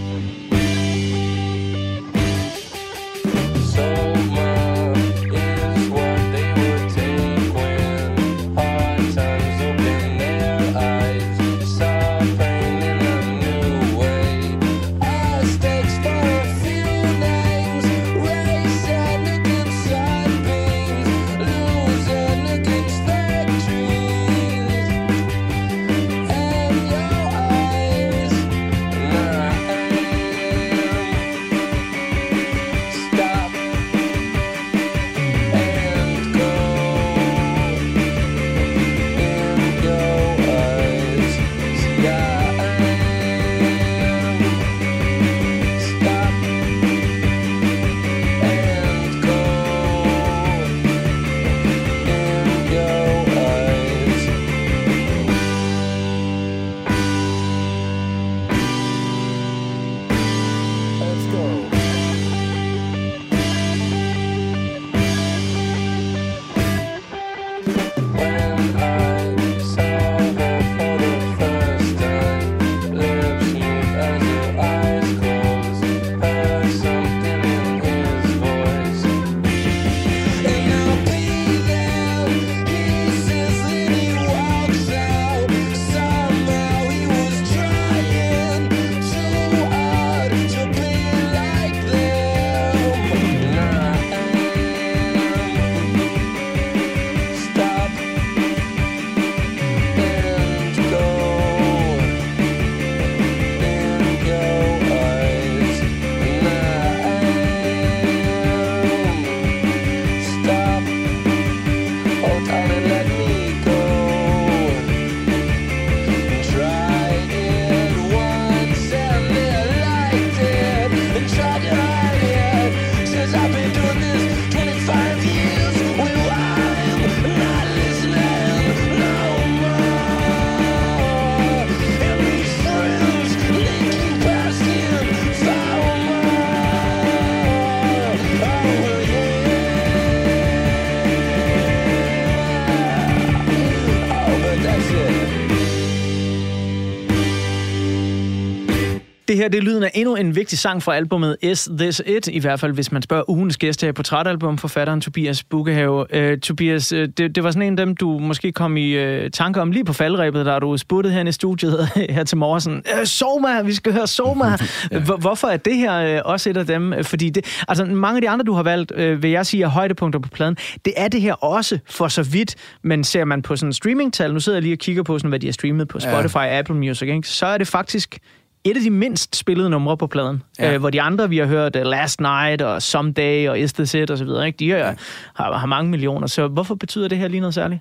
Her 149.44 149.48
det 149.48 149.58
er 149.58 149.62
lyden 149.62 149.82
af 149.82 149.90
endnu 149.94 150.16
en 150.16 150.36
vigtig 150.36 150.58
sang 150.58 150.82
fra 150.82 150.96
albumet 150.96 151.36
Is 151.42 151.68
This 151.78 152.02
It, 152.06 152.28
i 152.28 152.38
hvert 152.38 152.60
fald 152.60 152.72
hvis 152.72 152.92
man 152.92 153.02
spørger 153.02 153.30
ugens 153.30 153.56
gæst 153.56 153.82
her 153.82 153.92
på 153.92 153.94
portrætalbum, 153.96 154.58
forfatteren 154.58 155.00
Tobias 155.00 155.44
Bukkehave. 155.44 156.32
Uh, 156.32 156.38
Tobias, 156.38 156.92
uh, 156.92 156.98
det, 156.98 157.18
det 157.34 157.44
var 157.44 157.50
sådan 157.50 157.62
en 157.62 157.78
af 157.78 157.86
dem, 157.86 157.96
du 157.96 158.18
måske 158.18 158.52
kom 158.52 158.76
i 158.76 159.04
uh, 159.04 159.30
tanke 159.32 159.60
om 159.60 159.70
lige 159.70 159.84
på 159.84 159.92
faldrebet, 159.92 160.46
da 160.46 160.58
du 160.58 160.76
spurgte 160.76 161.10
her 161.10 161.24
i 161.24 161.32
studiet 161.32 161.88
her 162.10 162.24
til 162.24 162.38
morgen. 162.38 162.60
Sådan, 162.60 162.82
uh, 163.00 163.04
Soma, 163.04 163.62
vi 163.62 163.74
skal 163.74 163.92
høre 163.92 164.06
Soma. 164.06 164.46
ja. 164.92 164.98
Hvorfor 164.98 165.46
er 165.46 165.56
det 165.56 165.76
her 165.76 166.20
uh, 166.24 166.30
også 166.30 166.50
et 166.50 166.56
af 166.56 166.66
dem? 166.66 166.94
Fordi 167.02 167.30
det, 167.30 167.62
altså, 167.68 167.84
mange 167.84 168.16
af 168.16 168.22
de 168.22 168.28
andre, 168.28 168.44
du 168.44 168.52
har 168.52 168.62
valgt, 168.62 168.92
uh, 168.92 169.22
vil 169.22 169.30
jeg 169.30 169.46
sige, 169.46 169.62
er 169.62 169.68
højdepunkter 169.68 170.20
på 170.20 170.28
pladen. 170.28 170.56
Det 170.84 170.92
er 170.96 171.08
det 171.08 171.20
her 171.20 171.32
også, 171.32 171.78
for 171.86 172.08
så 172.08 172.22
vidt, 172.22 172.54
men 172.82 173.04
ser 173.04 173.24
man 173.24 173.42
på 173.42 173.56
sådan 173.56 173.72
streamingtal, 173.72 174.32
nu 174.32 174.40
sidder 174.40 174.56
jeg 174.56 174.62
lige 174.62 174.74
og 174.74 174.78
kigger 174.78 175.02
på, 175.02 175.18
sådan, 175.18 175.28
hvad 175.28 175.40
de 175.40 175.46
har 175.46 175.52
streamet 175.52 175.88
på 175.88 176.00
Spotify 176.00 176.36
og 176.36 176.50
Apple 176.50 176.76
Music, 176.76 177.08
ikke? 177.08 177.28
så 177.28 177.46
er 177.46 177.58
det 177.58 177.68
faktisk 177.68 178.18
et 178.64 178.76
af 178.76 178.82
de 178.82 178.90
mindst 178.90 179.36
spillede 179.36 179.70
numre 179.70 179.96
på 179.96 180.06
pladen, 180.06 180.42
Ja. 180.58 180.66
ja. 180.68 180.74
øh, 180.74 180.80
hvor 180.80 180.90
de 180.90 181.02
andre, 181.02 181.28
vi 181.28 181.38
har 181.38 181.46
hørt, 181.46 181.76
uh, 181.76 181.82
Last 181.82 182.20
Night 182.20 182.62
og 182.62 182.82
Someday 182.82 183.48
og 183.48 183.60
Is 183.60 183.94
It 183.94 184.10
og 184.10 184.18
så 184.18 184.24
videre, 184.24 184.46
ikke? 184.46 184.56
de 184.56 184.70
har, 184.70 184.96
har, 185.34 185.58
har 185.58 185.66
mange 185.66 185.90
millioner. 185.90 186.26
Så 186.26 186.48
hvorfor 186.48 186.74
betyder 186.74 187.08
det 187.08 187.18
her 187.18 187.28
lige 187.28 187.40
noget 187.40 187.54
særligt? 187.54 187.80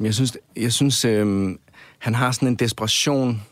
Jeg 0.00 0.14
synes, 0.14 0.36
jeg 0.56 0.72
synes 0.72 1.04
øh, 1.04 1.48
han 1.98 2.14
har 2.14 2.30
sådan 2.32 2.48
en 2.48 2.54
desperation 2.54 3.42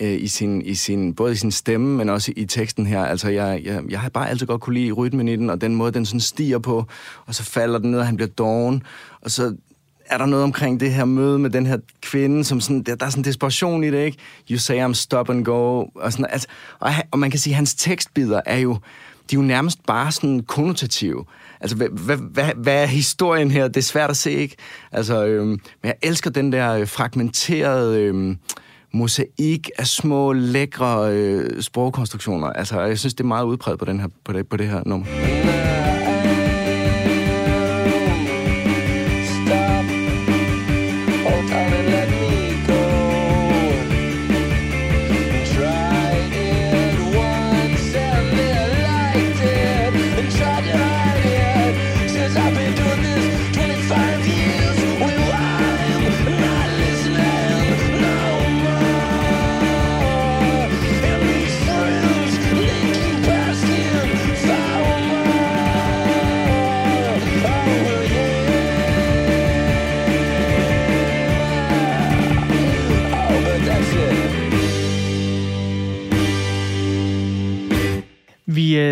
øh, 0.00 0.22
i 0.22 0.26
sin, 0.26 0.62
i 0.62 0.74
sin, 0.74 1.14
både 1.14 1.32
i 1.32 1.36
sin 1.36 1.50
stemme, 1.50 1.96
men 1.96 2.08
også 2.08 2.32
i 2.36 2.44
teksten 2.44 2.86
her. 2.86 3.04
Altså, 3.04 3.28
jeg, 3.28 3.60
jeg, 3.64 3.82
jeg 3.88 4.00
har 4.00 4.08
bare 4.08 4.30
altid 4.30 4.46
godt 4.46 4.60
kunne 4.60 4.74
lide 4.74 4.92
rytmen 4.92 5.28
i 5.28 5.36
den, 5.36 5.50
og 5.50 5.60
den 5.60 5.74
måde, 5.74 5.92
den 5.92 6.06
sådan 6.06 6.20
stiger 6.20 6.58
på, 6.58 6.86
og 7.26 7.34
så 7.34 7.42
falder 7.42 7.78
den 7.78 7.90
ned, 7.90 7.98
og 7.98 8.06
han 8.06 8.16
bliver 8.16 8.28
doven, 8.28 8.82
og 9.20 9.30
så 9.30 9.56
er 10.06 10.18
der 10.18 10.26
noget 10.26 10.44
omkring 10.44 10.80
det 10.80 10.92
her 10.92 11.04
møde 11.04 11.38
med 11.38 11.50
den 11.50 11.66
her 11.66 11.78
kvinde, 12.02 12.44
som 12.44 12.60
sådan, 12.60 12.82
der, 12.82 12.94
der 12.94 13.06
er 13.06 13.10
sådan 13.10 13.24
desperation 13.24 13.84
i 13.84 13.90
det, 13.90 14.04
ikke? 14.04 14.18
You 14.50 14.58
say 14.58 14.86
I'm 14.86 14.92
stop 14.92 15.30
and 15.30 15.44
go, 15.44 15.84
og 15.94 16.12
sådan, 16.12 16.26
altså, 16.30 16.48
og, 16.80 16.92
og 17.10 17.18
man 17.18 17.30
kan 17.30 17.40
sige, 17.40 17.52
at 17.52 17.56
hans 17.56 17.74
tekstbider 17.74 18.40
er 18.46 18.58
jo, 18.58 18.78
de 19.30 19.36
er 19.36 19.40
jo 19.40 19.46
nærmest 19.46 19.86
bare 19.86 20.12
sådan 20.12 20.40
konnotative. 20.40 21.24
Altså, 21.60 21.76
hvad, 21.76 21.88
hvad, 21.88 22.16
hvad, 22.16 22.50
hvad 22.56 22.82
er 22.82 22.86
historien 22.86 23.50
her? 23.50 23.68
Det 23.68 23.76
er 23.76 23.82
svært 23.82 24.10
at 24.10 24.16
se, 24.16 24.32
ikke? 24.32 24.56
Altså, 24.92 25.24
øhm, 25.24 25.48
men 25.48 25.58
jeg 25.84 25.94
elsker 26.02 26.30
den 26.30 26.52
der 26.52 26.72
øh, 26.72 26.88
fragmenterede 26.88 28.00
øhm, 28.00 28.38
mosaik 28.92 29.70
af 29.78 29.86
små, 29.86 30.32
lækre 30.32 31.12
øh, 31.12 31.62
sprogkonstruktioner. 31.62 32.46
Altså, 32.46 32.80
jeg 32.80 32.98
synes, 32.98 33.14
det 33.14 33.24
er 33.24 33.28
meget 33.28 33.44
udpræget 33.44 33.78
på, 33.78 33.84
den 33.84 34.00
her, 34.00 34.08
på, 34.24 34.32
det, 34.32 34.48
på 34.48 34.56
det 34.56 34.68
her 34.68 34.82
nummer. 34.86 35.06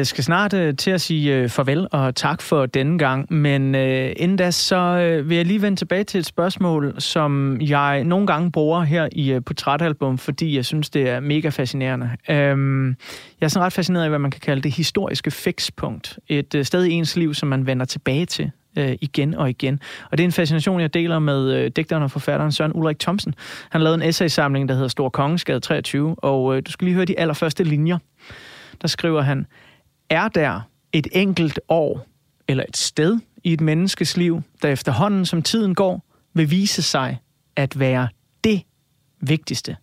Vi 0.02 0.04
øh, 0.04 0.06
skal 0.06 0.24
snart 0.24 0.54
øh, 0.54 0.76
til 0.76 0.90
at 0.90 1.00
sige 1.00 1.36
øh, 1.36 1.48
farvel 1.48 1.88
og 1.92 2.14
tak 2.14 2.42
for 2.42 2.66
denne 2.66 2.98
gang, 2.98 3.32
men 3.32 3.74
øh, 3.74 4.12
inden 4.16 4.36
da, 4.36 4.50
så 4.50 4.76
øh, 4.76 5.28
vil 5.28 5.36
jeg 5.36 5.46
lige 5.46 5.62
vende 5.62 5.76
tilbage 5.76 6.04
til 6.04 6.18
et 6.18 6.26
spørgsmål, 6.26 6.94
som 6.98 7.60
jeg 7.60 8.04
nogle 8.04 8.26
gange 8.26 8.52
bruger 8.52 8.82
her 8.82 9.08
i 9.12 9.32
øh, 9.32 9.44
Portrætalbum, 9.44 10.18
fordi 10.18 10.56
jeg 10.56 10.64
synes, 10.64 10.90
det 10.90 11.08
er 11.08 11.20
mega 11.20 11.48
fascinerende. 11.48 12.10
Øhm, 12.30 12.88
jeg 13.40 13.46
er 13.46 13.48
sådan 13.48 13.66
ret 13.66 13.72
fascineret 13.72 14.04
af, 14.04 14.10
hvad 14.10 14.18
man 14.18 14.30
kan 14.30 14.40
kalde 14.40 14.62
det 14.62 14.72
historiske 14.72 15.30
fikspunkt. 15.30 16.18
Et 16.28 16.54
øh, 16.54 16.64
sted 16.64 16.84
i 16.84 16.90
ens 16.90 17.16
liv, 17.16 17.34
som 17.34 17.48
man 17.48 17.66
vender 17.66 17.86
tilbage 17.86 18.26
til 18.26 18.50
øh, 18.78 18.94
igen 19.00 19.34
og 19.34 19.50
igen. 19.50 19.80
Og 20.10 20.18
det 20.18 20.24
er 20.24 20.28
en 20.28 20.32
fascination, 20.32 20.80
jeg 20.80 20.94
deler 20.94 21.18
med 21.18 21.52
øh, 21.52 21.70
digteren 21.76 22.02
og 22.02 22.10
forfatteren 22.10 22.52
Søren 22.52 22.72
Ulrik 22.74 22.98
Thomsen. 22.98 23.34
Han 23.70 23.80
lavede 23.80 24.02
en 24.02 24.08
essaysamling, 24.08 24.68
der 24.68 24.74
hedder 24.74 24.88
Stor 24.88 25.08
Kongeskade 25.08 25.60
23, 25.60 26.14
og 26.18 26.56
øh, 26.56 26.62
du 26.66 26.70
skal 26.70 26.84
lige 26.84 26.94
høre 26.94 27.04
de 27.04 27.18
allerførste 27.18 27.64
linjer 27.64 27.98
der 28.82 28.88
skriver 28.88 29.22
han, 29.22 29.46
er 30.12 30.28
der 30.28 30.60
et 30.92 31.08
enkelt 31.12 31.60
år 31.68 32.06
eller 32.48 32.64
et 32.68 32.76
sted 32.76 33.18
i 33.44 33.52
et 33.52 33.60
menneskes 33.60 34.16
liv, 34.16 34.42
der 34.62 34.68
efterhånden 34.68 35.26
som 35.26 35.42
tiden 35.42 35.74
går, 35.74 36.04
vil 36.34 36.50
vise 36.50 36.82
sig 36.82 37.18
at 37.56 37.78
være 37.78 38.08
det 38.44 38.62
vigtigste. 39.20 39.76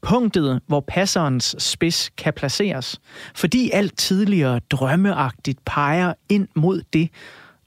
Punktet, 0.00 0.60
hvor 0.66 0.80
passerens 0.80 1.56
spids 1.58 2.10
kan 2.16 2.32
placeres, 2.32 3.00
fordi 3.34 3.70
alt 3.70 3.98
tidligere 3.98 4.60
drømmeagtigt 4.70 5.64
peger 5.64 6.14
ind 6.28 6.48
mod 6.54 6.82
det, 6.92 7.10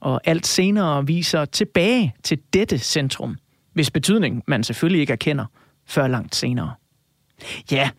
og 0.00 0.20
alt 0.24 0.46
senere 0.46 1.06
viser 1.06 1.44
tilbage 1.44 2.14
til 2.22 2.38
dette 2.52 2.78
centrum, 2.78 3.36
hvis 3.72 3.90
betydning 3.90 4.42
man 4.46 4.64
selvfølgelig 4.64 5.00
ikke 5.00 5.12
erkender 5.12 5.46
før 5.86 6.06
langt 6.08 6.34
senere. 6.34 6.74
Ja, 7.70 7.90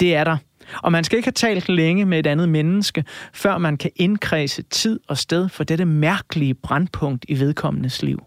det 0.00 0.14
er 0.14 0.24
der. 0.24 0.36
Og 0.82 0.92
man 0.92 1.04
skal 1.04 1.16
ikke 1.16 1.26
have 1.26 1.32
talt 1.32 1.68
længe 1.68 2.04
med 2.04 2.18
et 2.18 2.26
andet 2.26 2.48
menneske, 2.48 3.04
før 3.32 3.58
man 3.58 3.76
kan 3.76 3.90
indkredse 3.96 4.62
tid 4.62 5.00
og 5.08 5.18
sted 5.18 5.48
for 5.48 5.64
dette 5.64 5.84
mærkelige 5.84 6.54
brandpunkt 6.54 7.24
i 7.28 7.40
vedkommendes 7.40 8.02
liv. 8.02 8.24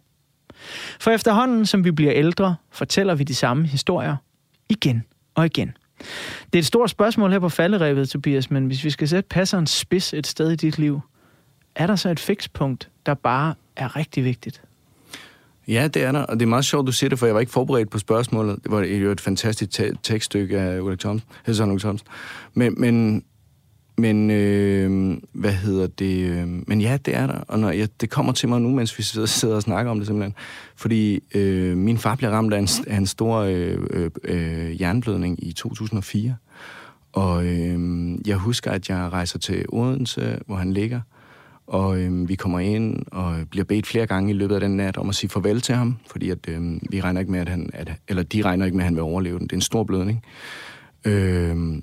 For 0.99 1.11
efterhånden, 1.11 1.65
som 1.65 1.83
vi 1.83 1.91
bliver 1.91 2.13
ældre, 2.13 2.55
fortæller 2.71 3.15
vi 3.15 3.23
de 3.23 3.35
samme 3.35 3.67
historier 3.67 4.15
igen 4.69 5.03
og 5.35 5.45
igen. 5.45 5.77
Det 6.53 6.55
er 6.55 6.59
et 6.59 6.65
stort 6.65 6.89
spørgsmål 6.89 7.31
her 7.31 7.39
på 7.39 7.49
falderevet, 7.49 8.09
Tobias, 8.09 8.51
men 8.51 8.65
hvis 8.65 8.83
vi 8.83 8.89
skal 8.89 9.07
sætte 9.07 9.27
passeren 9.29 9.67
spids 9.67 10.13
et 10.13 10.27
sted 10.27 10.51
i 10.51 10.55
dit 10.55 10.77
liv, 10.77 11.01
er 11.75 11.87
der 11.87 11.95
så 11.95 12.09
et 12.09 12.19
fikspunkt, 12.19 12.89
der 13.05 13.13
bare 13.13 13.53
er 13.75 13.95
rigtig 13.95 14.23
vigtigt? 14.23 14.61
Ja, 15.67 15.87
det 15.87 16.03
er 16.03 16.11
der, 16.11 16.19
og 16.19 16.39
det 16.39 16.45
er 16.45 16.49
meget 16.49 16.65
sjovt, 16.65 16.87
du 16.87 16.91
siger 16.91 17.09
det, 17.09 17.19
for 17.19 17.25
jeg 17.25 17.35
var 17.35 17.41
ikke 17.41 17.51
forberedt 17.51 17.89
på 17.89 17.99
spørgsmålet. 17.99 18.63
Det 18.63 18.71
var 18.71 18.83
jo 18.83 19.11
et 19.11 19.21
fantastisk 19.21 19.71
te- 19.71 19.97
tekststykke 20.03 20.59
af 20.59 20.79
Ulrik 20.79 20.99
Thomsen, 20.99 21.29
Thoms. 21.43 21.57
Søren 21.57 21.79
Thomsen. 21.79 22.07
Men, 22.53 22.75
men, 22.77 23.23
men 23.97 24.31
øh, 24.31 25.17
hvad 25.31 25.51
hedder 25.51 25.87
det? 25.87 26.29
Øh, 26.29 26.47
men 26.67 26.81
ja, 26.81 26.97
det 27.05 27.15
er 27.15 27.27
der, 27.27 27.39
og 27.47 27.59
når 27.59 27.71
jeg, 27.71 27.89
det 28.01 28.09
kommer 28.09 28.33
til 28.33 28.49
mig 28.49 28.61
nu, 28.61 28.69
mens 28.69 28.97
vi 28.97 29.03
sidder, 29.03 29.27
sidder 29.27 29.55
og 29.55 29.61
snakker 29.61 29.91
om 29.91 29.97
det 29.97 30.07
simpelthen. 30.07 30.35
Fordi 30.75 31.23
øh, 31.35 31.77
min 31.77 31.97
far 31.97 32.15
blev 32.15 32.29
ramt 32.29 32.53
af 32.53 32.59
en, 32.59 32.67
af 32.87 32.97
en 32.97 33.07
stor 33.07 33.37
øh, 33.37 33.77
øh, 33.89 34.11
øh, 34.23 34.81
jernblødning 34.81 35.47
i 35.47 35.53
2004. 35.53 36.35
Og 37.13 37.45
øh, 37.45 37.79
jeg 38.27 38.35
husker, 38.37 38.71
at 38.71 38.89
jeg 38.89 39.09
rejser 39.13 39.39
til 39.39 39.65
Odense, 39.69 40.39
hvor 40.45 40.55
han 40.55 40.73
ligger, 40.73 41.01
og 41.67 42.01
øh, 42.01 42.29
vi 42.29 42.35
kommer 42.35 42.59
ind 42.59 43.05
og 43.11 43.35
bliver 43.49 43.63
bedt 43.65 43.87
flere 43.87 44.07
gange 44.07 44.29
i 44.29 44.33
løbet 44.33 44.55
af 44.55 44.61
den 44.61 44.77
nat 44.77 44.97
om 44.97 45.09
at 45.09 45.15
sige 45.15 45.29
farvel 45.29 45.61
til 45.61 45.75
ham, 45.75 45.97
fordi 46.11 46.29
at, 46.29 46.37
øh, 46.47 46.79
vi 46.89 47.01
regner 47.01 47.19
ikke 47.19 47.31
med, 47.31 47.39
at 47.39 47.49
han, 47.49 47.69
at, 47.73 47.91
eller 48.07 48.23
de 48.23 48.41
regner 48.41 48.65
ikke 48.65 48.77
med, 48.77 48.83
at 48.83 48.87
han 48.87 48.95
vil 48.95 49.03
overleve 49.03 49.39
den. 49.39 49.47
Det 49.47 49.51
er 49.51 49.57
en 49.57 49.61
stor 49.61 49.83
blødning. 49.83 50.23
Øh, 51.05 51.81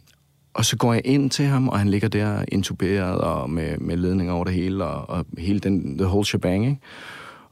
og 0.55 0.64
så 0.64 0.76
går 0.76 0.93
jeg 0.93 1.03
ind 1.05 1.30
til 1.30 1.45
ham, 1.45 1.68
og 1.68 1.78
han 1.78 1.89
ligger 1.89 2.09
der 2.09 2.45
intuberet 2.49 3.18
og 3.18 3.51
med, 3.51 3.78
med 3.78 3.97
ledninger 3.97 4.32
over 4.32 4.45
det 4.45 4.55
hele, 4.55 4.85
og, 4.85 5.11
og 5.11 5.26
hele 5.39 5.61
den 5.61 5.99
the 5.99 6.07
whole 6.07 6.26
shebang, 6.26 6.66
ikke? 6.66 6.78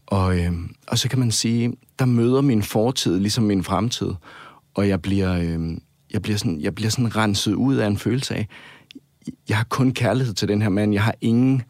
Og, 0.06 0.38
øh, 0.38 0.52
og 0.88 0.98
så 0.98 1.08
kan 1.08 1.18
man 1.18 1.30
sige, 1.30 1.72
der 1.98 2.04
møder 2.04 2.40
min 2.40 2.62
fortid 2.62 3.20
ligesom 3.20 3.44
min 3.44 3.64
fremtid, 3.64 4.10
og 4.74 4.88
jeg 4.88 5.02
bliver, 5.02 5.38
øh, 5.38 5.78
jeg 6.12 6.22
bliver, 6.22 6.38
sådan, 6.38 6.60
jeg 6.60 6.74
bliver 6.74 6.90
sådan 6.90 7.16
renset 7.16 7.54
ud 7.54 7.76
af 7.76 7.86
en 7.86 7.96
følelse 7.96 8.34
af, 8.34 8.48
jeg 9.48 9.56
har 9.56 9.64
kun 9.64 9.92
kærlighed 9.92 10.34
til 10.34 10.48
den 10.48 10.62
her 10.62 10.68
mand, 10.68 10.92
jeg 10.92 11.02
har 11.02 11.14
ingen, 11.20 11.62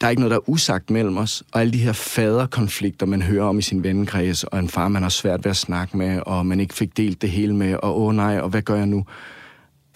der 0.00 0.06
er 0.06 0.10
ikke 0.10 0.20
noget, 0.20 0.30
der 0.30 0.36
er 0.36 0.48
usagt 0.48 0.90
mellem 0.90 1.16
os, 1.16 1.42
og 1.52 1.60
alle 1.60 1.72
de 1.72 1.78
her 1.78 1.92
faderkonflikter, 1.92 3.06
man 3.06 3.22
hører 3.22 3.44
om 3.44 3.58
i 3.58 3.62
sin 3.62 3.82
vennekreds, 3.82 4.44
og 4.44 4.58
en 4.58 4.68
far, 4.68 4.88
man 4.88 5.02
har 5.02 5.08
svært 5.08 5.44
ved 5.44 5.50
at 5.50 5.56
snakke 5.56 5.96
med, 5.96 6.20
og 6.26 6.46
man 6.46 6.60
ikke 6.60 6.74
fik 6.74 6.96
delt 6.96 7.22
det 7.22 7.30
hele 7.30 7.54
med, 7.54 7.76
og 7.82 8.00
åh 8.00 8.14
nej, 8.14 8.38
og 8.38 8.48
hvad 8.48 8.62
gør 8.62 8.76
jeg 8.76 8.86
nu? 8.86 9.04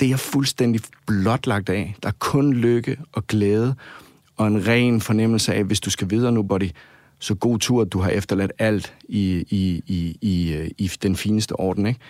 Det 0.00 0.06
er 0.06 0.10
jeg 0.10 0.20
fuldstændig 0.20 0.80
blotlagt 1.06 1.68
af. 1.68 1.94
Der 2.02 2.08
er 2.08 2.12
kun 2.18 2.52
lykke 2.52 2.96
og 3.12 3.26
glæde, 3.26 3.74
og 4.36 4.46
en 4.46 4.66
ren 4.66 5.00
fornemmelse 5.00 5.54
af, 5.54 5.64
hvis 5.64 5.80
du 5.80 5.90
skal 5.90 6.10
videre 6.10 6.32
nu, 6.32 6.42
buddy, 6.42 6.70
så 7.18 7.34
god 7.34 7.58
tur, 7.58 7.82
at 7.82 7.92
du 7.92 8.00
har 8.00 8.10
efterladt 8.10 8.52
alt 8.58 8.94
i, 9.08 9.44
i, 9.50 9.82
i, 9.86 10.18
i, 10.20 10.68
i 10.78 10.90
den 11.02 11.16
fineste 11.16 11.52
orden, 11.52 11.86
ikke? 11.86 12.00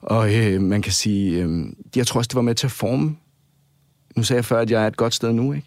Og 0.00 0.34
øh, 0.34 0.62
man 0.62 0.82
kan 0.82 0.92
sige, 0.92 1.42
øh, 1.42 1.66
jeg 1.96 2.06
tror 2.06 2.18
også, 2.18 2.28
det 2.28 2.36
var 2.36 2.42
med 2.42 2.54
til 2.54 2.66
at 2.66 2.70
forme. 2.70 3.16
Nu 4.16 4.22
sagde 4.22 4.38
jeg 4.38 4.44
før, 4.44 4.60
at 4.60 4.70
jeg 4.70 4.82
er 4.82 4.86
et 4.86 4.96
godt 4.96 5.14
sted 5.14 5.32
nu, 5.32 5.52
ikke? 5.52 5.66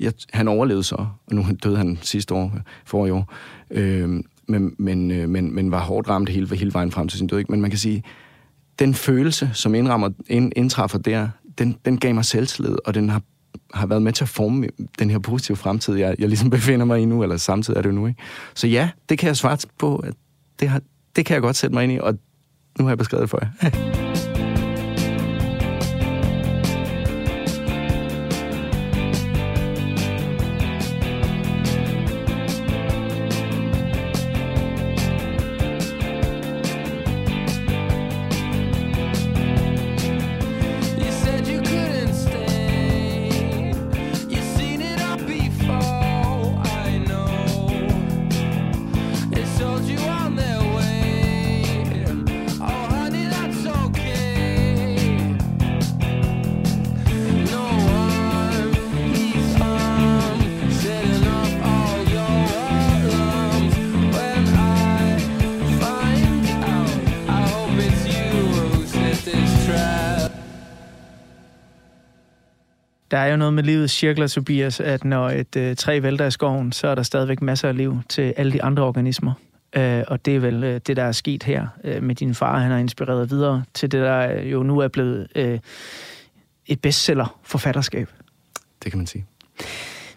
Jeg, 0.00 0.12
han 0.32 0.48
overlevede 0.48 0.84
så, 0.84 0.94
og 1.26 1.34
nu 1.34 1.46
døde 1.62 1.76
han 1.76 1.98
sidste 2.02 2.34
år, 2.34 2.52
for 2.84 3.06
i 3.06 3.10
år, 3.10 3.34
øh, 3.70 4.20
men, 4.48 4.74
men, 4.78 5.10
øh, 5.10 5.28
men, 5.28 5.54
men 5.54 5.70
var 5.70 5.80
hårdt 5.80 6.08
ramt 6.08 6.28
hele, 6.28 6.56
hele 6.56 6.72
vejen 6.72 6.90
frem 6.90 7.08
til 7.08 7.18
sin 7.18 7.26
død. 7.26 7.38
Ikke? 7.38 7.52
Men 7.52 7.60
man 7.60 7.70
kan 7.70 7.78
sige, 7.78 8.04
den 8.78 8.94
følelse, 8.94 9.50
som 9.52 9.74
indrammer, 9.74 10.10
ind, 10.26 10.52
indtræffer 10.56 10.98
der, 10.98 11.28
den, 11.58 11.76
den 11.84 11.98
gav 11.98 12.14
mig 12.14 12.24
selvtillid, 12.24 12.76
og 12.84 12.94
den 12.94 13.08
har, 13.08 13.22
har 13.74 13.86
været 13.86 14.02
med 14.02 14.12
til 14.12 14.24
at 14.24 14.28
forme 14.28 14.68
den 14.98 15.10
her 15.10 15.18
positive 15.18 15.56
fremtid, 15.56 15.94
jeg, 15.94 16.16
jeg 16.18 16.28
ligesom 16.28 16.50
befinder 16.56 16.86
mig 16.86 17.00
i 17.00 17.04
nu, 17.04 17.22
eller 17.22 17.36
samtidig 17.36 17.78
er 17.78 17.82
det 17.82 17.88
jo 17.88 17.94
nu. 17.94 18.06
Ikke? 18.06 18.22
Så 18.54 18.66
ja, 18.66 18.90
det 19.08 19.18
kan 19.18 19.26
jeg 19.26 19.36
svare 19.36 19.58
på, 19.78 19.96
at 19.96 20.14
det, 20.60 20.68
har, 20.68 20.80
det 21.16 21.26
kan 21.26 21.34
jeg 21.34 21.42
godt 21.42 21.56
sætte 21.56 21.74
mig 21.74 21.84
ind 21.84 21.92
i, 21.92 21.98
og 21.98 22.18
nu 22.78 22.84
har 22.84 22.90
jeg 22.90 22.98
beskrevet 22.98 23.22
det 23.22 23.30
for 23.30 23.40
jer. 23.42 24.26
Der 73.10 73.18
er 73.18 73.30
jo 73.30 73.36
noget 73.36 73.54
med 73.54 73.62
livets 73.62 73.92
cirkler, 73.92 74.26
Tobias, 74.26 74.80
at 74.80 75.04
når 75.04 75.30
et 75.30 75.56
øh, 75.56 75.76
træ 75.76 76.00
vælter 76.02 76.26
i 76.26 76.30
skoven, 76.30 76.72
så 76.72 76.88
er 76.88 76.94
der 76.94 77.02
stadigvæk 77.02 77.42
masser 77.42 77.68
af 77.68 77.76
liv 77.76 77.98
til 78.08 78.34
alle 78.36 78.52
de 78.52 78.62
andre 78.62 78.82
organismer. 78.82 79.32
Øh, 79.76 80.04
og 80.08 80.24
det 80.24 80.36
er 80.36 80.40
vel 80.40 80.64
øh, 80.64 80.80
det, 80.86 80.96
der 80.96 81.02
er 81.04 81.12
sket 81.12 81.42
her 81.42 81.66
øh, 81.84 82.02
med 82.02 82.14
din 82.14 82.34
far. 82.34 82.58
Han 82.58 82.70
har 82.70 82.78
inspireret 82.78 83.30
videre 83.30 83.64
til 83.74 83.92
det, 83.92 84.00
der 84.00 84.32
øh, 84.32 84.52
jo 84.52 84.62
nu 84.62 84.78
er 84.78 84.88
blevet 84.88 85.26
øh, 85.34 85.58
et 86.66 86.80
bestseller-forfatterskab. 86.80 88.08
Det 88.82 88.92
kan 88.92 88.98
man 88.98 89.06
sige. 89.06 89.26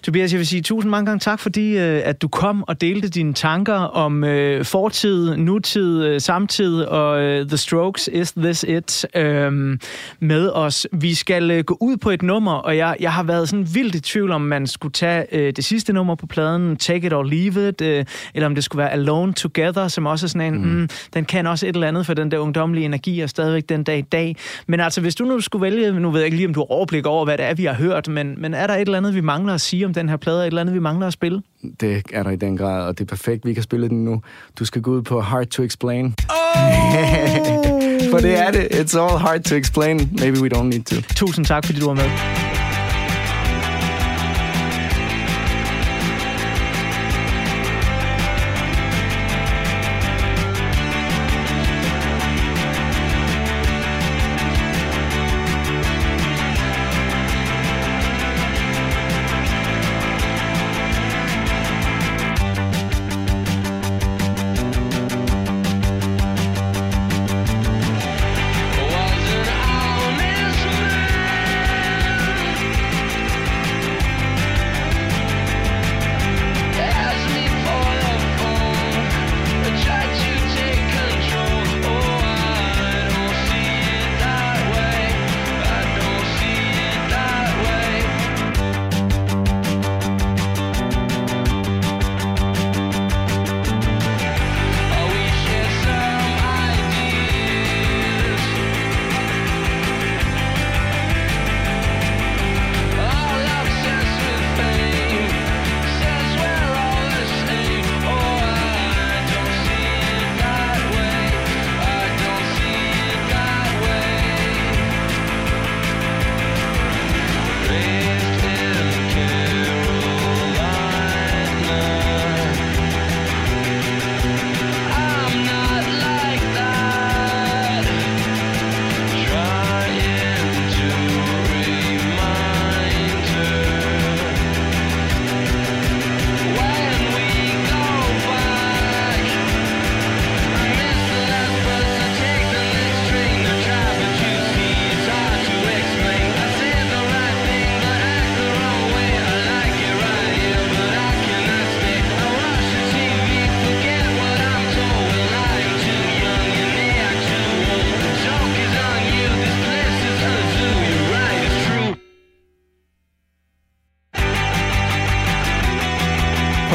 Tobias, 0.03 0.31
jeg 0.31 0.37
vil 0.37 0.47
sige 0.47 0.61
tusind 0.61 0.89
mange 0.89 1.05
gange 1.05 1.19
tak, 1.19 1.39
fordi 1.39 1.77
øh, 1.77 2.01
at 2.05 2.21
du 2.21 2.27
kom 2.27 2.63
og 2.67 2.81
delte 2.81 3.09
dine 3.09 3.33
tanker 3.33 3.73
om 3.73 4.23
øh, 4.23 4.65
fortid, 4.65 5.37
nutid, 5.37 6.03
øh, 6.03 6.21
samtid 6.21 6.81
og 6.81 7.21
øh, 7.21 7.47
The 7.47 7.57
Strokes, 7.57 8.09
Is 8.13 8.31
This 8.31 8.63
It, 8.63 9.05
øh, 9.15 9.77
med 10.19 10.49
os. 10.49 10.87
Vi 10.91 11.13
skal 11.13 11.51
øh, 11.51 11.63
gå 11.63 11.77
ud 11.81 11.97
på 11.97 12.09
et 12.09 12.21
nummer, 12.21 12.53
og 12.53 12.77
jeg, 12.77 12.95
jeg 12.99 13.13
har 13.13 13.23
været 13.23 13.49
sådan 13.49 13.67
vildt 13.73 13.95
i 13.95 13.99
tvivl 13.99 14.31
om, 14.31 14.41
man 14.41 14.67
skulle 14.67 14.93
tage 14.93 15.25
øh, 15.31 15.53
det 15.55 15.65
sidste 15.65 15.93
nummer 15.93 16.15
på 16.15 16.27
pladen, 16.27 16.77
Take 16.77 17.07
It 17.07 17.13
or 17.13 17.23
Leave 17.23 17.69
It, 17.69 17.81
øh, 17.81 18.05
eller 18.33 18.45
om 18.45 18.55
det 18.55 18.63
skulle 18.63 18.79
være 18.79 18.91
Alone 18.91 19.33
Together, 19.33 19.87
som 19.87 20.05
også 20.05 20.25
er 20.25 20.27
sådan 20.27 20.53
en, 20.53 20.61
mm. 20.61 20.69
Mm, 20.69 20.89
den 21.13 21.25
kan 21.25 21.47
også 21.47 21.67
et 21.67 21.73
eller 21.75 21.87
andet 21.87 22.05
for 22.05 22.13
den 22.13 22.31
der 22.31 22.37
ungdommelige 22.37 22.85
energi, 22.85 23.19
og 23.19 23.29
stadigvæk 23.29 23.69
den 23.69 23.83
dag 23.83 23.97
i 23.97 24.01
dag. 24.01 24.35
Men 24.67 24.79
altså, 24.79 25.01
hvis 25.01 25.15
du 25.15 25.25
nu 25.25 25.39
skulle 25.39 25.61
vælge, 25.61 25.99
nu 25.99 26.11
ved 26.11 26.19
jeg 26.19 26.25
ikke 26.25 26.37
lige, 26.37 26.47
om 26.47 26.53
du 26.53 26.59
har 26.59 26.71
overblik 26.71 27.05
over, 27.05 27.25
hvad 27.25 27.37
det 27.37 27.45
er, 27.45 27.53
vi 27.53 27.65
har 27.65 27.73
hørt, 27.73 28.07
men, 28.07 28.41
men 28.41 28.53
er 28.53 28.67
der 28.67 28.73
et 28.73 28.81
eller 28.81 28.97
andet, 28.97 29.15
vi 29.15 29.21
mangler 29.21 29.53
at 29.53 29.61
sige 29.61 29.85
om 29.85 29.92
den 29.95 30.09
her 30.09 30.17
plade, 30.17 30.41
et 30.41 30.47
eller 30.47 30.61
andet, 30.61 30.75
vi 30.75 30.79
mangler 30.79 31.07
at 31.07 31.13
spille? 31.13 31.41
Det 31.79 32.03
er 32.13 32.23
der 32.23 32.29
i 32.29 32.35
den 32.35 32.57
grad, 32.57 32.87
og 32.87 32.97
det 32.97 33.03
er 33.03 33.07
perfekt. 33.07 33.45
Vi 33.45 33.53
kan 33.53 33.63
spille 33.63 33.89
den 33.89 34.03
nu. 34.05 34.21
Du 34.59 34.65
skal 34.65 34.81
gå 34.81 34.91
ud 34.91 35.01
på 35.01 35.21
Hard 35.21 35.47
to 35.47 35.63
Explain. 35.63 36.15
Oh! 36.29 36.43
For 38.11 38.19
det 38.19 38.39
er 38.39 38.51
det. 38.51 38.63
It's 38.63 38.99
all 38.99 39.17
hard 39.19 39.43
to 39.43 39.55
explain. 39.55 39.97
Maybe 40.19 40.41
we 40.41 40.49
don't 40.55 40.63
need 40.63 40.83
to. 40.83 40.95
Tusind 41.15 41.45
tak, 41.45 41.65
fordi 41.65 41.79
du 41.79 41.85
var 41.85 41.93
med. 41.93 42.52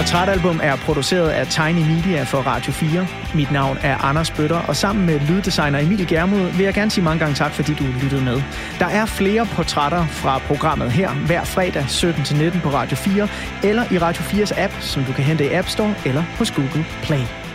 Portrætalbum 0.08 0.60
er 0.62 0.76
produceret 0.76 1.30
af 1.30 1.46
Tiny 1.46 1.86
Media 1.92 2.22
for 2.22 2.38
Radio 2.38 2.72
4. 2.72 3.06
Mit 3.34 3.52
navn 3.52 3.78
er 3.82 3.96
Anders 3.96 4.30
Bøtter, 4.30 4.60
og 4.68 4.76
sammen 4.76 5.06
med 5.06 5.20
lyddesigner 5.20 5.78
Emil 5.78 6.06
Germod 6.06 6.50
vil 6.56 6.64
jeg 6.64 6.74
gerne 6.74 6.90
sige 6.90 7.04
mange 7.04 7.18
gange 7.18 7.34
tak, 7.34 7.52
fordi 7.52 7.74
du 7.74 7.84
lyttede 8.02 8.24
med. 8.24 8.42
Der 8.78 8.86
er 8.86 9.06
flere 9.06 9.46
portrætter 9.46 10.06
fra 10.06 10.38
programmet 10.38 10.92
her 10.92 11.10
hver 11.10 11.44
fredag 11.44 11.82
17-19 11.82 12.60
på 12.60 12.68
Radio 12.68 12.96
4, 12.96 13.28
eller 13.62 13.92
i 13.92 13.98
Radio 13.98 14.22
4's 14.22 14.60
app, 14.60 14.72
som 14.80 15.04
du 15.04 15.12
kan 15.12 15.24
hente 15.24 15.44
i 15.44 15.54
App 15.54 15.68
Store 15.68 15.94
eller 16.04 16.22
hos 16.38 16.50
Google 16.50 16.84
Play. 17.02 17.47